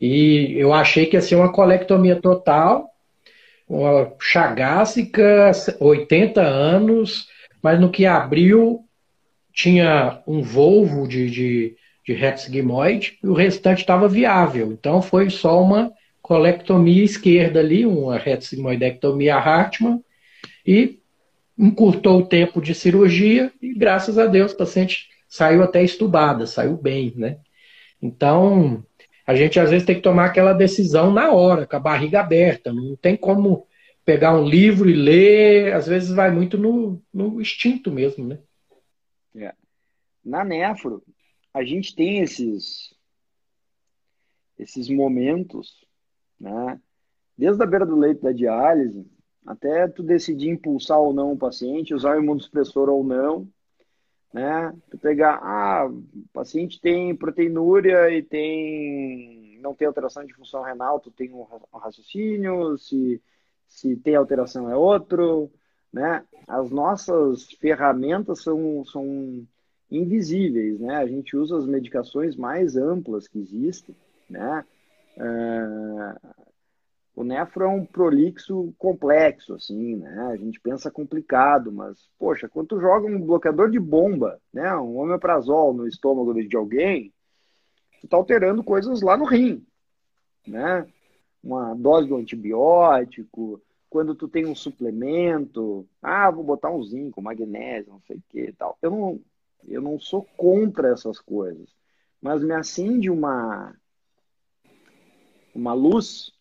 E 0.00 0.54
eu 0.56 0.72
achei 0.72 1.04
que 1.04 1.14
ia 1.14 1.20
ser 1.20 1.34
uma 1.34 1.52
colectomia 1.52 2.16
total, 2.16 2.88
uma 3.68 4.10
chagásica, 4.18 5.52
80 5.78 6.40
anos, 6.40 7.28
mas 7.62 7.78
no 7.78 7.90
que 7.90 8.06
abriu 8.06 8.80
tinha 9.52 10.22
um 10.26 10.40
volvo 10.40 11.06
de, 11.06 11.28
de, 11.28 11.76
de 12.02 12.14
reto 12.14 12.50
e 12.50 13.28
o 13.28 13.34
restante 13.34 13.80
estava 13.80 14.08
viável. 14.08 14.72
Então 14.72 15.02
foi 15.02 15.28
só 15.28 15.62
uma 15.62 15.92
colectomia 16.32 17.04
esquerda 17.04 17.60
ali, 17.60 17.84
uma 17.84 18.16
reto 18.16 18.46
sigmoidectomia 18.46 19.36
Hartmann, 19.36 20.02
e 20.66 20.98
encurtou 21.58 22.20
o 22.20 22.26
tempo 22.26 22.58
de 22.58 22.74
cirurgia 22.74 23.52
e 23.60 23.74
graças 23.74 24.16
a 24.16 24.24
Deus 24.24 24.52
o 24.52 24.56
paciente 24.56 25.10
saiu 25.28 25.62
até 25.62 25.84
estubada, 25.84 26.46
saiu 26.46 26.74
bem, 26.74 27.12
né? 27.14 27.38
Então, 28.00 28.82
a 29.26 29.34
gente 29.34 29.60
às 29.60 29.68
vezes 29.68 29.84
tem 29.84 29.94
que 29.94 30.00
tomar 30.00 30.24
aquela 30.24 30.54
decisão 30.54 31.12
na 31.12 31.30
hora, 31.30 31.66
com 31.66 31.76
a 31.76 31.80
barriga 31.80 32.20
aberta, 32.20 32.72
não 32.72 32.96
tem 32.96 33.14
como 33.14 33.66
pegar 34.02 34.34
um 34.34 34.48
livro 34.48 34.88
e 34.88 34.94
ler, 34.94 35.74
às 35.74 35.86
vezes 35.86 36.12
vai 36.12 36.30
muito 36.30 36.56
no, 36.56 36.98
no 37.12 37.42
instinto 37.42 37.90
mesmo, 37.90 38.26
né? 38.26 38.38
É. 39.36 39.52
Na 40.24 40.42
nefro, 40.42 41.02
a 41.52 41.62
gente 41.62 41.94
tem 41.94 42.20
esses 42.20 42.94
esses 44.58 44.88
momentos, 44.88 45.84
né? 46.42 46.80
Desde 47.38 47.62
a 47.62 47.66
beira 47.66 47.86
do 47.86 47.96
leito 47.96 48.22
da 48.22 48.32
diálise, 48.32 49.06
até 49.46 49.88
tu 49.88 50.02
decidir 50.02 50.50
impulsar 50.50 50.98
ou 50.98 51.14
não 51.14 51.32
o 51.32 51.38
paciente, 51.38 51.94
usar 51.94 52.16
o 52.16 52.22
imunossupressor 52.22 52.88
ou 52.88 53.04
não, 53.04 53.48
né? 54.32 54.74
Tu 54.90 54.98
pegar, 54.98 55.40
ah, 55.42 55.86
o 55.88 56.28
paciente 56.32 56.80
tem 56.80 57.14
proteinúria 57.16 58.10
e 58.10 58.22
tem 58.22 59.58
não 59.62 59.74
tem 59.74 59.86
alteração 59.86 60.24
de 60.26 60.34
função 60.34 60.62
renal, 60.62 60.98
tu 60.98 61.10
tem 61.10 61.32
um 61.32 61.46
raciocínio, 61.72 62.76
se 62.76 63.22
se 63.68 63.96
tem 63.96 64.14
alteração 64.14 64.68
é 64.68 64.76
outro, 64.76 65.50
né? 65.92 66.24
As 66.46 66.70
nossas 66.70 67.50
ferramentas 67.52 68.42
são, 68.42 68.84
são 68.84 69.46
invisíveis, 69.90 70.78
né? 70.78 70.96
A 70.96 71.06
gente 71.06 71.36
usa 71.36 71.56
as 71.56 71.66
medicações 71.66 72.36
mais 72.36 72.76
amplas 72.76 73.26
que 73.26 73.38
existem, 73.38 73.94
né? 74.28 74.64
Uh, 75.16 76.34
o 77.14 77.24
nefro 77.24 77.64
é 77.64 77.68
um 77.68 77.84
prolixo 77.84 78.74
complexo, 78.78 79.54
assim, 79.54 79.96
né? 79.96 80.30
A 80.32 80.36
gente 80.36 80.58
pensa 80.60 80.90
complicado, 80.90 81.70
mas, 81.70 82.08
poxa, 82.18 82.48
quando 82.48 82.68
tu 82.68 82.80
joga 82.80 83.06
um 83.06 83.20
bloqueador 83.20 83.70
de 83.70 83.78
bomba, 83.78 84.40
né? 84.52 84.74
Um 84.76 84.98
omeprazol 84.98 85.74
no 85.74 85.86
estômago 85.86 86.32
de 86.34 86.56
alguém, 86.56 87.12
tu 88.00 88.08
tá 88.08 88.16
alterando 88.16 88.64
coisas 88.64 89.02
lá 89.02 89.16
no 89.16 89.24
rim, 89.24 89.64
né? 90.46 90.86
uma 91.42 91.74
dose 91.74 92.08
do 92.08 92.16
antibiótico, 92.16 93.60
quando 93.90 94.14
tu 94.14 94.28
tem 94.28 94.46
um 94.46 94.54
suplemento, 94.54 95.86
ah, 96.00 96.30
vou 96.30 96.44
botar 96.44 96.70
um 96.70 96.82
zinco, 96.82 97.20
magnésio, 97.20 97.92
não 97.92 98.00
sei 98.06 98.16
o 98.16 98.22
que 98.28 98.52
tal. 98.52 98.78
Eu 98.80 98.90
não, 98.90 99.20
eu 99.66 99.82
não 99.82 99.98
sou 99.98 100.22
contra 100.36 100.92
essas 100.92 101.18
coisas, 101.18 101.68
mas 102.20 102.42
me 102.42 102.54
acende 102.54 103.10
uma, 103.10 103.74
uma 105.54 105.72
luz 105.72 106.32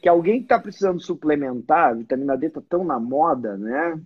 que 0.00 0.08
alguém 0.08 0.38
que 0.38 0.44
está 0.44 0.58
precisando 0.58 1.00
suplementar, 1.00 1.90
a 1.90 1.94
vitamina 1.94 2.36
D 2.36 2.46
está 2.46 2.60
tão 2.60 2.84
na 2.84 2.98
moda, 2.98 3.56
né? 3.56 4.00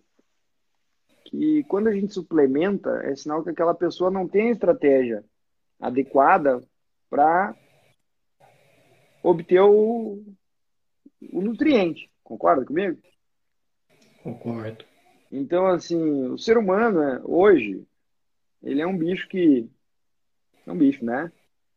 Que 1.25 1.65
quando 1.65 1.89
a 1.89 1.93
gente 1.93 2.13
suplementa, 2.13 2.91
é 3.05 3.15
sinal 3.15 3.43
que 3.43 3.51
aquela 3.51 3.75
pessoa 3.75 4.11
não 4.11 4.27
tem 4.27 4.49
a 4.49 4.53
estratégia 4.53 5.25
adequada 5.81 6.63
para 7.09 7.55
obter 9.23 9.61
o, 9.61 10.23
o 11.33 11.41
nutriente. 11.41 12.11
Concorda 12.23 12.65
comigo? 12.65 12.99
Concordo. 14.23 14.85
Então, 15.31 15.67
assim, 15.67 16.29
o 16.29 16.39
ser 16.39 16.57
humano, 16.59 17.01
né, 17.01 17.21
hoje, 17.25 17.87
ele 18.63 18.81
é 18.81 18.87
um 18.87 18.97
bicho 18.97 19.29
que. 19.29 19.69
É 20.67 20.73
um 20.73 20.79
bicho, 20.79 21.05
né? 21.05 21.31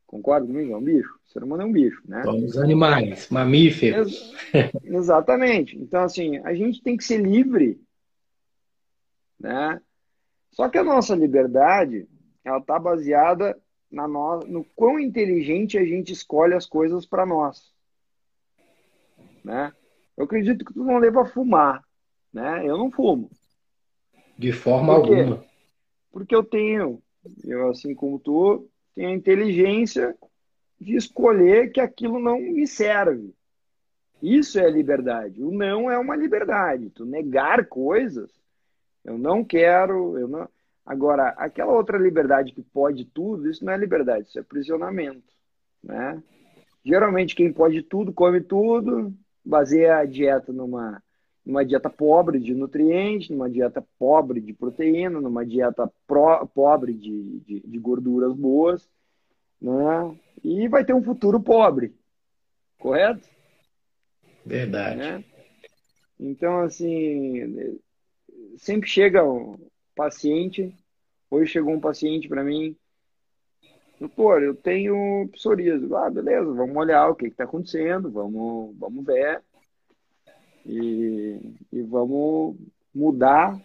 Concorda 0.08 0.48
comigo? 0.48 0.74
É 0.74 0.78
um 0.78 0.82
bicho. 0.82 1.20
O 1.26 1.30
ser 1.30 1.44
humano 1.44 1.64
é 1.64 1.66
um 1.66 1.72
bicho, 1.72 2.02
né? 2.06 2.24
Somos 2.24 2.58
animais, 2.58 3.30
mamíferos. 3.30 4.34
Ex 4.54 4.72
exatamente. 4.86 5.78
Então, 5.78 6.02
assim, 6.02 6.38
a 6.38 6.54
gente 6.54 6.82
tem 6.82 6.96
que 6.96 7.04
ser 7.04 7.22
livre, 7.22 7.78
né? 9.38 9.82
Só 10.52 10.70
que 10.70 10.78
a 10.78 10.84
nossa 10.84 11.14
liberdade, 11.14 12.08
ela 12.44 12.60
está 12.60 12.80
baseada 12.80 13.56
na 13.92 14.08
no, 14.08 14.40
no 14.40 14.64
quão 14.76 14.98
inteligente 14.98 15.78
a 15.78 15.84
gente 15.84 16.14
escolhe 16.14 16.54
as 16.54 16.66
coisas 16.66 17.06
para 17.06 17.26
nós. 17.26 17.72
Né? 19.44 19.74
Eu 20.16 20.24
acredito 20.24 20.66
que 20.66 20.74
tu 20.74 20.84
não 20.84 20.98
leva 20.98 21.22
a 21.22 21.26
fumar. 21.26 21.84
Né? 22.34 22.66
Eu 22.66 22.78
não 22.78 22.90
fumo. 22.90 23.30
De 24.38 24.52
forma 24.52 24.94
alguma. 24.94 25.44
Porque 26.12 26.34
eu 26.34 26.44
tenho, 26.44 27.02
eu 27.44 27.70
assim 27.70 27.94
como 27.94 28.20
tu, 28.20 28.70
tenho 28.98 29.10
a 29.10 29.14
inteligência 29.14 30.18
de 30.82 30.96
escolher 30.96 31.72
que 31.72 31.80
aquilo 31.80 32.18
não 32.18 32.40
me 32.40 32.66
serve. 32.66 33.32
Isso 34.20 34.60
é 34.60 34.68
liberdade. 34.68 35.44
O 35.44 35.52
não 35.52 35.92
é 35.92 36.00
uma 36.00 36.16
liberdade. 36.16 36.90
Tu 36.90 37.06
negar 37.06 37.68
coisas, 37.68 38.32
eu 39.06 39.16
não 39.16 39.44
quero, 39.44 40.18
eu 40.18 40.28
não. 40.28 40.50
Agora, 40.84 41.28
aquela 41.38 41.74
outra 41.74 42.00
liberdade 42.00 42.52
que 42.52 42.64
pode 42.64 43.06
tudo, 43.06 43.48
isso 43.48 43.64
não 43.64 43.72
é 43.72 43.78
liberdade, 43.78 44.30
isso 44.30 44.40
é 44.40 44.42
aprisionamento, 44.42 45.32
né? 45.84 46.24
Geralmente 46.84 47.36
quem 47.36 47.54
pode 47.54 47.84
tudo, 47.84 48.12
come 48.12 48.42
tudo, 48.42 49.14
baseia 49.46 49.98
a 49.98 50.06
dieta 50.06 50.52
numa, 50.52 51.04
numa 51.48 51.64
dieta 51.64 51.90
pobre 51.90 52.40
de 52.40 52.54
nutrientes, 52.54 53.30
numa 53.30 53.50
dieta 53.50 53.82
pobre 53.98 54.42
de 54.42 54.52
proteína, 54.52 55.22
numa 55.22 55.46
dieta 55.46 55.90
pro, 56.06 56.46
pobre 56.48 56.94
de, 56.94 57.40
de, 57.40 57.60
de 57.62 57.80
gorduras 57.80 58.34
boas, 58.34 58.90
né? 59.62 60.20
E 60.44 60.68
vai 60.68 60.84
ter 60.84 60.94
um 60.94 61.02
futuro 61.02 61.40
pobre, 61.40 61.96
correto? 62.78 63.26
Verdade. 64.46 64.98
Né? 64.98 65.24
Então, 66.20 66.60
assim, 66.60 67.80
sempre 68.58 68.90
chega 68.90 69.24
paciente. 69.96 70.76
Hoje 71.32 71.54
chegou 71.54 71.74
um 71.74 71.80
paciente 71.80 72.28
para 72.28 72.44
mim, 72.44 72.76
doutor, 73.98 74.44
eu 74.44 74.54
tenho 74.54 75.30
psoríase. 75.32 75.88
Ah, 75.94 76.10
beleza, 76.10 76.52
vamos 76.52 76.76
olhar 76.76 77.08
o 77.08 77.16
que 77.16 77.28
está 77.28 77.46
acontecendo, 77.46 78.12
vamos, 78.12 78.76
vamos 78.78 79.06
ver 79.06 79.42
e, 80.68 81.56
e 81.72 81.82
vamos 81.84 82.58
mudar 82.94 83.60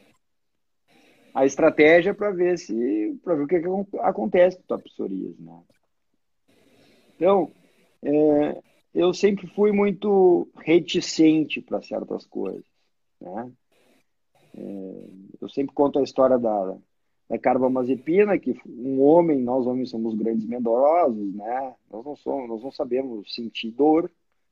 a 1.35 1.45
estratégia 1.45 2.15
para 2.15 2.31
ver 2.31 2.59
se 2.59 3.19
para 3.25 3.35
ver 3.35 3.43
o 3.43 3.47
que, 3.47 3.61
que 3.61 3.99
acontece 3.99 4.63
com 4.67 4.75
a 4.75 4.79
psoríase, 4.79 5.43
né? 5.43 5.61
Então, 7.17 7.51
é, 8.03 8.63
eu 8.95 9.13
sempre 9.13 9.47
fui 9.49 9.73
muito 9.73 10.49
reticente 10.57 11.61
para 11.61 11.83
certas 11.83 12.27
coisas, 12.27 12.65
né? 13.21 13.51
É, 14.57 15.09
eu 15.41 15.49
sempre 15.49 15.75
conto 15.75 15.99
a 15.99 16.03
história 16.03 16.39
da, 16.39 16.77
da 17.29 17.39
carbamazepina, 17.39 18.39
que 18.39 18.55
um 18.67 19.01
homem, 19.03 19.41
nós 19.41 19.67
homens 19.67 19.91
somos 19.91 20.15
grandes 20.15 20.47
medrosos, 20.47 21.35
né? 21.35 21.75
Nós 21.91 22.05
não 22.05 22.17
somos, 22.17 22.49
nós 22.49 22.63
não 22.63 22.71
sabemos 22.71 23.35
sentir 23.35 23.71
dor. 23.71 24.11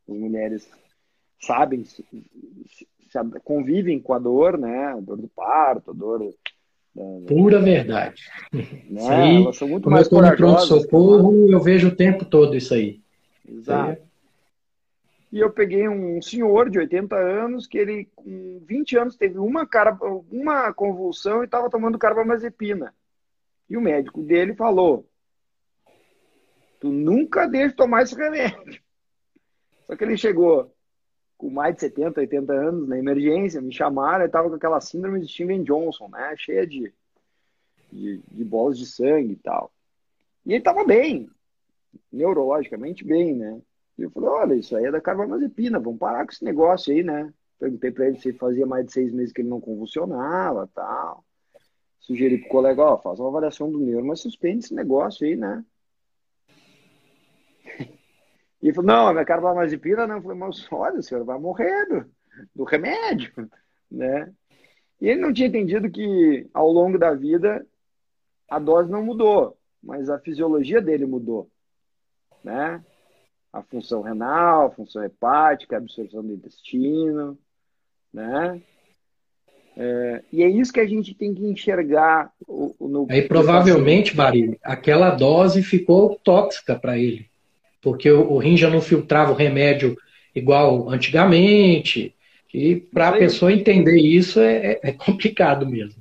As 0.09 0.17
mulheres 0.17 0.69
sabem, 1.41 1.85
se, 1.85 2.05
se, 2.69 2.87
convivem 3.43 3.99
com 4.01 4.13
a 4.13 4.19
dor, 4.19 4.59
né? 4.59 4.87
A 4.87 5.01
dor 5.01 5.17
do 5.17 5.29
parto, 5.29 5.91
a 5.91 5.95
dor 5.95 6.33
Pura 7.27 7.61
verdade. 7.61 8.23
Né? 8.53 8.63
Isso 8.91 9.11
aí, 9.11 9.43
Elas 9.43 9.57
são 9.57 9.69
muito 9.69 9.89
mais 9.89 10.11
eu 10.11 10.21
no 10.21 10.37
pronto-socorro, 10.37 11.51
eu 11.51 11.61
vejo 11.61 11.89
o 11.89 11.95
tempo 11.95 12.25
todo 12.25 12.57
isso 12.57 12.75
aí. 12.75 13.01
Exato. 13.49 14.03
E 15.33 15.39
eu 15.39 15.51
peguei 15.51 15.89
um 15.89 16.21
senhor 16.21 16.69
de 16.69 16.81
80 16.81 17.15
anos 17.15 17.67
que 17.67 17.79
ele, 17.79 18.09
com 18.17 18.61
20 18.67 18.99
anos, 18.99 19.17
teve 19.17 19.39
uma, 19.39 19.65
cara, 19.65 19.97
uma 20.31 20.73
convulsão 20.73 21.43
e 21.43 21.45
estava 21.45 21.71
tomando 21.71 21.99
carbamazepina. 21.99 22.93
E 23.69 23.77
o 23.77 23.81
médico 23.81 24.21
dele 24.23 24.55
falou: 24.55 25.07
Tu 26.81 26.91
nunca 26.91 27.47
deixa 27.47 27.69
de 27.69 27.77
tomar 27.77 28.03
esse 28.03 28.17
remédio. 28.17 28.83
Só 29.87 29.95
que 29.95 30.03
ele 30.03 30.17
chegou 30.17 30.75
com 31.41 31.49
mais 31.49 31.75
de 31.75 31.81
70, 31.81 32.21
80 32.21 32.53
anos 32.53 32.87
na 32.87 32.99
emergência, 32.99 33.63
me 33.63 33.73
chamaram 33.73 34.25
e 34.25 34.27
estava 34.27 34.51
com 34.51 34.57
aquela 34.57 34.79
síndrome 34.79 35.21
de 35.21 35.33
Steven 35.33 35.63
Johnson, 35.63 36.07
né? 36.09 36.35
Cheia 36.37 36.67
de, 36.67 36.93
de, 37.91 38.21
de 38.31 38.45
bolas 38.45 38.79
de 38.79 38.85
sangue 38.85 39.33
e 39.33 39.37
tal. 39.37 39.73
E 40.45 40.51
ele 40.51 40.59
estava 40.59 40.85
bem, 40.85 41.31
neurologicamente 42.13 43.03
bem, 43.07 43.35
né? 43.35 43.59
E 43.97 44.03
eu 44.03 44.11
falei, 44.11 44.29
olha, 44.29 44.55
isso 44.55 44.77
aí 44.77 44.85
é 44.85 44.91
da 44.91 45.01
carbamazepina, 45.01 45.81
vamos 45.81 45.99
parar 45.99 46.27
com 46.27 46.33
esse 46.33 46.45
negócio 46.45 46.93
aí, 46.93 47.03
né? 47.03 47.33
Perguntei 47.59 47.91
para 47.91 48.09
ele 48.09 48.21
se 48.21 48.35
fazia 48.35 48.67
mais 48.67 48.85
de 48.85 48.93
seis 48.93 49.11
meses 49.11 49.33
que 49.33 49.41
ele 49.41 49.49
não 49.49 49.63
convulsionava 49.63 50.69
tal. 50.75 51.25
Sugeri 52.01 52.37
pro 52.37 52.49
colega, 52.51 52.83
ó, 52.83 52.99
faz 52.99 53.19
uma 53.19 53.29
avaliação 53.29 53.71
do 53.73 53.81
neuro, 53.81 54.05
mas 54.05 54.21
suspende 54.21 54.67
esse 54.67 54.75
negócio 54.75 55.27
aí, 55.27 55.37
né? 55.37 55.65
E 58.63 58.67
ele 58.67 58.75
falou, 58.75 58.87
não, 58.87 59.09
a 59.09 59.13
minha 59.13 59.25
carbamazepina 59.25 60.07
não. 60.07 60.17
Eu 60.17 60.23
falei, 60.23 60.39
mas 60.39 60.67
olha, 60.73 60.99
o 60.99 61.03
senhor 61.03 61.25
vai 61.25 61.39
morrer 61.39 61.87
do, 61.87 62.11
do 62.55 62.65
remédio, 62.65 63.33
né? 63.91 64.33
E 65.01 65.09
ele 65.09 65.21
não 65.21 65.33
tinha 65.33 65.49
entendido 65.49 65.91
que 65.91 66.49
ao 66.53 66.71
longo 66.71 66.99
da 66.99 67.15
vida 67.15 67.67
a 68.49 68.59
dose 68.59 68.91
não 68.91 69.05
mudou, 69.05 69.57
mas 69.83 70.11
a 70.11 70.19
fisiologia 70.19 70.81
dele 70.83 71.07
mudou, 71.07 71.51
né? 72.45 72.85
a 73.53 73.63
função 73.63 74.01
renal, 74.01 74.67
a 74.67 74.71
função 74.71 75.03
hepática, 75.03 75.77
a 75.77 75.79
absorção 75.79 76.23
do 76.23 76.33
intestino, 76.33 77.37
né? 78.13 78.61
É, 79.77 80.23
e 80.33 80.43
é 80.43 80.49
isso 80.49 80.73
que 80.73 80.81
a 80.81 80.87
gente 80.87 81.15
tem 81.15 81.33
que 81.35 81.45
enxergar. 81.45 82.33
O, 82.47 82.75
no, 82.81 83.07
Aí 83.11 83.23
provavelmente, 83.23 84.15
Bari, 84.15 84.59
aquela 84.63 85.11
dose 85.11 85.63
ficou 85.63 86.17
tóxica 86.23 86.79
para 86.79 86.99
ele, 86.99 87.30
porque 87.81 88.11
o, 88.11 88.33
o, 88.33 88.39
rim 88.39 88.57
já 88.57 88.69
não 88.69 88.81
filtrava 88.81 89.33
o 89.33 89.37
remédio 89.37 89.97
igual 90.35 90.89
antigamente. 90.91 92.15
E 92.53 92.77
para 92.77 93.09
a 93.09 93.13
pessoa 93.13 93.53
entender 93.53 93.97
isso 93.99 94.41
é, 94.41 94.73
é, 94.73 94.81
é, 94.83 94.93
complicado 94.93 95.67
mesmo. 95.67 96.01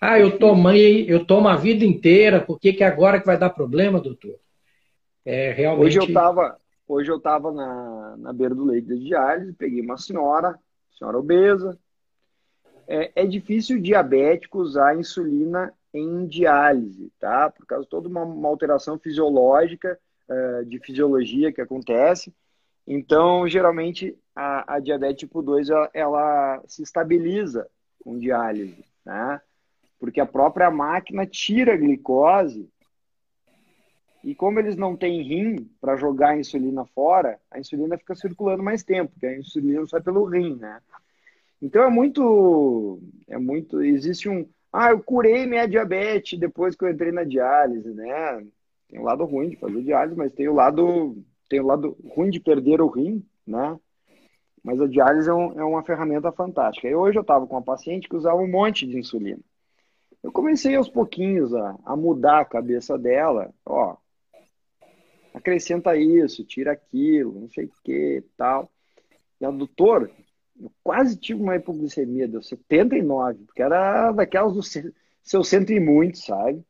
Ah, 0.00 0.18
eu 0.18 0.38
tomei, 0.38 1.04
eu 1.08 1.24
tomo 1.24 1.48
a 1.48 1.56
vida 1.56 1.84
inteira, 1.84 2.40
por 2.40 2.58
que, 2.58 2.72
que 2.72 2.82
agora 2.82 3.20
que 3.20 3.26
vai 3.26 3.38
dar 3.38 3.50
problema, 3.50 4.00
doutor? 4.00 4.36
É 5.24 5.52
realmente. 5.52 5.86
Hoje 5.86 5.98
eu 5.98 6.04
estava 6.04 6.56
Hoje 6.92 7.10
eu 7.10 7.16
estava 7.16 7.50
na, 7.50 8.16
na 8.18 8.32
beira 8.34 8.54
do 8.54 8.66
leito 8.66 8.88
de 8.88 9.04
diálise, 9.04 9.54
peguei 9.54 9.80
uma 9.80 9.96
senhora, 9.96 10.58
senhora 10.92 11.18
obesa. 11.18 11.78
É, 12.86 13.22
é 13.22 13.26
difícil 13.26 13.78
o 13.78 13.82
diabético 13.82 14.58
usar 14.58 14.98
insulina 14.98 15.72
em 15.94 16.26
diálise, 16.26 17.10
tá? 17.18 17.48
Por 17.48 17.64
causa 17.64 17.84
de 17.84 17.90
toda 17.90 18.08
uma, 18.08 18.24
uma 18.24 18.46
alteração 18.46 18.98
fisiológica, 18.98 19.98
uh, 20.28 20.64
de 20.64 20.78
fisiologia 20.78 21.52
que 21.52 21.60
acontece. 21.60 22.32
Então, 22.86 23.46
geralmente, 23.46 24.16
a, 24.34 24.76
a 24.76 24.80
diabetes 24.80 25.20
tipo 25.20 25.42
2, 25.42 25.70
ela, 25.70 25.90
ela, 25.94 26.62
se 26.66 26.82
estabiliza 26.82 27.68
com 28.02 28.18
diálise, 28.18 28.84
né? 29.04 29.40
Porque 29.98 30.20
a 30.20 30.26
própria 30.26 30.70
máquina 30.70 31.24
tira 31.24 31.74
a 31.74 31.76
glicose 31.76 32.68
e 34.24 34.34
como 34.34 34.58
eles 34.58 34.76
não 34.76 34.96
têm 34.96 35.22
rim 35.22 35.70
para 35.80 35.96
jogar 35.96 36.30
a 36.30 36.38
insulina 36.38 36.84
fora, 36.86 37.40
a 37.50 37.58
insulina 37.58 37.98
fica 37.98 38.14
circulando 38.14 38.62
mais 38.62 38.82
tempo, 38.82 39.12
porque 39.12 39.26
a 39.26 39.38
insulina 39.38 39.86
sai 39.86 40.00
pelo 40.00 40.24
rim, 40.24 40.56
né? 40.56 40.80
Então 41.60 41.82
é 41.82 41.90
muito, 41.90 43.00
é 43.28 43.38
muito, 43.38 43.82
existe 43.82 44.28
um, 44.28 44.48
ah, 44.72 44.90
eu 44.90 45.02
curei 45.02 45.46
minha 45.46 45.66
diabetes 45.66 46.38
depois 46.38 46.74
que 46.74 46.84
eu 46.84 46.90
entrei 46.90 47.12
na 47.12 47.24
diálise, 47.24 47.90
né? 47.90 48.44
Tem 48.92 49.00
o 49.00 49.04
lado 49.04 49.24
ruim 49.24 49.48
de 49.48 49.56
fazer 49.56 49.82
diálise, 49.82 50.14
mas 50.14 50.34
tem 50.34 50.46
o 50.48 50.52
lado, 50.52 51.16
tem 51.48 51.60
o 51.60 51.66
lado 51.66 51.96
ruim 52.14 52.28
de 52.28 52.38
perder 52.38 52.82
o 52.82 52.88
rim, 52.88 53.24
né? 53.46 53.80
Mas 54.62 54.78
a 54.82 54.86
diálise 54.86 55.30
é, 55.30 55.32
um, 55.32 55.58
é 55.58 55.64
uma 55.64 55.82
ferramenta 55.82 56.30
fantástica. 56.30 56.86
E 56.86 56.94
hoje 56.94 57.16
eu 57.16 57.22
estava 57.22 57.46
com 57.46 57.54
uma 57.54 57.62
paciente 57.62 58.06
que 58.06 58.14
usava 58.14 58.36
um 58.36 58.46
monte 58.46 58.86
de 58.86 58.98
insulina. 58.98 59.40
Eu 60.22 60.30
comecei 60.30 60.76
aos 60.76 60.90
pouquinhos 60.90 61.54
a, 61.54 61.78
a 61.86 61.96
mudar 61.96 62.40
a 62.40 62.44
cabeça 62.44 62.98
dela. 62.98 63.50
Ó, 63.64 63.96
acrescenta 65.32 65.96
isso, 65.96 66.44
tira 66.44 66.72
aquilo, 66.72 67.40
não 67.40 67.48
sei 67.48 67.64
o 67.64 67.72
que 67.82 68.22
tal. 68.36 68.70
E 69.40 69.46
a 69.46 69.50
doutor, 69.50 70.10
eu 70.60 70.70
quase 70.84 71.16
tive 71.16 71.42
uma 71.42 71.56
hipoglicemia, 71.56 72.28
deu 72.28 72.42
79, 72.42 73.44
porque 73.46 73.62
era 73.62 74.12
daquelas 74.12 74.52
do 74.52 74.62
seu 75.22 75.42
centro 75.42 75.74
e 75.74 75.80
muito, 75.80 76.18
sabe? 76.18 76.62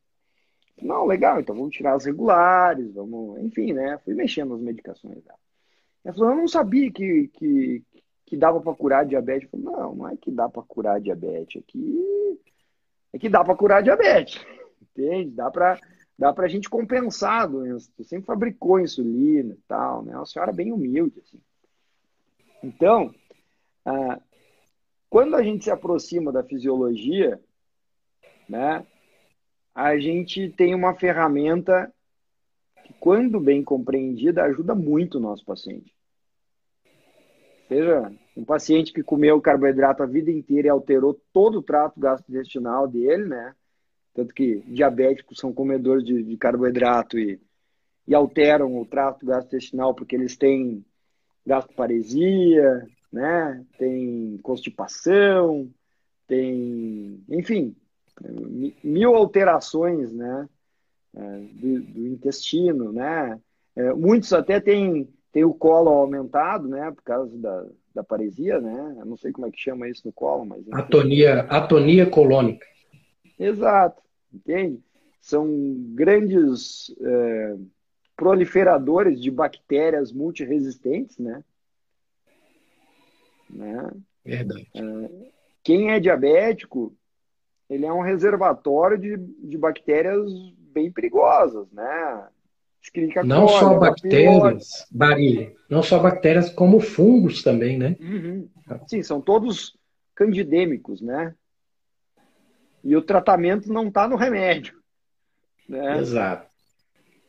Não, 0.82 1.06
legal, 1.06 1.40
então 1.40 1.54
vamos 1.54 1.74
tirar 1.74 1.94
as 1.94 2.04
regulares, 2.04 2.92
vamos, 2.92 3.40
enfim, 3.40 3.72
né? 3.72 3.98
Fui 4.04 4.14
mexendo 4.14 4.50
nas 4.50 4.60
medicações 4.60 5.22
dela. 5.22 5.38
Ela 6.04 6.14
falou, 6.14 6.30
eu 6.30 6.36
não 6.36 6.48
sabia 6.48 6.90
que, 6.90 7.28
que, 7.28 7.82
que 8.26 8.36
dava 8.36 8.60
para 8.60 8.74
curar 8.74 9.06
diabetes. 9.06 9.44
Eu 9.44 9.60
falei, 9.60 9.66
não, 9.66 9.94
não 9.94 10.08
é 10.08 10.16
que 10.16 10.30
dá 10.30 10.48
para 10.48 10.62
curar 10.62 11.00
diabetes, 11.00 11.62
é 11.62 12.42
é 13.14 13.18
que 13.18 13.28
dá 13.28 13.44
para 13.44 13.54
curar 13.54 13.82
diabetes, 13.82 14.44
entende? 14.82 15.30
Dá 15.30 15.50
para 15.50 15.78
dá 16.18 16.32
para 16.32 16.46
a 16.46 16.48
gente 16.48 16.70
compensar 16.70 17.42
a 17.42 17.46
doença. 17.46 17.90
Você 17.96 18.04
sempre 18.04 18.26
fabricou 18.26 18.78
insulina 18.78 19.54
e 19.54 19.62
tal, 19.66 20.02
né? 20.04 20.12
É 20.12 20.16
uma 20.16 20.26
senhora 20.26 20.52
bem 20.52 20.72
humilde, 20.72 21.18
assim. 21.20 21.40
Então, 22.62 23.12
ah, 23.84 24.20
quando 25.10 25.34
a 25.34 25.42
gente 25.42 25.64
se 25.64 25.70
aproxima 25.70 26.30
da 26.30 26.44
fisiologia, 26.44 27.40
né, 28.48 28.86
a 29.74 29.98
gente 29.98 30.50
tem 30.50 30.74
uma 30.74 30.94
ferramenta 30.94 31.92
que, 32.84 32.92
quando 32.94 33.40
bem 33.40 33.62
compreendida, 33.62 34.44
ajuda 34.44 34.74
muito 34.74 35.18
o 35.18 35.20
nosso 35.20 35.44
paciente. 35.44 35.94
Seja 37.68 38.12
um 38.36 38.44
paciente 38.44 38.92
que 38.92 39.02
comeu 39.02 39.40
carboidrato 39.40 40.02
a 40.02 40.06
vida 40.06 40.30
inteira 40.30 40.68
e 40.68 40.70
alterou 40.70 41.18
todo 41.32 41.58
o 41.58 41.62
trato 41.62 41.98
gastrointestinal 41.98 42.86
dele, 42.86 43.26
né? 43.26 43.54
Tanto 44.14 44.34
que 44.34 44.58
diabéticos 44.66 45.38
são 45.38 45.54
comedores 45.54 46.04
de, 46.04 46.22
de 46.22 46.36
carboidrato 46.36 47.18
e, 47.18 47.40
e 48.06 48.14
alteram 48.14 48.78
o 48.78 48.84
trato 48.84 49.24
gastrointestinal 49.24 49.94
porque 49.94 50.14
eles 50.14 50.36
têm 50.36 50.84
gastroparesia, 51.46 52.86
né? 53.12 53.64
tem 53.78 54.38
constipação, 54.42 55.70
tem, 56.26 57.22
enfim, 57.28 57.76
mil 58.82 59.14
alterações 59.14 60.12
né? 60.12 60.48
É, 61.14 61.38
do, 61.52 61.80
do 61.80 62.06
intestino. 62.08 62.92
Né? 62.92 63.40
É, 63.76 63.92
muitos 63.92 64.32
até 64.32 64.60
têm, 64.60 65.08
têm 65.32 65.44
o 65.44 65.54
colo 65.54 65.90
aumentado 65.90 66.68
né? 66.68 66.90
por 66.90 67.02
causa 67.02 67.36
da, 67.38 67.66
da 67.94 68.02
paresia, 68.02 68.60
né? 68.60 68.96
Eu 68.98 69.04
não 69.04 69.16
sei 69.16 69.32
como 69.32 69.46
é 69.46 69.50
que 69.50 69.60
chama 69.60 69.88
isso 69.88 70.02
no 70.04 70.12
colo, 70.12 70.44
mas. 70.44 70.64
Atonia, 70.72 71.40
atonia 71.42 72.06
colônica. 72.06 72.66
Exato, 73.38 74.02
entende? 74.32 74.80
São 75.20 75.46
grandes 75.94 76.94
é, 77.00 77.56
proliferadores 78.16 79.20
de 79.20 79.30
bactérias 79.30 80.12
multiresistentes, 80.12 81.18
né? 81.18 81.44
né? 83.50 83.90
Verdade. 84.24 84.68
É, 84.74 85.30
quem 85.62 85.90
é 85.90 86.00
diabético, 86.00 86.94
ele 87.72 87.86
é 87.86 87.92
um 87.92 88.02
reservatório 88.02 88.98
de, 88.98 89.16
de 89.16 89.56
bactérias 89.56 90.30
bem 90.72 90.90
perigosas, 90.90 91.70
né? 91.72 92.28
não 93.24 93.46
só 93.46 93.78
bactérias, 93.78 94.86
Barilha, 94.90 95.52
não 95.70 95.82
só 95.82 96.00
bactérias, 96.00 96.50
como 96.50 96.80
fungos 96.80 97.42
também, 97.42 97.78
né? 97.78 97.96
Uhum. 98.00 98.48
Sim, 98.88 99.02
são 99.04 99.20
todos 99.20 99.78
candidêmicos, 100.16 101.00
né? 101.00 101.34
E 102.82 102.96
o 102.96 103.02
tratamento 103.02 103.72
não 103.72 103.86
está 103.86 104.08
no 104.08 104.16
remédio. 104.16 104.74
Né? 105.68 105.98
Exato. 105.98 106.50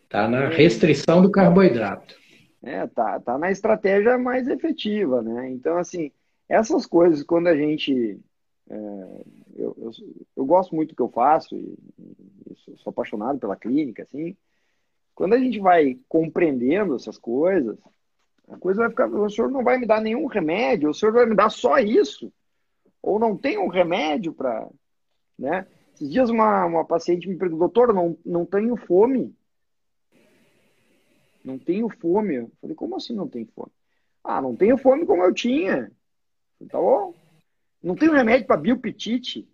Está 0.04 0.28
na 0.28 0.48
restrição 0.48 1.22
do 1.22 1.30
carboidrato. 1.30 2.16
É, 2.64 2.88
tá, 2.88 3.20
tá 3.20 3.38
na 3.38 3.52
estratégia 3.52 4.18
mais 4.18 4.48
efetiva, 4.48 5.22
né? 5.22 5.50
Então, 5.50 5.78
assim, 5.78 6.12
essas 6.48 6.86
coisas, 6.86 7.24
quando 7.24 7.48
a 7.48 7.56
gente. 7.56 8.20
É, 8.70 8.76
eu, 9.56 9.76
eu, 9.78 9.92
eu, 10.38 10.46
gosto 10.46 10.76
muito 10.76 10.90
do 10.90 10.96
que 10.96 11.02
eu 11.02 11.10
faço, 11.10 11.56
e, 11.56 11.78
e 12.50 12.78
sou 12.78 12.92
apaixonado 12.92 13.40
pela 13.40 13.56
clínica, 13.56 14.04
assim. 14.04 14.36
Quando 15.14 15.34
a 15.34 15.40
gente 15.40 15.60
vai 15.60 16.00
compreendendo 16.08 16.96
essas 16.96 17.18
coisas, 17.18 17.78
a 18.48 18.58
coisa 18.58 18.82
vai 18.82 18.90
ficar. 18.90 19.08
O 19.08 19.30
senhor 19.30 19.52
não 19.52 19.64
vai 19.64 19.78
me 19.78 19.86
dar 19.86 20.02
nenhum 20.02 20.26
remédio, 20.26 20.90
o 20.90 20.94
senhor 20.94 21.12
vai 21.12 21.26
me 21.26 21.36
dar 21.36 21.50
só 21.50 21.78
isso. 21.78 22.32
Ou 23.02 23.20
não 23.20 23.38
tem 23.38 23.58
um 23.58 23.68
remédio 23.68 24.34
para 24.34 24.68
né? 25.38 25.68
Esses 25.94 26.10
dias 26.10 26.30
uma, 26.30 26.66
uma 26.66 26.86
paciente 26.86 27.28
me 27.28 27.38
perguntou, 27.38 27.68
doutor, 27.68 27.94
não, 27.94 28.18
não 28.26 28.46
tenho 28.46 28.76
fome. 28.76 29.36
Não 31.44 31.60
tenho 31.60 31.90
fome. 31.90 32.36
Eu 32.36 32.52
falei, 32.62 32.76
como 32.76 32.96
assim 32.96 33.14
não 33.14 33.28
tem 33.28 33.46
fome? 33.46 33.72
Ah, 34.24 34.42
não 34.42 34.56
tenho 34.56 34.78
fome 34.78 35.06
como 35.06 35.24
eu 35.24 35.34
tinha. 35.34 35.92
Falei, 36.58 36.70
tá 36.72 36.78
bom. 36.80 37.14
Não 37.84 37.96
tenho 37.96 38.14
remédio 38.14 38.48
para 38.48 38.56
biopetite. 38.56 39.48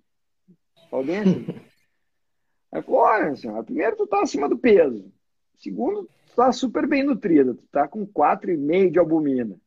Alguém 0.92 1.20
assim. 1.20 1.46
Aí 2.72 2.84
falou, 2.84 3.02
olha, 3.02 3.36
senhora, 3.36 3.64
primeiro 3.64 3.96
tu 3.96 4.06
tá 4.06 4.22
acima 4.22 4.48
do 4.48 4.58
peso. 4.58 5.12
Segundo, 5.56 6.08
tu 6.28 6.36
tá 6.36 6.52
super 6.52 6.88
bem 6.88 7.04
nutrida. 7.04 7.56
Tu 7.56 7.66
tá 7.72 7.88
com 7.88 8.06
4,5 8.06 8.92
de 8.92 9.00
albumina. 9.00 9.60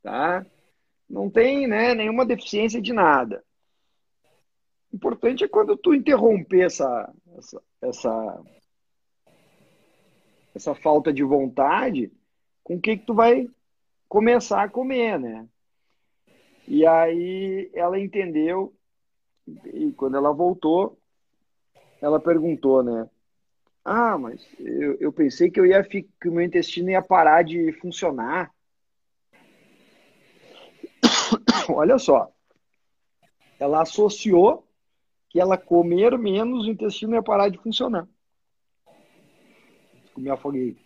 Tá? 0.00 0.46
Não 1.10 1.28
tem 1.28 1.66
né, 1.66 1.94
nenhuma 1.94 2.24
deficiência 2.24 2.80
de 2.80 2.92
nada. 2.92 3.42
O 4.92 4.96
importante 4.96 5.42
é 5.42 5.48
quando 5.48 5.76
tu 5.76 5.92
interromper 5.92 6.66
essa, 6.66 7.12
essa, 7.36 7.62
essa, 7.82 8.42
essa 10.54 10.74
falta 10.76 11.12
de 11.12 11.24
vontade, 11.24 12.12
com 12.62 12.76
o 12.76 12.80
que, 12.80 12.96
que 12.96 13.06
tu 13.06 13.14
vai 13.14 13.48
começar 14.08 14.62
a 14.62 14.68
comer, 14.68 15.18
né? 15.18 15.48
E 16.70 16.86
aí 16.86 17.70
ela 17.72 17.98
entendeu, 17.98 18.76
e 19.72 19.90
quando 19.92 20.18
ela 20.18 20.34
voltou, 20.34 21.00
ela 21.98 22.20
perguntou, 22.20 22.82
né? 22.82 23.08
Ah, 23.82 24.18
mas 24.18 24.46
eu, 24.58 24.98
eu 25.00 25.10
pensei 25.10 25.50
que 25.50 25.58
eu 25.58 25.64
ia 25.64 25.82
que 25.82 26.06
o 26.26 26.30
meu 26.30 26.42
intestino 26.42 26.90
ia 26.90 27.00
parar 27.00 27.42
de 27.42 27.72
funcionar. 27.72 28.52
Olha 31.72 31.98
só, 31.98 32.30
ela 33.58 33.80
associou 33.80 34.68
que 35.30 35.40
ela 35.40 35.56
comer 35.56 36.18
menos, 36.18 36.66
o 36.66 36.70
intestino 36.70 37.14
ia 37.14 37.22
parar 37.22 37.48
de 37.48 37.56
funcionar. 37.56 38.06
Me 40.18 40.28
afoguei. 40.28 40.76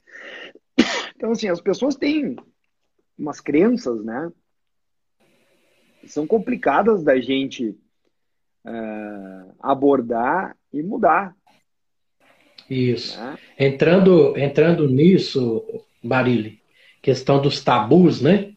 Então, 1.17 1.31
assim, 1.31 1.49
as 1.49 1.61
pessoas 1.61 1.95
têm 1.95 2.35
umas 3.17 3.41
crenças, 3.41 4.03
né? 4.03 4.33
São 6.07 6.27
complicadas 6.27 7.03
da 7.03 7.21
gente 7.21 7.77
uh, 8.65 9.55
abordar 9.61 10.57
e 10.73 10.83
mudar. 10.83 11.35
Isso. 12.69 13.19
Né? 13.19 13.39
Entrando, 13.59 14.37
entrando 14.37 14.89
nisso, 14.89 15.65
Barili, 16.03 16.61
questão 17.01 17.41
dos 17.41 17.63
tabus, 17.63 18.21
né? 18.21 18.53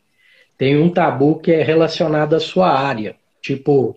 Tem 0.58 0.78
um 0.78 0.90
tabu 0.90 1.40
que 1.40 1.52
é 1.52 1.64
relacionado 1.64 2.36
à 2.36 2.40
sua 2.40 2.70
área. 2.70 3.16
Tipo, 3.42 3.96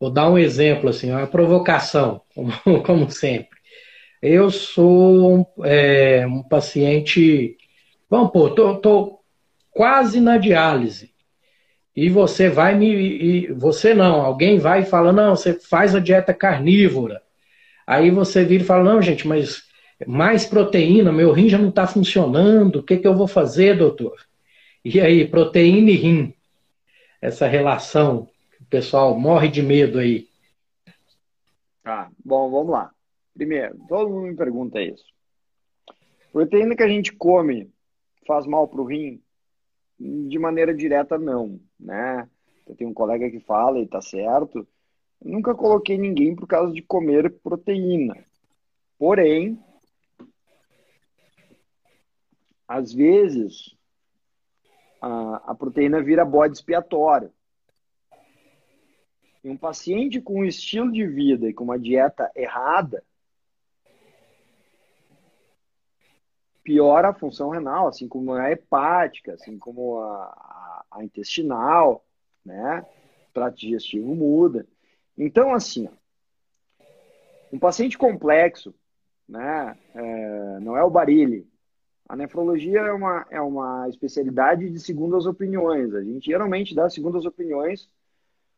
Vou 0.00 0.10
dar 0.10 0.30
um 0.30 0.38
exemplo, 0.38 0.88
assim, 0.88 1.10
uma 1.10 1.26
provocação, 1.26 2.22
como, 2.34 2.82
como 2.82 3.10
sempre. 3.10 3.60
Eu 4.22 4.50
sou 4.50 5.46
é, 5.62 6.26
um 6.26 6.42
paciente, 6.42 7.56
vamos 8.08 8.32
pôr, 8.32 8.54
tô, 8.54 8.76
tô 8.76 9.20
quase 9.70 10.18
na 10.18 10.38
diálise. 10.38 11.09
E 11.94 12.08
você 12.08 12.48
vai 12.48 12.76
me. 12.76 12.86
E 12.88 13.52
você 13.52 13.94
não, 13.94 14.20
alguém 14.20 14.58
vai 14.58 14.80
e 14.82 14.86
fala, 14.86 15.12
não, 15.12 15.34
você 15.34 15.54
faz 15.54 15.94
a 15.94 16.00
dieta 16.00 16.32
carnívora. 16.32 17.22
Aí 17.86 18.10
você 18.10 18.44
vira 18.44 18.62
e 18.62 18.66
fala, 18.66 18.84
não, 18.84 19.02
gente, 19.02 19.26
mas 19.26 19.64
mais 20.06 20.46
proteína, 20.46 21.12
meu 21.12 21.32
rim 21.32 21.48
já 21.48 21.58
não 21.58 21.68
está 21.68 21.86
funcionando, 21.86 22.76
o 22.76 22.82
que, 22.82 22.96
que 22.96 23.06
eu 23.06 23.14
vou 23.14 23.26
fazer, 23.26 23.76
doutor? 23.76 24.16
E 24.84 25.00
aí, 25.00 25.26
proteína 25.28 25.90
e 25.90 25.96
rim, 25.96 26.34
essa 27.20 27.46
relação 27.46 28.28
pessoal 28.70 29.18
morre 29.18 29.48
de 29.48 29.60
medo 29.60 29.98
aí? 29.98 30.28
Tá, 31.82 32.10
bom, 32.24 32.50
vamos 32.50 32.70
lá. 32.70 32.90
Primeiro, 33.34 33.76
todo 33.88 34.08
mundo 34.08 34.28
me 34.28 34.36
pergunta 34.36 34.80
isso. 34.80 35.04
Proteína 36.32 36.76
que 36.76 36.82
a 36.82 36.88
gente 36.88 37.12
come 37.12 37.68
faz 38.26 38.46
mal 38.46 38.68
para 38.68 38.80
o 38.80 38.84
rim? 38.84 39.20
De 39.98 40.38
maneira 40.38 40.72
direta, 40.72 41.18
não. 41.18 41.60
Né? 41.80 42.28
Eu 42.66 42.76
tenho 42.76 42.90
um 42.90 42.94
colega 42.94 43.30
que 43.30 43.40
fala 43.40 43.78
e 43.78 43.86
tá 43.86 44.00
certo. 44.00 44.66
Eu 45.20 45.32
nunca 45.32 45.54
coloquei 45.54 45.96
ninguém 45.98 46.36
por 46.36 46.46
causa 46.46 46.72
de 46.72 46.82
comer 46.82 47.30
proteína. 47.40 48.16
Porém, 48.98 49.58
às 52.68 52.92
vezes, 52.92 53.74
a, 55.00 55.50
a 55.50 55.54
proteína 55.54 56.02
vira 56.02 56.24
bode 56.24 56.56
expiatório. 56.56 57.32
E 59.42 59.48
um 59.48 59.56
paciente 59.56 60.20
com 60.20 60.40
um 60.40 60.44
estilo 60.44 60.92
de 60.92 61.06
vida 61.06 61.48
e 61.48 61.54
com 61.54 61.64
uma 61.64 61.78
dieta 61.78 62.30
errada 62.36 63.02
piora 66.62 67.08
a 67.08 67.14
função 67.14 67.50
renal, 67.50 67.88
assim 67.88 68.06
como 68.06 68.32
a 68.32 68.50
hepática, 68.50 69.34
assim 69.34 69.58
como 69.58 69.98
a, 69.98 70.59
a, 70.90 71.04
intestinal, 71.04 72.04
né? 72.44 72.84
O 73.28 73.32
trato 73.32 73.56
digestivo 73.56 74.14
muda. 74.14 74.66
Então, 75.16 75.54
assim, 75.54 75.88
ó, 75.88 76.00
um 77.52 77.58
paciente 77.58 77.98
complexo, 77.98 78.74
né? 79.28 79.76
É, 79.94 80.60
não 80.60 80.76
é 80.76 80.82
o 80.82 80.90
barile. 80.90 81.48
A 82.08 82.16
nefrologia 82.16 82.80
é 82.80 82.92
uma, 82.92 83.26
é 83.30 83.40
uma 83.40 83.88
especialidade 83.88 84.68
de 84.68 84.80
segundas 84.80 85.26
opiniões. 85.26 85.94
A 85.94 86.02
gente 86.02 86.26
geralmente 86.26 86.74
dá 86.74 86.90
segundas 86.90 87.24
opiniões 87.24 87.88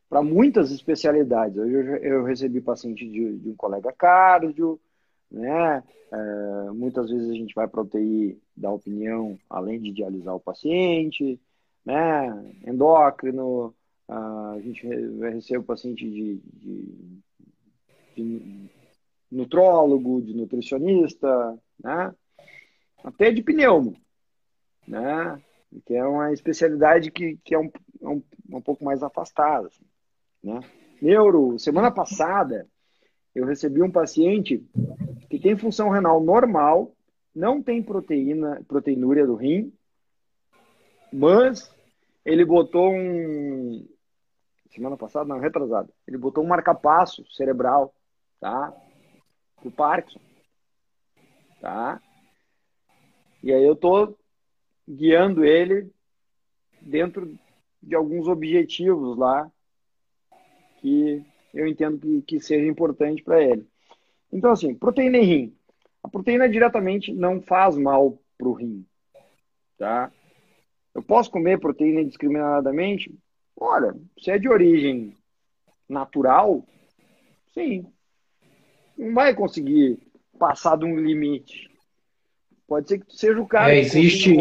para 0.09 0.23
muitas 0.23 0.71
especialidades. 0.71 1.59
Hoje 1.59 1.75
eu, 1.75 1.97
eu 1.97 2.25
recebi 2.25 2.61
paciente 2.61 3.07
de, 3.07 3.39
de, 3.39 3.49
um 3.51 3.57
colega 3.57 3.93
cardio, 3.93 4.81
né? 5.31 5.83
É, 6.13 6.71
muitas 6.71 7.11
vezes 7.11 7.31
a 7.31 7.35
gente 7.35 7.55
vai 7.55 7.67
para 7.67 7.81
UTI 7.81 8.39
dar 8.55 8.71
opinião, 8.71 9.39
além 9.49 9.81
de 9.81 9.91
dialisar 9.91 10.35
o 10.35 10.41
paciente, 10.41 11.41
né? 11.85 12.55
Endócrino, 12.67 13.75
a 14.09 14.57
gente 14.61 14.87
recebe 15.21 15.65
paciente 15.65 16.09
de, 16.09 16.41
de, 16.53 17.23
de 18.17 18.71
nutrólogo, 19.31 20.21
de 20.21 20.35
nutricionista, 20.35 21.59
né? 21.83 22.15
Até 23.03 23.33
de 23.33 23.43
pneumo, 23.43 23.97
né? 24.87 25.43
Que 25.87 25.95
é 25.95 26.05
uma 26.05 26.33
especialidade 26.33 27.11
que, 27.11 27.39
que 27.45 27.55
é 27.55 27.59
um, 27.59 27.71
é 28.03 28.09
um, 28.09 28.23
um 28.53 28.61
pouco 28.61 28.85
mais 28.85 29.03
afastada. 29.03 29.69
Assim. 29.69 29.85
Né? 30.43 30.61
Neuro, 31.01 31.59
semana 31.59 31.91
passada, 31.91 32.69
eu 33.35 33.47
recebi 33.47 33.83
um 33.83 33.91
paciente 33.91 34.63
que 35.31 35.39
tem 35.39 35.57
função 35.57 35.89
renal 35.89 36.23
normal, 36.23 36.95
não 37.35 37.63
tem 37.63 37.83
proteína, 37.83 38.63
proteinúria 38.69 39.27
do 39.27 39.35
rim, 39.35 39.73
mas 41.13 41.71
ele 42.25 42.45
botou 42.45 42.91
um. 42.93 43.87
Semana 44.71 44.97
passada, 44.97 45.27
não, 45.27 45.39
retrasada. 45.39 45.93
Ele 46.07 46.17
botou 46.17 46.43
um 46.43 46.49
marcapasso 46.49 47.25
cerebral, 47.31 47.95
tá? 48.41 48.73
Pro 49.61 49.71
Parkinson. 49.71 50.21
Tá? 51.61 52.01
E 53.43 53.53
aí 53.53 53.63
eu 53.63 53.77
tô 53.77 54.17
guiando 54.89 55.45
ele 55.45 55.91
dentro 56.81 57.39
de 57.83 57.95
alguns 57.95 58.27
objetivos 58.29 59.17
lá 59.17 59.51
que 60.81 61.25
eu 61.53 61.67
entendo 61.67 61.99
que, 61.99 62.23
que 62.23 62.41
seja 62.41 62.67
importante 62.67 63.23
para 63.23 63.43
ele. 63.43 63.67
Então, 64.33 64.51
assim, 64.51 64.75
proteína 64.75 65.19
em 65.19 65.25
rim. 65.25 65.57
A 66.03 66.09
proteína 66.09 66.49
diretamente 66.49 67.13
não 67.13 67.41
faz 67.41 67.77
mal 67.77 68.19
para 68.39 68.49
o 68.49 68.53
rim, 68.53 68.85
tá? 69.77 70.11
Eu 70.95 71.03
posso 71.03 71.31
comer 71.31 71.59
proteína 71.59 72.01
indiscriminadamente? 72.01 73.15
Olha, 73.59 73.95
se 74.21 74.31
é 74.31 74.39
de 74.39 74.49
origem 74.49 75.15
natural, 75.89 76.65
sim. 77.55 77.87
Não 78.97 79.15
vai 79.15 79.35
conseguir 79.35 79.99
passar 80.39 80.77
de 80.77 80.85
um 80.85 80.97
limite. 80.99 81.71
Pode 82.67 82.89
ser 82.89 82.99
que 82.99 83.15
seja 83.15 83.41
o 83.41 83.47
cara 83.47 83.75
é, 83.75 83.79
existe. 83.79 84.35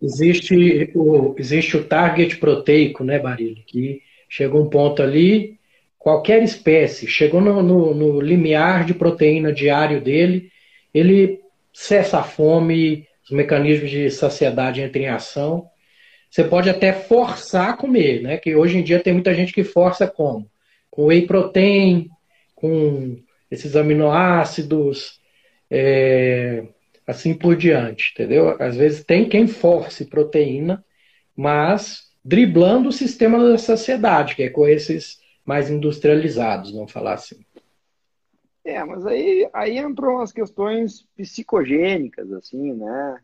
Existe 0.00 0.92
o, 0.94 1.34
existe 1.38 1.76
o 1.76 1.86
target 1.86 2.36
proteico, 2.38 3.04
né, 3.04 3.18
Barili? 3.18 3.62
Que 3.66 4.02
chega 4.28 4.56
um 4.56 4.68
ponto 4.68 5.02
ali 5.02 5.60
qualquer 6.02 6.42
espécie, 6.42 7.06
chegou 7.06 7.40
no, 7.40 7.62
no, 7.62 7.94
no 7.94 8.20
limiar 8.20 8.84
de 8.84 8.92
proteína 8.92 9.52
diário 9.52 10.00
dele, 10.00 10.50
ele 10.92 11.38
cessa 11.72 12.18
a 12.18 12.22
fome, 12.24 13.06
os 13.24 13.30
mecanismos 13.30 13.88
de 13.88 14.10
saciedade 14.10 14.82
entram 14.82 15.02
em 15.02 15.08
ação. 15.08 15.70
Você 16.32 16.44
pode 16.44 16.70
até 16.70 16.94
forçar 16.94 17.68
a 17.68 17.76
comer, 17.76 18.22
né? 18.22 18.38
Que 18.38 18.56
hoje 18.56 18.78
em 18.78 18.82
dia 18.82 19.02
tem 19.02 19.12
muita 19.12 19.34
gente 19.34 19.52
que 19.52 19.62
força 19.62 20.08
como? 20.08 20.50
Com 20.90 21.04
whey 21.04 21.26
protein, 21.26 22.08
com 22.54 23.18
esses 23.50 23.76
aminoácidos, 23.76 25.20
é, 25.70 26.66
assim 27.06 27.34
por 27.34 27.54
diante, 27.54 28.12
entendeu? 28.14 28.56
Às 28.58 28.76
vezes 28.76 29.04
tem 29.04 29.28
quem 29.28 29.46
force 29.46 30.06
proteína, 30.06 30.82
mas 31.36 32.10
driblando 32.24 32.88
o 32.88 32.92
sistema 32.92 33.38
da 33.46 33.58
saciedade, 33.58 34.34
que 34.34 34.44
é 34.44 34.48
com 34.48 34.66
esses 34.66 35.20
mais 35.44 35.68
industrializados, 35.68 36.72
vamos 36.72 36.92
falar 36.92 37.12
assim. 37.12 37.44
É, 38.64 38.82
mas 38.82 39.04
aí, 39.04 39.50
aí 39.52 39.76
entram 39.76 40.22
as 40.22 40.32
questões 40.32 41.06
psicogênicas, 41.14 42.32
assim, 42.32 42.72
né? 42.72 43.20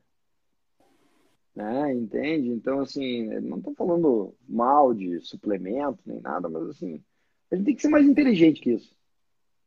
Né? 1.59 1.93
Entende? 1.93 2.51
Então, 2.51 2.79
assim, 2.79 3.27
não 3.41 3.59
estou 3.59 3.75
falando 3.75 4.33
mal 4.49 4.95
de 4.95 5.19
suplemento 5.21 5.99
nem 6.07 6.21
nada, 6.21 6.49
mas 6.49 6.69
assim, 6.69 7.03
a 7.51 7.57
gente 7.57 7.65
tem 7.65 7.75
que 7.75 7.83
ser 7.83 7.89
mais 7.89 8.07
inteligente 8.07 8.61
que 8.61 8.71
isso. 8.75 8.95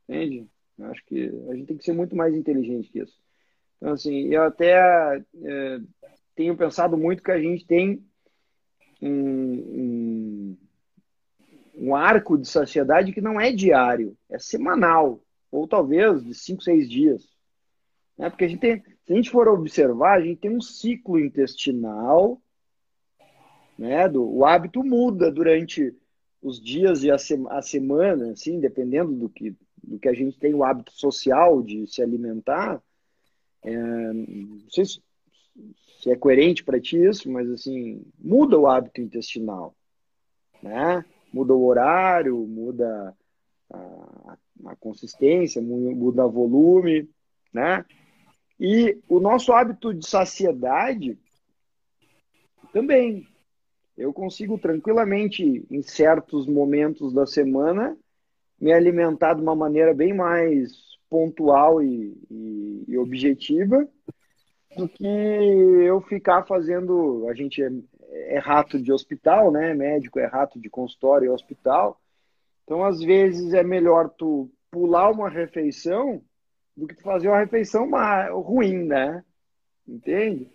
Entende? 0.08 0.48
Eu 0.80 0.86
acho 0.86 1.04
que 1.06 1.30
a 1.50 1.54
gente 1.54 1.68
tem 1.68 1.78
que 1.78 1.84
ser 1.84 1.92
muito 1.92 2.16
mais 2.16 2.34
inteligente 2.34 2.90
que 2.90 3.00
isso. 3.00 3.22
Então, 3.76 3.92
assim, 3.92 4.28
eu 4.28 4.44
até 4.44 5.22
é, 5.44 5.80
tenho 6.34 6.56
pensado 6.56 6.98
muito 6.98 7.22
que 7.22 7.32
a 7.32 7.42
gente 7.42 7.66
tem 7.66 8.02
um, 9.02 9.10
um, 9.10 10.58
um 11.76 11.96
arco 11.96 12.38
de 12.38 12.48
saciedade 12.48 13.12
que 13.12 13.20
não 13.20 13.38
é 13.38 13.52
diário, 13.52 14.18
é 14.30 14.40
semanal 14.40 15.22
ou 15.52 15.68
talvez 15.68 16.24
de 16.24 16.34
5, 16.34 16.64
6 16.64 16.90
dias. 16.90 17.31
Né? 18.18 18.30
Porque 18.30 18.46
a 18.46 18.48
gente 18.48 18.60
tem, 18.60 18.84
se 19.06 19.14
a 19.14 19.16
gente 19.16 19.30
for 19.30 19.48
observar, 19.48 20.18
a 20.18 20.22
gente 20.22 20.40
tem 20.40 20.56
um 20.56 20.62
ciclo 20.62 21.20
intestinal, 21.20 22.42
né? 23.78 24.08
Do, 24.08 24.24
o 24.24 24.46
hábito 24.46 24.84
muda 24.84 25.32
durante 25.32 25.96
os 26.42 26.62
dias 26.62 27.04
e 27.04 27.12
a, 27.12 27.18
se, 27.18 27.40
a 27.50 27.62
semana, 27.62 28.32
assim, 28.32 28.60
dependendo 28.60 29.12
do 29.12 29.30
que, 29.30 29.56
do 29.84 30.00
que 30.00 30.08
a 30.08 30.14
gente 30.14 30.38
tem 30.40 30.54
o 30.54 30.64
hábito 30.64 30.92
social 30.92 31.62
de 31.62 31.88
se 31.88 32.02
alimentar. 32.02 32.82
É, 33.64 33.76
não 34.14 34.70
sei 34.70 34.86
se, 34.86 35.02
se 36.00 36.12
é 36.12 36.16
coerente 36.16 36.64
para 36.64 36.80
ti 36.80 36.98
isso, 36.98 37.30
mas 37.30 37.50
assim, 37.50 38.04
muda 38.20 38.58
o 38.58 38.68
hábito 38.68 39.02
intestinal, 39.02 39.76
né? 40.62 41.06
Muda 41.32 41.54
o 41.54 41.66
horário, 41.66 42.38
muda 42.38 43.16
a, 43.72 44.38
a 44.66 44.76
consistência, 44.76 45.62
muda 45.62 46.26
o 46.26 46.32
volume, 46.32 47.10
né? 47.54 47.86
E 48.64 49.02
o 49.10 49.20
nosso 49.20 49.52
hábito 49.52 49.92
de 49.92 50.08
saciedade 50.08 51.18
também. 52.72 53.28
Eu 53.98 54.14
consigo 54.14 54.56
tranquilamente, 54.60 55.66
em 55.70 55.82
certos 55.82 56.46
momentos 56.46 57.12
da 57.12 57.26
semana, 57.26 57.98
me 58.60 58.72
alimentar 58.72 59.34
de 59.34 59.42
uma 59.42 59.56
maneira 59.56 59.96
bem 59.96 60.14
mais 60.14 60.72
pontual 61.10 61.82
e, 61.82 62.16
e, 62.30 62.86
e 62.88 62.98
objetiva 63.00 63.90
do 64.78 64.88
que 64.88 65.06
eu 65.06 66.00
ficar 66.02 66.44
fazendo. 66.44 67.28
A 67.30 67.34
gente 67.34 67.64
é, 67.64 67.72
é 68.36 68.38
rato 68.38 68.80
de 68.80 68.94
hospital, 68.94 69.52
né? 69.52 69.74
Médico 69.74 70.20
é 70.20 70.28
rato 70.28 70.60
de 70.60 70.70
consultório 70.70 71.26
e 71.26 71.30
hospital. 71.30 72.00
Então, 72.64 72.84
às 72.84 73.00
vezes, 73.00 73.56
é 73.56 73.64
melhor 73.64 74.08
tu 74.10 74.52
pular 74.70 75.10
uma 75.10 75.30
refeição 75.30 76.22
do 76.76 76.88
que 76.88 77.02
fazer 77.02 77.28
uma 77.28 77.40
refeição 77.40 77.90
ruim, 78.42 78.86
né? 78.86 79.24
Entende? 79.88 80.50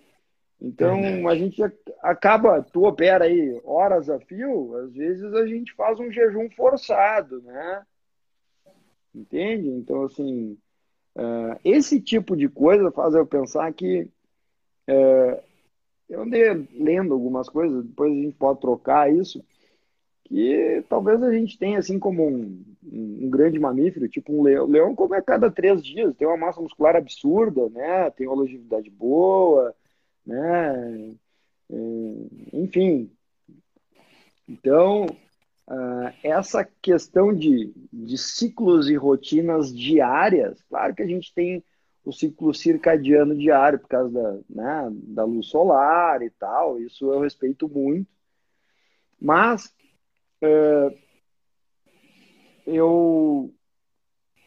Então, 0.61 1.29
a 1.29 1.35
gente 1.35 1.63
acaba, 2.03 2.63
tu 2.63 2.85
opera 2.85 3.27
aí 3.27 3.61
horas 3.65 4.09
a 4.09 4.19
fio, 4.19 4.75
às 4.77 4.93
vezes 4.93 5.35
a 5.35 5.47
gente 5.47 5.75
faz 5.75 6.01
um 6.01 6.11
jejum 6.11 6.49
forçado, 6.51 7.43
né? 7.43 7.85
Entende? 9.15 9.69
Então, 9.69 10.05
assim, 10.05 10.59
uh, 11.15 11.59
esse 11.63 12.01
tipo 12.01 12.37
de 12.37 12.49
coisa 12.49 12.91
faz 12.91 13.15
eu 13.15 13.27
pensar 13.27 13.71
que 13.73 14.09
uh, 14.89 15.43
eu 16.09 16.23
andei 16.23 16.67
lendo 16.73 17.13
algumas 17.13 17.49
coisas, 17.49 17.85
depois 17.85 18.13
a 18.13 18.15
gente 18.15 18.37
pode 18.37 18.61
trocar 18.61 19.13
isso, 19.13 19.45
que 20.27 20.85
talvez 20.89 21.23
a 21.23 21.33
gente 21.33 21.57
tenha 21.57 21.79
assim 21.79 22.01
como 22.01 22.27
um, 22.27 22.65
um, 22.83 23.31
grande 23.31 23.61
mamífero, 23.61 24.09
tipo 24.09 24.33
um 24.33 24.43
leão. 24.43 24.65
O 24.65 24.69
leão 24.69 24.95
come 24.95 25.17
a 25.17 25.23
cada 25.23 25.51
três 25.51 25.83
dias, 25.83 26.17
tem 26.17 26.27
uma 26.27 26.37
massa 26.37 26.61
muscular 26.61 26.97
absurda, 26.97 27.69
né? 27.69 28.11
Tem 28.11 28.27
uma 28.27 28.35
longevidade 28.35 28.91
boa, 28.91 29.73
né? 30.27 31.15
É, 31.71 31.77
enfim. 32.53 33.11
Então, 34.49 35.07
uh, 35.69 36.13
essa 36.25 36.65
questão 36.83 37.33
de, 37.33 37.73
de 37.93 38.19
ciclos 38.19 38.91
e 38.91 38.97
rotinas 38.97 39.73
diárias, 39.73 40.61
claro 40.69 40.95
que 40.95 41.03
a 41.03 41.07
gente 41.07 41.33
tem 41.33 41.63
o 42.05 42.13
ciclo 42.13 42.53
circadiano 42.53 43.37
diário 43.37 43.79
por 43.79 43.89
causa 43.89 44.11
da, 44.11 44.33
né, 44.49 44.89
da 44.93 45.25
luz 45.25 45.47
solar 45.47 46.21
e 46.23 46.31
tal, 46.31 46.81
isso 46.81 47.13
eu 47.13 47.21
respeito 47.21 47.69
muito. 47.69 48.09
Mas 49.21 49.73
é, 50.43 50.99
eu, 52.67 53.53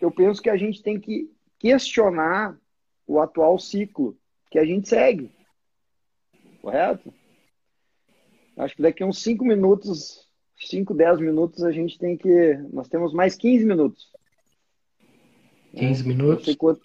eu 0.01 0.11
penso 0.11 0.41
que 0.41 0.49
a 0.49 0.57
gente 0.57 0.83
tem 0.83 0.99
que 0.99 1.31
questionar 1.57 2.57
o 3.07 3.19
atual 3.19 3.57
ciclo 3.57 4.17
que 4.51 4.59
a 4.59 4.65
gente 4.65 4.89
segue. 4.89 5.31
Correto? 6.61 7.13
Acho 8.57 8.75
que 8.75 8.81
daqui 8.81 9.03
a 9.03 9.05
uns 9.05 9.19
5 9.19 9.45
minutos, 9.45 10.27
5, 10.57 10.93
10 10.93 11.19
minutos, 11.21 11.63
a 11.63 11.71
gente 11.71 11.97
tem 11.97 12.17
que. 12.17 12.57
Nós 12.73 12.89
temos 12.89 13.13
mais 13.13 13.35
15 13.35 13.65
minutos. 13.65 14.11
15 15.75 16.07
minutos? 16.07 16.39
Não 16.39 16.45
sei 16.45 16.55
quanto. 16.55 16.81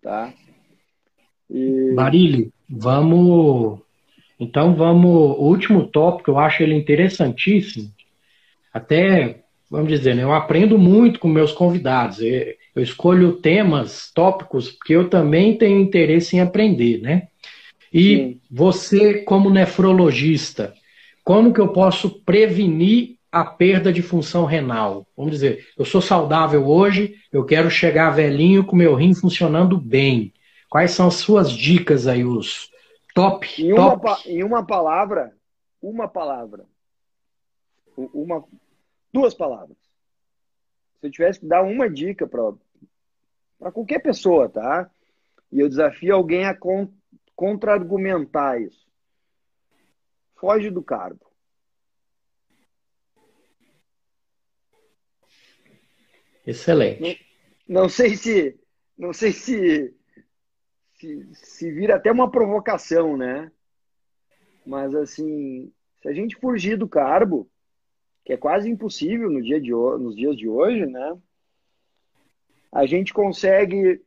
Tá. 0.00 0.32
E... 1.50 1.92
Barilli, 1.94 2.52
vamos 2.68 3.83
então 4.38 4.74
vamos, 4.74 5.10
o 5.10 5.42
último 5.42 5.86
tópico, 5.86 6.30
eu 6.30 6.38
acho 6.38 6.62
ele 6.62 6.74
interessantíssimo. 6.74 7.90
Até, 8.72 9.42
vamos 9.70 9.88
dizer, 9.88 10.14
né, 10.14 10.24
eu 10.24 10.32
aprendo 10.32 10.76
muito 10.78 11.20
com 11.20 11.28
meus 11.28 11.52
convidados. 11.52 12.18
Eu 12.20 12.82
escolho 12.82 13.34
temas, 13.34 14.10
tópicos, 14.12 14.70
porque 14.70 14.94
eu 14.94 15.08
também 15.08 15.56
tenho 15.56 15.80
interesse 15.80 16.36
em 16.36 16.40
aprender, 16.40 17.00
né? 17.00 17.28
E 17.92 18.16
Sim. 18.16 18.40
você, 18.50 19.14
como 19.20 19.48
nefrologista, 19.48 20.74
como 21.22 21.52
que 21.52 21.60
eu 21.60 21.68
posso 21.68 22.10
prevenir 22.10 23.14
a 23.30 23.44
perda 23.44 23.92
de 23.92 24.02
função 24.02 24.44
renal? 24.44 25.06
Vamos 25.16 25.30
dizer, 25.30 25.68
eu 25.78 25.84
sou 25.84 26.02
saudável 26.02 26.66
hoje, 26.68 27.14
eu 27.32 27.44
quero 27.44 27.70
chegar 27.70 28.10
velhinho 28.10 28.64
com 28.64 28.74
meu 28.74 28.96
rim 28.96 29.14
funcionando 29.14 29.78
bem. 29.78 30.32
Quais 30.68 30.90
são 30.90 31.06
as 31.06 31.14
suas 31.14 31.52
dicas 31.52 32.08
aí, 32.08 32.24
os, 32.24 32.68
Top. 33.14 33.46
Em 33.62 33.72
uma, 33.72 33.98
top. 33.98 34.28
em 34.28 34.42
uma 34.42 34.66
palavra, 34.66 35.34
uma 35.80 36.08
palavra. 36.08 36.66
Uma, 37.96 38.44
duas 39.12 39.32
palavras. 39.32 39.78
Se 41.00 41.06
eu 41.06 41.10
tivesse 41.12 41.38
que 41.38 41.46
dar 41.46 41.62
uma 41.62 41.88
dica 41.88 42.26
para 42.26 43.70
qualquer 43.70 44.00
pessoa, 44.00 44.48
tá? 44.48 44.90
E 45.52 45.60
eu 45.60 45.68
desafio 45.68 46.16
alguém 46.16 46.44
a 46.44 46.56
con, 46.56 46.92
contra-argumentar 47.36 48.60
isso. 48.60 48.84
Foge 50.34 50.68
do 50.68 50.82
carbo. 50.82 51.24
Excelente. 56.44 57.24
Não, 57.68 57.82
não 57.82 57.88
sei 57.88 58.16
se 58.16 58.58
não 58.98 59.12
sei 59.12 59.32
se 59.32 59.94
se, 61.04 61.28
se 61.34 61.70
vira 61.70 61.96
até 61.96 62.10
uma 62.10 62.30
provocação, 62.30 63.16
né? 63.16 63.52
Mas 64.64 64.94
assim, 64.94 65.70
se 66.00 66.08
a 66.08 66.12
gente 66.12 66.36
fugir 66.36 66.78
do 66.78 66.88
carbo, 66.88 67.48
que 68.24 68.32
é 68.32 68.36
quase 68.36 68.70
impossível 68.70 69.30
no 69.30 69.42
dia 69.42 69.60
de, 69.60 69.70
nos 69.70 70.16
dias 70.16 70.36
de 70.36 70.48
hoje, 70.48 70.86
né? 70.86 71.18
A 72.72 72.86
gente 72.86 73.12
consegue, 73.12 74.02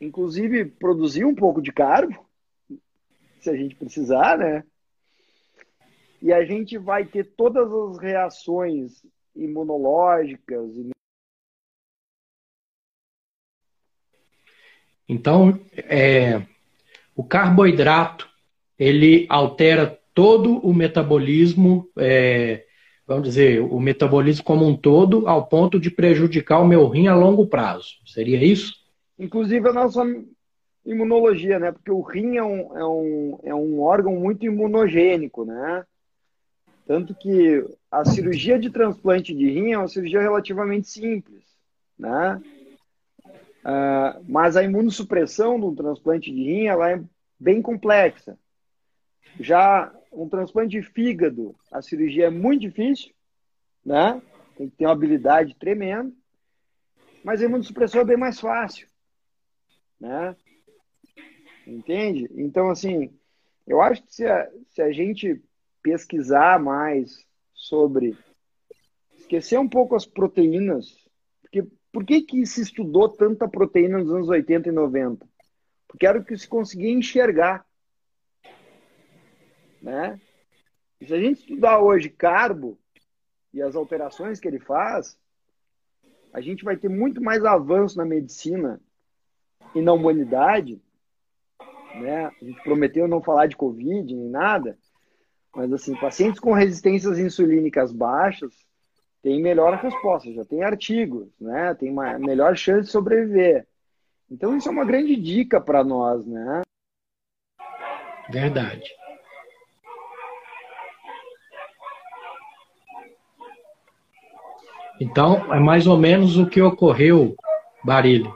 inclusive, 0.00 0.64
produzir 0.64 1.24
um 1.24 1.34
pouco 1.34 1.60
de 1.60 1.72
carbo, 1.72 2.24
se 3.40 3.50
a 3.50 3.56
gente 3.56 3.74
precisar, 3.74 4.38
né? 4.38 4.64
E 6.22 6.32
a 6.32 6.44
gente 6.44 6.78
vai 6.78 7.04
ter 7.04 7.24
todas 7.34 7.70
as 7.70 7.98
reações 7.98 9.04
imunológicas, 9.34 10.70
Então, 15.08 15.58
é, 15.76 16.42
o 17.14 17.22
carboidrato 17.22 18.28
ele 18.78 19.26
altera 19.28 19.98
todo 20.14 20.58
o 20.58 20.72
metabolismo, 20.72 21.88
é, 21.98 22.64
vamos 23.06 23.24
dizer, 23.24 23.60
o 23.60 23.78
metabolismo 23.80 24.44
como 24.44 24.66
um 24.66 24.76
todo, 24.76 25.28
ao 25.28 25.46
ponto 25.46 25.78
de 25.78 25.90
prejudicar 25.90 26.60
o 26.60 26.66
meu 26.66 26.88
rim 26.88 27.06
a 27.06 27.14
longo 27.14 27.46
prazo. 27.46 27.94
Seria 28.06 28.42
isso? 28.42 28.74
Inclusive 29.18 29.68
a 29.68 29.72
nossa 29.72 30.02
imunologia, 30.84 31.58
né? 31.58 31.72
Porque 31.72 31.90
o 31.90 32.00
rim 32.00 32.36
é 32.36 32.42
um, 32.42 32.78
é 32.78 32.84
um, 32.84 33.38
é 33.44 33.54
um 33.54 33.80
órgão 33.80 34.14
muito 34.16 34.44
imunogênico, 34.44 35.44
né? 35.44 35.84
Tanto 36.86 37.14
que 37.14 37.64
a 37.90 38.04
cirurgia 38.04 38.58
de 38.58 38.68
transplante 38.68 39.34
de 39.34 39.48
rim 39.48 39.72
é 39.72 39.78
uma 39.78 39.88
cirurgia 39.88 40.20
relativamente 40.20 40.88
simples, 40.88 41.42
né? 41.98 42.40
Uh, 43.64 44.22
mas 44.28 44.56
a 44.56 44.62
imunossupressão 44.62 45.58
do 45.58 45.74
transplante 45.74 46.30
de 46.30 46.36
rim 46.36 46.66
ela 46.66 46.90
é 46.90 47.02
bem 47.40 47.62
complexa. 47.62 48.38
Já 49.40 49.92
um 50.12 50.28
transplante 50.28 50.78
de 50.78 50.82
fígado, 50.82 51.56
a 51.72 51.80
cirurgia 51.80 52.26
é 52.26 52.30
muito 52.30 52.60
difícil, 52.60 53.12
né? 53.84 54.20
Tem 54.56 54.68
que 54.68 54.76
ter 54.76 54.84
uma 54.84 54.92
habilidade 54.92 55.56
tremenda. 55.56 56.12
mas 57.24 57.40
a 57.40 57.46
imunossupressão 57.46 58.02
é 58.02 58.04
bem 58.04 58.18
mais 58.18 58.38
fácil, 58.38 58.86
né? 59.98 60.36
Entende? 61.66 62.30
Então, 62.34 62.68
assim, 62.70 63.10
eu 63.66 63.80
acho 63.80 64.02
que 64.02 64.14
se 64.14 64.26
a, 64.26 64.50
se 64.68 64.82
a 64.82 64.92
gente 64.92 65.42
pesquisar 65.82 66.60
mais 66.60 67.26
sobre 67.54 68.16
esquecer 69.16 69.58
um 69.58 69.68
pouco 69.68 69.96
as 69.96 70.04
proteínas, 70.04 71.03
por 71.94 72.04
que, 72.04 72.22
que 72.22 72.44
se 72.44 72.60
estudou 72.60 73.08
tanta 73.08 73.46
proteína 73.46 73.98
nos 73.98 74.10
anos 74.10 74.28
80 74.28 74.68
e 74.68 74.72
90? 74.72 75.24
Porque 75.86 76.04
era 76.04 76.18
o 76.18 76.24
que 76.24 76.36
se 76.36 76.48
conseguia 76.48 76.90
enxergar. 76.90 77.64
Né? 79.80 80.20
E 81.00 81.06
se 81.06 81.14
a 81.14 81.20
gente 81.20 81.38
estudar 81.38 81.78
hoje 81.78 82.08
carbo 82.08 82.76
e 83.52 83.62
as 83.62 83.76
alterações 83.76 84.40
que 84.40 84.48
ele 84.48 84.58
faz, 84.58 85.16
a 86.32 86.40
gente 86.40 86.64
vai 86.64 86.76
ter 86.76 86.88
muito 86.88 87.22
mais 87.22 87.44
avanço 87.44 87.96
na 87.96 88.04
medicina 88.04 88.80
e 89.72 89.80
na 89.80 89.92
humanidade. 89.92 90.82
Né? 91.94 92.26
A 92.26 92.44
gente 92.44 92.60
prometeu 92.64 93.06
não 93.06 93.22
falar 93.22 93.46
de 93.46 93.56
Covid 93.56 94.12
nem 94.12 94.28
nada, 94.28 94.76
mas 95.54 95.72
assim, 95.72 95.94
pacientes 95.94 96.40
com 96.40 96.52
resistências 96.52 97.20
insulínicas 97.20 97.92
baixas 97.92 98.63
têm 99.24 99.40
melhor 99.40 99.78
resposta, 99.78 100.30
já 100.30 100.44
tem 100.44 100.62
artigos, 100.62 101.28
né? 101.40 101.74
Tem 101.74 101.90
uma 101.90 102.18
melhor 102.18 102.54
chance 102.54 102.82
de 102.82 102.92
sobreviver. 102.92 103.66
Então 104.30 104.54
isso 104.54 104.68
é 104.68 104.70
uma 104.70 104.84
grande 104.84 105.16
dica 105.16 105.58
para 105.58 105.82
nós, 105.82 106.26
né? 106.26 106.60
Verdade. 108.28 108.84
Então, 115.00 115.52
é 115.52 115.58
mais 115.58 115.86
ou 115.86 115.96
menos 115.96 116.36
o 116.36 116.46
que 116.46 116.60
ocorreu, 116.60 117.34
Barilho. 117.82 118.32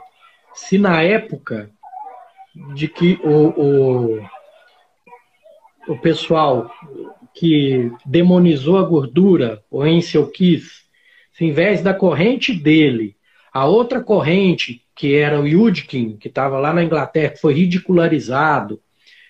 Se 0.55 0.79
na 0.79 1.03
época 1.03 1.71
de 2.75 2.89
que 2.89 3.21
o, 3.23 4.19
o, 4.19 4.29
o 5.89 5.99
pessoal 6.01 6.71
que 7.39 7.93
demonizou 8.05 8.79
a 8.79 8.83
gordura, 8.83 9.63
o 9.71 9.83
Ansel 9.83 10.27
Keith, 10.29 10.67
se 11.33 11.45
em 11.45 11.53
vez 11.53 11.81
da 11.83 11.95
corrente 11.95 12.53
dele, 12.53 13.17
a 13.53 13.65
outra 13.65 14.03
corrente, 14.03 14.85
que 14.95 15.15
era 15.15 15.41
o 15.41 15.47
Yudkin, 15.47 16.17
que 16.17 16.27
estava 16.27 16.59
lá 16.59 16.73
na 16.73 16.83
Inglaterra, 16.83 17.31
que 17.31 17.41
foi 17.41 17.55
ridicularizado, 17.55 18.83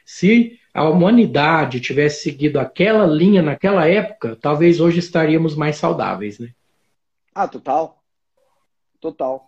se 0.07 0.59
a 0.73 0.89
humanidade 0.89 1.81
tivesse 1.81 2.23
seguido 2.23 2.59
aquela 2.59 3.07
linha 3.07 3.43
naquela 3.43 3.87
época, 3.87 4.37
talvez 4.41 4.81
hoje 4.81 5.01
estaríamos 5.01 5.55
mais 5.55 5.77
saudáveis, 5.77 6.39
né? 6.39 6.51
Ah, 7.35 7.47
total. 7.47 8.03
Total. 9.01 9.47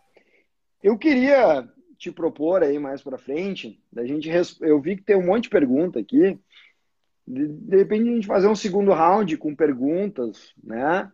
Eu 0.82 0.98
queria 0.98 1.66
te 1.96 2.10
propor 2.10 2.62
aí 2.62 2.78
mais 2.78 3.02
para 3.02 3.16
frente, 3.16 3.80
da 3.90 4.04
gente 4.04 4.28
eu 4.60 4.80
vi 4.80 4.96
que 4.96 5.02
tem 5.02 5.16
um 5.16 5.26
monte 5.26 5.44
de 5.44 5.50
pergunta 5.50 5.98
aqui. 5.98 6.38
De, 7.30 7.46
de 7.46 7.76
repente 7.76 8.08
a 8.08 8.12
gente 8.14 8.26
fazer 8.26 8.48
um 8.48 8.56
segundo 8.56 8.92
round 8.92 9.36
com 9.36 9.54
perguntas, 9.54 10.52
né? 10.62 11.10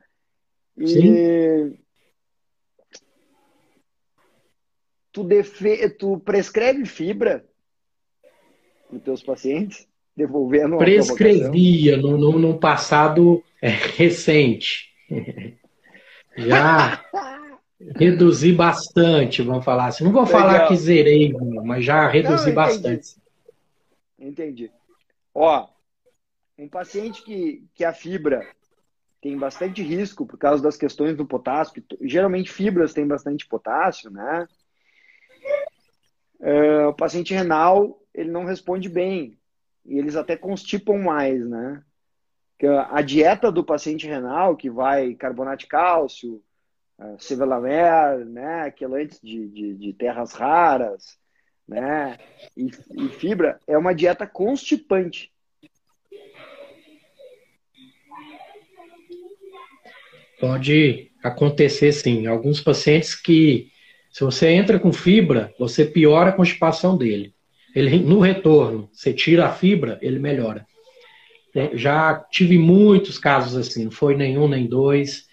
E 0.78 0.86
Sim. 0.88 1.78
tu, 5.12 5.22
defe... 5.22 5.90
tu 5.90 6.18
prescreve 6.20 6.86
fibra 6.86 7.44
para 8.88 8.96
os 8.96 9.02
teus 9.02 9.22
pacientes, 9.22 9.86
devolvendo 10.16 10.78
Prescrevia 10.78 11.98
no, 11.98 12.16
no, 12.16 12.38
no 12.38 12.58
passado 12.58 13.44
é, 13.60 13.68
recente. 13.68 14.90
Já 16.38 17.04
reduzi 17.96 18.52
bastante, 18.52 19.42
vamos 19.42 19.64
falar 19.64 19.88
assim. 19.88 20.04
Não 20.04 20.12
vou 20.12 20.24
Legal. 20.24 20.40
falar 20.40 20.68
que 20.68 20.76
zerei, 20.76 21.32
mas 21.64 21.84
já 21.84 22.08
reduzi 22.08 22.48
Não, 22.48 22.54
bastante. 22.54 23.16
Entendi. 24.18 24.70
Ó, 25.34 25.66
um 26.59 26.68
paciente 26.68 27.22
que, 27.22 27.64
que 27.74 27.84
a 27.84 27.92
fibra 27.92 28.46
tem 29.20 29.36
bastante 29.36 29.82
risco 29.82 30.26
por 30.26 30.38
causa 30.38 30.62
das 30.62 30.76
questões 30.76 31.16
do 31.16 31.26
potássio, 31.26 31.82
geralmente 32.02 32.50
fibras 32.50 32.92
têm 32.92 33.07
bastante 33.07 33.46
potássio, 33.46 34.11
né? 34.11 34.46
É, 36.40 36.86
o 36.86 36.94
paciente 36.94 37.34
renal, 37.34 38.00
ele 38.14 38.30
não 38.30 38.44
responde 38.44 38.88
bem. 38.88 39.38
E 39.84 39.98
eles 39.98 40.16
até 40.16 40.36
constipam 40.36 40.98
mais, 40.98 41.44
né? 41.46 41.82
a 42.88 43.02
dieta 43.02 43.52
do 43.52 43.62
paciente 43.62 44.07
renal, 44.07 44.57
que 44.57 44.70
vai 44.70 45.14
carbonato 45.14 45.59
de 45.59 45.66
cálcio, 45.66 46.42
uh, 46.98 47.16
sevelamer, 47.18 48.24
né, 48.24 48.70
quelantes 48.70 49.20
de, 49.20 49.46
de, 49.48 49.74
de, 49.74 49.92
terras 49.92 50.32
raras, 50.32 51.18
né, 51.68 52.16
e, 52.57 52.70
e 52.94 53.09
fibra, 53.11 53.61
é 53.66 53.76
uma 53.76 53.94
dieta 53.94 54.26
constipante. 54.26 55.30
Pode 60.41 61.11
acontecer 61.22 61.93
sim. 61.93 62.26
Alguns 62.26 62.61
pacientes 62.61 63.14
que, 63.14 63.68
se 64.11 64.22
você 64.22 64.49
entra 64.49 64.78
com 64.78 64.93
fibra, 64.93 65.53
você 65.59 65.84
piora 65.84 66.30
a 66.30 66.32
constipação 66.32 66.97
dele. 66.97 67.34
Ele, 67.74 67.99
no 67.99 68.20
retorno, 68.20 68.89
você 68.93 69.12
tira 69.12 69.47
a 69.47 69.53
fibra, 69.53 69.99
ele 70.01 70.18
melhora. 70.18 70.66
Já 71.74 72.14
tive 72.30 72.59
muitos 72.59 73.18
casos 73.18 73.57
assim, 73.57 73.84
não 73.84 73.91
foi 73.91 74.14
nenhum 74.14 74.47
nem 74.47 74.66
dois. 74.66 75.24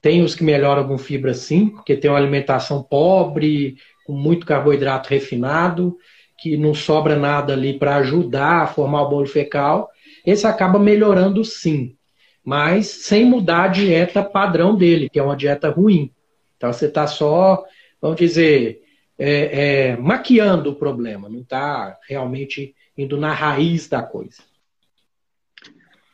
Tem 0.00 0.22
os 0.22 0.34
que 0.34 0.44
melhoram 0.44 0.86
com 0.86 0.96
fibra 0.96 1.34
sim, 1.34 1.68
porque 1.68 1.96
tem 1.96 2.10
uma 2.10 2.18
alimentação 2.18 2.82
pobre, 2.82 3.76
com 4.06 4.14
muito 4.14 4.46
carboidrato 4.46 5.10
refinado, 5.10 5.96
que 6.38 6.56
não 6.56 6.72
sobra 6.72 7.16
nada 7.16 7.52
ali 7.52 7.78
para 7.78 7.96
ajudar 7.96 8.62
a 8.62 8.66
formar 8.66 9.02
o 9.02 9.08
bolo 9.10 9.26
fecal. 9.26 9.90
Esse 10.24 10.46
acaba 10.46 10.78
melhorando 10.78 11.44
sim, 11.44 11.97
mas 12.44 12.86
sem 12.86 13.24
mudar 13.24 13.64
a 13.64 13.68
dieta 13.68 14.22
padrão 14.22 14.76
dele, 14.76 15.08
que 15.08 15.18
é 15.18 15.22
uma 15.22 15.36
dieta 15.36 15.68
ruim. 15.68 16.12
Então 16.56 16.72
você 16.72 16.86
está 16.86 17.06
só, 17.06 17.64
vamos 18.00 18.16
dizer, 18.16 18.82
é, 19.18 19.90
é, 19.90 19.96
maquiando 19.96 20.70
o 20.70 20.76
problema, 20.76 21.28
não 21.28 21.40
está 21.40 21.98
realmente 22.08 22.74
indo 22.96 23.16
na 23.16 23.32
raiz 23.32 23.88
da 23.88 24.02
coisa. 24.02 24.42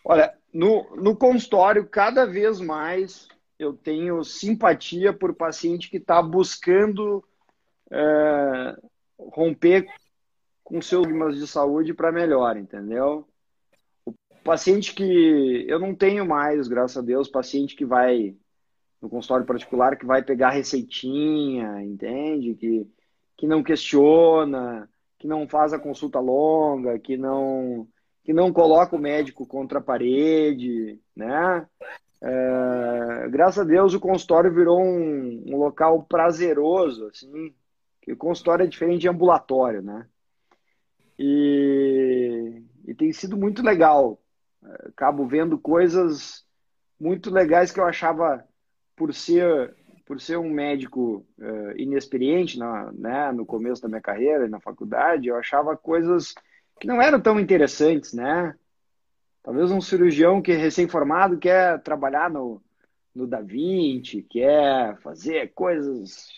Olha, 0.05 0.35
no, 0.53 0.95
no 0.97 1.17
consultório, 1.17 1.87
cada 1.87 2.27
vez 2.27 2.61
mais 2.61 3.29
eu 3.59 3.73
tenho 3.73 4.23
simpatia 4.25 5.13
por 5.13 5.35
paciente 5.35 5.89
que 5.89 5.97
está 5.97 6.21
buscando 6.21 7.25
é, 7.91 8.77
romper 9.19 9.87
com 10.63 10.81
seus 10.81 11.07
problemas 11.07 11.39
de 11.39 11.47
saúde 11.47 11.95
para 11.95 12.13
melhor, 12.13 12.57
entendeu? 12.57 13.27
Paciente 14.45 14.95
que 14.95 15.65
eu 15.67 15.81
não 15.81 15.95
tenho 15.95 16.27
mais, 16.27 16.69
graças 16.69 16.99
a 16.99 17.01
Deus, 17.01 17.29
paciente 17.29 17.75
que 17.75 17.85
vai 17.85 18.37
no 19.01 19.09
consultório 19.09 19.47
particular 19.47 19.97
que 19.97 20.07
vai 20.07 20.23
pegar 20.23 20.51
receitinha, 20.51 21.83
entende? 21.83 22.55
Que, 22.55 22.87
que 23.39 23.47
não 23.47 23.63
questiona, 23.63 24.89
que 25.19 25.27
não 25.27 25.49
faz 25.49 25.73
a 25.73 25.79
consulta 25.79 26.21
longa, 26.21 26.99
que 26.99 27.17
não 27.17 27.89
que 28.23 28.33
não 28.33 28.51
coloca 28.51 28.97
o 28.97 28.99
médico 28.99 29.47
contra 29.47 29.79
a 29.79 29.83
parede, 29.83 30.99
né? 31.15 31.67
É, 32.23 33.29
graças 33.29 33.59
a 33.59 33.65
Deus 33.65 33.93
o 33.93 34.01
consultório 34.01 34.53
virou 34.53 34.81
um, 34.81 35.45
um, 35.47 35.59
local 35.59 36.05
prazeroso, 36.05 37.09
assim, 37.09 37.55
que 38.01 38.13
o 38.13 38.17
consultório 38.17 38.65
é 38.65 38.67
diferente 38.67 39.03
de 39.03 39.09
ambulatório, 39.09 39.83
né? 39.83 40.07
E, 41.19 42.63
e 42.87 42.95
tem 42.95 43.13
sido 43.13 43.37
muito 43.37 43.63
legal. 43.63 44.19
Acabo 44.87 45.27
vendo 45.27 45.59
coisas 45.59 46.45
muito 46.99 47.31
legais 47.31 47.71
que 47.71 47.81
eu 47.81 47.85
achava 47.85 48.45
por 48.97 49.13
ser 49.13 49.75
por 50.07 50.21
ser 50.21 50.37
um 50.37 50.51
médico 50.51 51.27
uh, 51.39 51.79
inexperiente 51.79 52.59
na, 52.59 52.93
né, 52.93 53.33
no 53.33 53.47
começo 53.47 53.81
da 53.81 53.89
minha 53.89 54.03
carreira 54.03 54.47
na 54.47 54.61
faculdade, 54.61 55.29
eu 55.29 55.37
achava 55.37 55.77
coisas 55.79 56.35
que 56.79 56.87
não 56.87 57.01
eram 57.01 57.19
tão 57.19 57.41
interessantes, 57.41 58.13
né? 58.13 58.55
Talvez 59.43 59.71
um 59.71 59.81
cirurgião 59.81 60.43
que 60.43 60.53
é 60.53 60.57
recém-formado 60.57 61.39
quer 61.39 61.81
trabalhar 61.83 62.31
no, 62.31 62.63
no 63.15 63.27
Da 63.27 63.41
Vinci, 63.41 64.23
quer 64.23 64.99
fazer 64.99 65.53
coisas, 65.55 66.29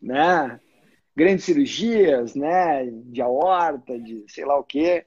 né? 0.00 0.60
Grandes 1.14 1.44
cirurgias, 1.44 2.34
né? 2.34 2.86
De 3.04 3.22
aorta, 3.22 3.98
de 3.98 4.24
sei 4.28 4.44
lá 4.44 4.58
o 4.58 4.64
quê. 4.64 5.06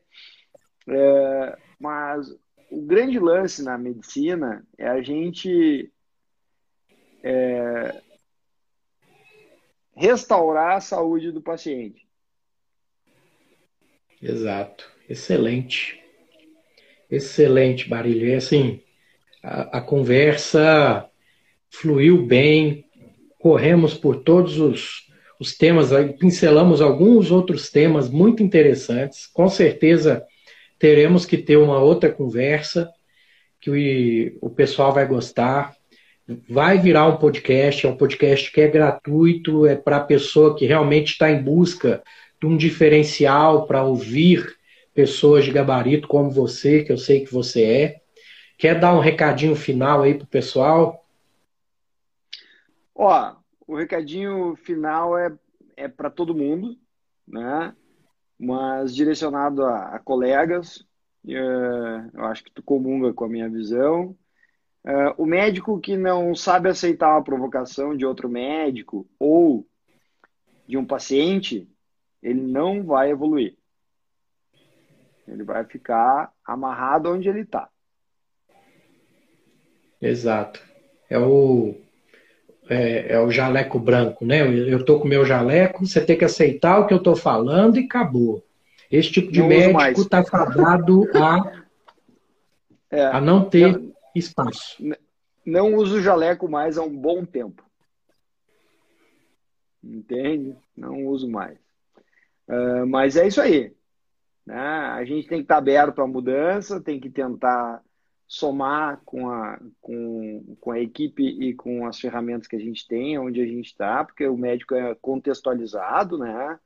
É, 0.87 1.57
mas 1.79 2.29
o 2.69 2.81
grande 2.81 3.17
lance 3.19 3.63
na 3.63 3.77
medicina 3.77 4.65
é 4.77 4.87
a 4.87 5.01
gente 5.01 5.91
é, 7.23 8.01
restaurar 9.95 10.77
a 10.77 10.81
saúde 10.81 11.31
do 11.31 11.41
paciente. 11.41 12.07
Exato. 14.21 14.89
Excelente. 15.09 15.99
Excelente, 17.09 17.89
Barilho. 17.89 18.27
E 18.27 18.35
assim, 18.35 18.81
a, 19.41 19.79
a 19.79 19.81
conversa 19.81 21.09
fluiu 21.69 22.25
bem, 22.25 22.85
corremos 23.39 23.95
por 23.95 24.17
todos 24.17 24.59
os, 24.59 25.07
os 25.39 25.57
temas, 25.57 25.89
pincelamos 26.19 26.81
alguns 26.81 27.31
outros 27.31 27.71
temas 27.71 28.09
muito 28.09 28.43
interessantes. 28.43 29.25
Com 29.25 29.49
certeza 29.49 30.25
teremos 30.79 31.25
que 31.25 31.37
ter 31.37 31.57
uma 31.57 31.79
outra 31.79 32.09
conversa 32.09 32.89
que 33.59 33.69
o, 34.41 34.47
o 34.47 34.49
pessoal 34.49 34.93
vai 34.93 35.05
gostar. 35.05 35.75
Vai 36.49 36.77
virar 36.77 37.07
um 37.07 37.17
podcast, 37.17 37.85
é 37.85 37.89
um 37.89 37.97
podcast 37.97 38.51
que 38.51 38.61
é 38.61 38.67
gratuito, 38.67 39.65
é 39.65 39.75
para 39.75 39.97
a 39.97 40.03
pessoa 40.03 40.55
que 40.55 40.65
realmente 40.65 41.11
está 41.11 41.29
em 41.29 41.41
busca 41.41 42.01
de 42.39 42.47
um 42.47 42.55
diferencial 42.55 43.67
para 43.67 43.83
ouvir 43.83 44.55
pessoas 44.93 45.43
de 45.43 45.51
gabarito 45.51 46.07
como 46.07 46.31
você, 46.31 46.83
que 46.83 46.91
eu 46.91 46.97
sei 46.97 47.25
que 47.25 47.33
você 47.33 47.63
é. 47.63 48.01
Quer 48.57 48.79
dar 48.79 48.93
um 48.93 48.99
recadinho 48.99 49.55
final 49.55 50.03
aí 50.03 50.13
pro 50.13 50.27
pessoal? 50.27 51.05
Ó, 52.93 53.35
o 53.65 53.75
recadinho 53.75 54.55
final 54.55 55.17
é, 55.17 55.31
é 55.75 55.87
para 55.87 56.09
todo 56.09 56.35
mundo, 56.35 56.77
né? 57.27 57.73
Mas 58.39 58.95
direcionado 58.95 59.65
a, 59.65 59.95
a 59.95 59.99
colegas. 59.99 60.77
Uh, 61.25 62.09
eu 62.13 62.25
acho 62.25 62.43
que 62.43 62.51
tu 62.51 62.63
comunga 62.63 63.13
com 63.13 63.25
a 63.25 63.29
minha 63.29 63.49
visão. 63.49 64.15
Uh, 64.85 65.13
o 65.17 65.25
médico 65.25 65.79
que 65.79 65.97
não 65.97 66.33
sabe 66.33 66.69
aceitar 66.69 67.11
uma 67.11 67.23
provocação 67.23 67.95
de 67.95 68.05
outro 68.05 68.29
médico 68.29 69.05
ou 69.19 69.67
de 70.65 70.77
um 70.77 70.85
paciente, 70.85 71.69
ele 72.23 72.41
não 72.41 72.83
vai 72.83 73.11
evoluir. 73.11 73.57
Ele 75.27 75.43
vai 75.43 75.65
ficar 75.65 76.31
amarrado 76.45 77.11
onde 77.11 77.27
ele 77.27 77.41
está. 77.41 77.69
Exato. 80.01 80.63
É 81.09 81.19
o, 81.19 81.75
é, 82.69 83.13
é, 83.13 83.19
o 83.19 83.31
jaleco 83.31 83.79
branco, 83.79 84.23
né? 84.23 84.41
Eu 84.41 84.77
estou 84.77 84.99
com 84.99 85.07
meu 85.07 85.25
jaleco, 85.25 85.85
você 85.85 85.99
tem 86.05 86.15
que 86.15 86.23
aceitar 86.23 86.79
o 86.79 86.85
que 86.85 86.93
eu 86.93 86.99
estou 86.99 87.15
falando 87.15 87.77
e 87.77 87.85
acabou. 87.85 88.45
Esse 88.91 89.11
tipo 89.11 89.31
de 89.31 89.39
não 89.39 89.47
médico 89.47 90.01
está 90.01 90.23
fadado 90.23 91.07
a, 91.15 91.63
é, 92.91 93.05
a 93.07 93.19
não 93.19 93.49
ter 93.49 93.73
não, 93.73 93.91
espaço. 94.15 94.77
Não 95.43 95.73
uso 95.73 95.99
jaleco 95.99 96.47
mais 96.47 96.77
há 96.77 96.83
um 96.83 96.95
bom 96.95 97.25
tempo. 97.25 97.63
Entende? 99.83 100.55
Não 100.77 101.07
uso 101.07 101.27
mais. 101.27 101.57
Uh, 102.47 102.85
mas 102.87 103.15
é 103.15 103.27
isso 103.27 103.41
aí. 103.41 103.73
Né? 104.45 104.57
A 104.57 105.03
gente 105.05 105.27
tem 105.27 105.39
que 105.39 105.43
estar 105.43 105.57
aberto 105.57 106.01
à 106.01 106.07
mudança, 106.07 106.81
tem 106.81 106.99
que 106.99 107.09
tentar 107.09 107.81
somar 108.29 109.01
com 109.03 109.27
a, 109.27 109.59
com, 109.81 110.55
com 110.61 110.71
a 110.71 110.79
equipe 110.79 111.23
e 111.23 111.55
com 111.55 111.87
as 111.87 111.99
ferramentas 111.99 112.47
que 112.47 112.55
a 112.55 112.59
gente 112.59 112.87
tem, 112.87 113.17
onde 113.17 113.41
a 113.41 113.45
gente 113.45 113.65
está, 113.65 114.05
porque 114.05 114.27
o 114.27 114.37
médico 114.37 114.75
é 114.75 114.93
contextualizado, 115.01 116.19
né? 116.19 116.59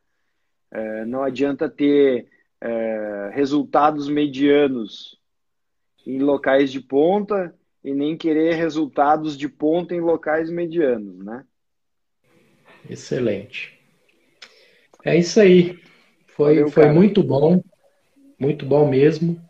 É, 0.70 1.06
não 1.06 1.24
adianta 1.24 1.70
ter 1.70 2.28
é, 2.60 3.32
resultados 3.34 4.10
medianos 4.10 5.18
em 6.06 6.20
locais 6.20 6.70
de 6.70 6.82
ponta 6.82 7.56
e 7.82 7.94
nem 7.94 8.18
querer 8.18 8.56
resultados 8.56 9.38
de 9.38 9.48
ponta 9.48 9.96
em 9.96 10.02
locais 10.02 10.50
medianos, 10.50 11.24
né? 11.24 11.46
Excelente. 12.90 13.80
É 15.06 15.18
isso 15.18 15.40
aí. 15.40 15.80
Foi, 16.28 16.56
Valeu, 16.56 16.70
foi 16.70 16.92
muito 16.92 17.24
bom. 17.24 17.64
Muito 18.38 18.66
bom 18.66 18.90
mesmo. 18.90 19.42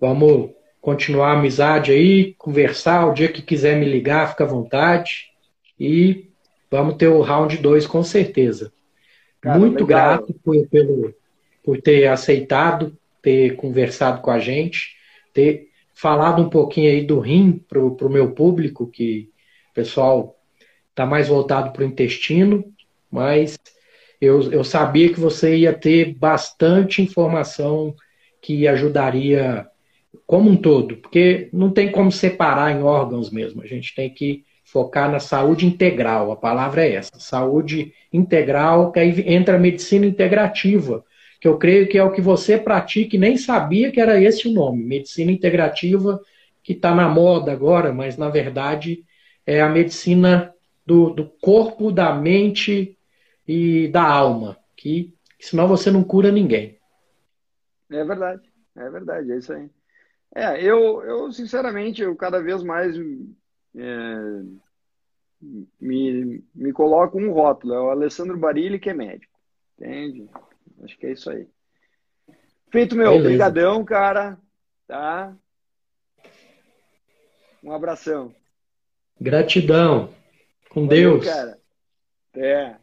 Vamos 0.00 0.55
continuar 0.86 1.32
a 1.32 1.38
amizade 1.40 1.90
aí, 1.90 2.32
conversar. 2.34 3.08
O 3.08 3.12
dia 3.12 3.26
que 3.26 3.42
quiser 3.42 3.76
me 3.76 3.84
ligar, 3.84 4.30
fica 4.30 4.44
à 4.44 4.46
vontade. 4.46 5.32
E 5.80 6.30
vamos 6.70 6.94
ter 6.94 7.08
o 7.08 7.22
round 7.22 7.58
2 7.58 7.88
com 7.88 8.04
certeza. 8.04 8.72
Cara, 9.40 9.58
muito 9.58 9.84
legal. 9.84 10.18
grato 10.18 10.32
por, 10.44 10.68
pelo, 10.68 11.12
por 11.64 11.82
ter 11.82 12.06
aceitado, 12.06 12.96
ter 13.20 13.56
conversado 13.56 14.22
com 14.22 14.30
a 14.30 14.38
gente, 14.38 14.94
ter 15.34 15.70
falado 15.92 16.40
um 16.40 16.48
pouquinho 16.48 16.88
aí 16.88 17.04
do 17.04 17.18
rim 17.18 17.60
para 17.68 17.80
o 17.80 18.08
meu 18.08 18.30
público, 18.30 18.86
que 18.86 19.28
o 19.72 19.74
pessoal 19.74 20.36
está 20.90 21.04
mais 21.04 21.26
voltado 21.26 21.72
para 21.72 21.82
o 21.82 21.86
intestino, 21.86 22.64
mas 23.10 23.58
eu, 24.20 24.52
eu 24.52 24.62
sabia 24.62 25.12
que 25.12 25.18
você 25.18 25.56
ia 25.56 25.72
ter 25.72 26.14
bastante 26.14 27.02
informação 27.02 27.92
que 28.40 28.68
ajudaria 28.68 29.66
como 30.26 30.50
um 30.50 30.56
todo, 30.56 30.96
porque 30.96 31.48
não 31.52 31.70
tem 31.70 31.90
como 31.90 32.10
separar 32.10 32.72
em 32.72 32.82
órgãos 32.82 33.30
mesmo, 33.30 33.62
a 33.62 33.66
gente 33.66 33.94
tem 33.94 34.10
que 34.10 34.44
focar 34.64 35.10
na 35.10 35.20
saúde 35.20 35.64
integral, 35.64 36.32
a 36.32 36.36
palavra 36.36 36.84
é 36.84 36.94
essa, 36.94 37.18
saúde 37.18 37.94
integral, 38.12 38.90
que 38.90 38.98
aí 38.98 39.24
entra 39.32 39.54
a 39.56 39.60
medicina 39.60 40.04
integrativa, 40.04 41.04
que 41.40 41.46
eu 41.46 41.56
creio 41.56 41.88
que 41.88 41.96
é 41.96 42.02
o 42.02 42.10
que 42.10 42.20
você 42.20 42.58
pratica 42.58 43.14
e 43.14 43.18
nem 43.18 43.36
sabia 43.36 43.92
que 43.92 44.00
era 44.00 44.20
esse 44.20 44.48
o 44.48 44.52
nome, 44.52 44.82
medicina 44.82 45.30
integrativa, 45.30 46.20
que 46.64 46.72
está 46.72 46.92
na 46.92 47.08
moda 47.08 47.52
agora, 47.52 47.92
mas 47.92 48.16
na 48.16 48.28
verdade 48.28 49.04
é 49.46 49.60
a 49.60 49.68
medicina 49.68 50.52
do, 50.84 51.10
do 51.10 51.26
corpo, 51.40 51.92
da 51.92 52.12
mente 52.12 52.98
e 53.46 53.86
da 53.88 54.02
alma, 54.02 54.56
que 54.76 55.14
senão 55.38 55.68
você 55.68 55.92
não 55.92 56.02
cura 56.02 56.32
ninguém. 56.32 56.76
É 57.88 58.02
verdade, 58.02 58.42
é 58.76 58.90
verdade, 58.90 59.30
é 59.30 59.36
isso 59.36 59.52
aí. 59.52 59.70
É, 60.34 60.62
eu, 60.62 61.02
eu 61.02 61.32
sinceramente, 61.32 62.02
eu 62.02 62.14
cada 62.14 62.42
vez 62.42 62.62
mais 62.62 62.96
é, 63.74 64.42
me, 65.80 66.44
me 66.54 66.72
coloco 66.72 67.18
um 67.18 67.32
rótulo, 67.32 67.74
é 67.74 67.80
o 67.80 67.90
Alessandro 67.90 68.36
Barilli, 68.36 68.78
que 68.78 68.90
é 68.90 68.94
médico, 68.94 69.32
entende? 69.78 70.28
Acho 70.82 70.98
que 70.98 71.06
é 71.06 71.12
isso 71.12 71.30
aí. 71.30 71.46
Feito, 72.70 72.96
meu, 72.96 73.14
obrigadão, 73.14 73.84
cara, 73.84 74.38
tá? 74.86 75.34
Um 77.62 77.72
abração. 77.72 78.34
Gratidão. 79.20 80.14
Com 80.68 80.86
Valeu, 80.86 81.12
Deus. 81.12 81.24
cara. 81.24 81.58
Até. 82.32 82.78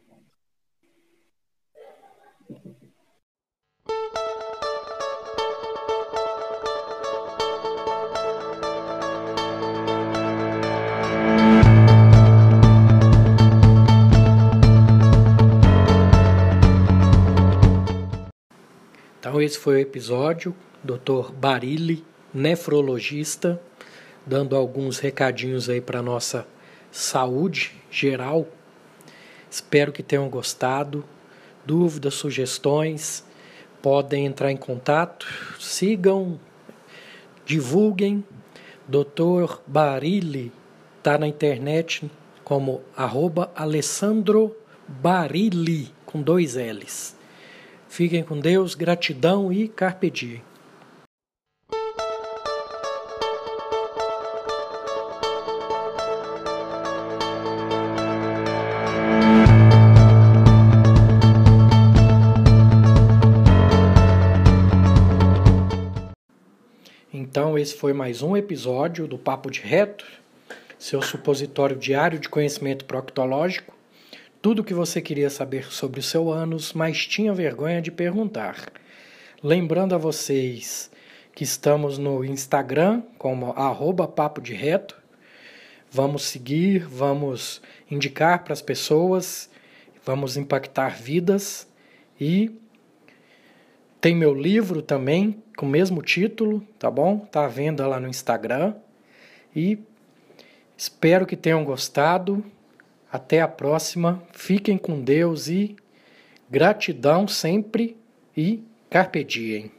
Então 19.34 19.42
esse 19.42 19.58
foi 19.58 19.74
o 19.74 19.80
episódio, 19.80 20.54
Dr. 20.80 21.32
Barilli, 21.32 22.04
nefrologista, 22.32 23.60
dando 24.24 24.54
alguns 24.54 25.00
recadinhos 25.00 25.68
aí 25.68 25.80
para 25.80 26.00
nossa 26.00 26.46
saúde 26.88 27.72
geral. 27.90 28.46
Espero 29.50 29.90
que 29.90 30.04
tenham 30.04 30.28
gostado 30.28 31.04
dúvidas, 31.66 32.14
sugestões, 32.14 33.24
podem 33.82 34.24
entrar 34.24 34.52
em 34.52 34.56
contato, 34.56 35.26
sigam, 35.58 36.38
divulguem. 37.44 38.24
Dr. 38.86 39.58
Barilli 39.66 40.52
está 40.98 41.18
na 41.18 41.26
internet 41.26 42.08
como 42.44 42.82
arroba 42.96 43.50
Alessandro 43.56 44.56
com 46.06 46.22
dois 46.22 46.54
L's. 46.54 47.13
Fiquem 47.94 48.24
com 48.24 48.40
Deus, 48.40 48.74
gratidão 48.74 49.52
e 49.52 49.68
carpe 49.68 50.10
diem. 50.10 50.42
Então, 67.12 67.56
esse 67.56 67.76
foi 67.76 67.92
mais 67.92 68.22
um 68.22 68.36
episódio 68.36 69.06
do 69.06 69.16
Papo 69.16 69.48
de 69.52 69.60
Reto, 69.60 70.04
seu 70.76 71.00
supositório 71.00 71.76
diário 71.76 72.18
de 72.18 72.28
conhecimento 72.28 72.86
proctológico. 72.86 73.73
Tudo 74.44 74.60
o 74.60 74.64
que 74.64 74.74
você 74.74 75.00
queria 75.00 75.30
saber 75.30 75.72
sobre 75.72 76.00
o 76.00 76.02
seu 76.02 76.30
ânus, 76.30 76.74
mas 76.74 77.06
tinha 77.06 77.32
vergonha 77.32 77.80
de 77.80 77.90
perguntar. 77.90 78.70
Lembrando 79.42 79.94
a 79.94 79.98
vocês 79.98 80.90
que 81.34 81.44
estamos 81.44 81.96
no 81.96 82.22
Instagram 82.22 83.02
como 83.16 83.52
arroba 83.52 84.06
Papo 84.06 84.42
de 84.42 84.52
Reto. 84.52 85.00
Vamos 85.90 86.24
seguir, 86.24 86.86
vamos 86.86 87.62
indicar 87.90 88.44
para 88.44 88.52
as 88.52 88.60
pessoas, 88.60 89.48
vamos 90.04 90.36
impactar 90.36 90.90
vidas 91.00 91.66
e 92.20 92.54
tem 93.98 94.14
meu 94.14 94.34
livro 94.34 94.82
também, 94.82 95.42
com 95.56 95.64
o 95.64 95.70
mesmo 95.70 96.02
título, 96.02 96.60
tá 96.78 96.90
bom? 96.90 97.20
Tá 97.20 97.46
à 97.46 97.48
venda 97.48 97.86
lá 97.86 97.98
no 97.98 98.08
Instagram. 98.08 98.74
E 99.56 99.78
espero 100.76 101.24
que 101.24 101.34
tenham 101.34 101.64
gostado. 101.64 102.44
Até 103.14 103.40
a 103.40 103.46
próxima. 103.46 104.20
Fiquem 104.32 104.76
com 104.76 105.00
Deus 105.00 105.46
e 105.46 105.76
gratidão 106.50 107.28
sempre 107.28 107.96
e 108.36 108.60
carpe 108.90 109.22
diem. 109.22 109.70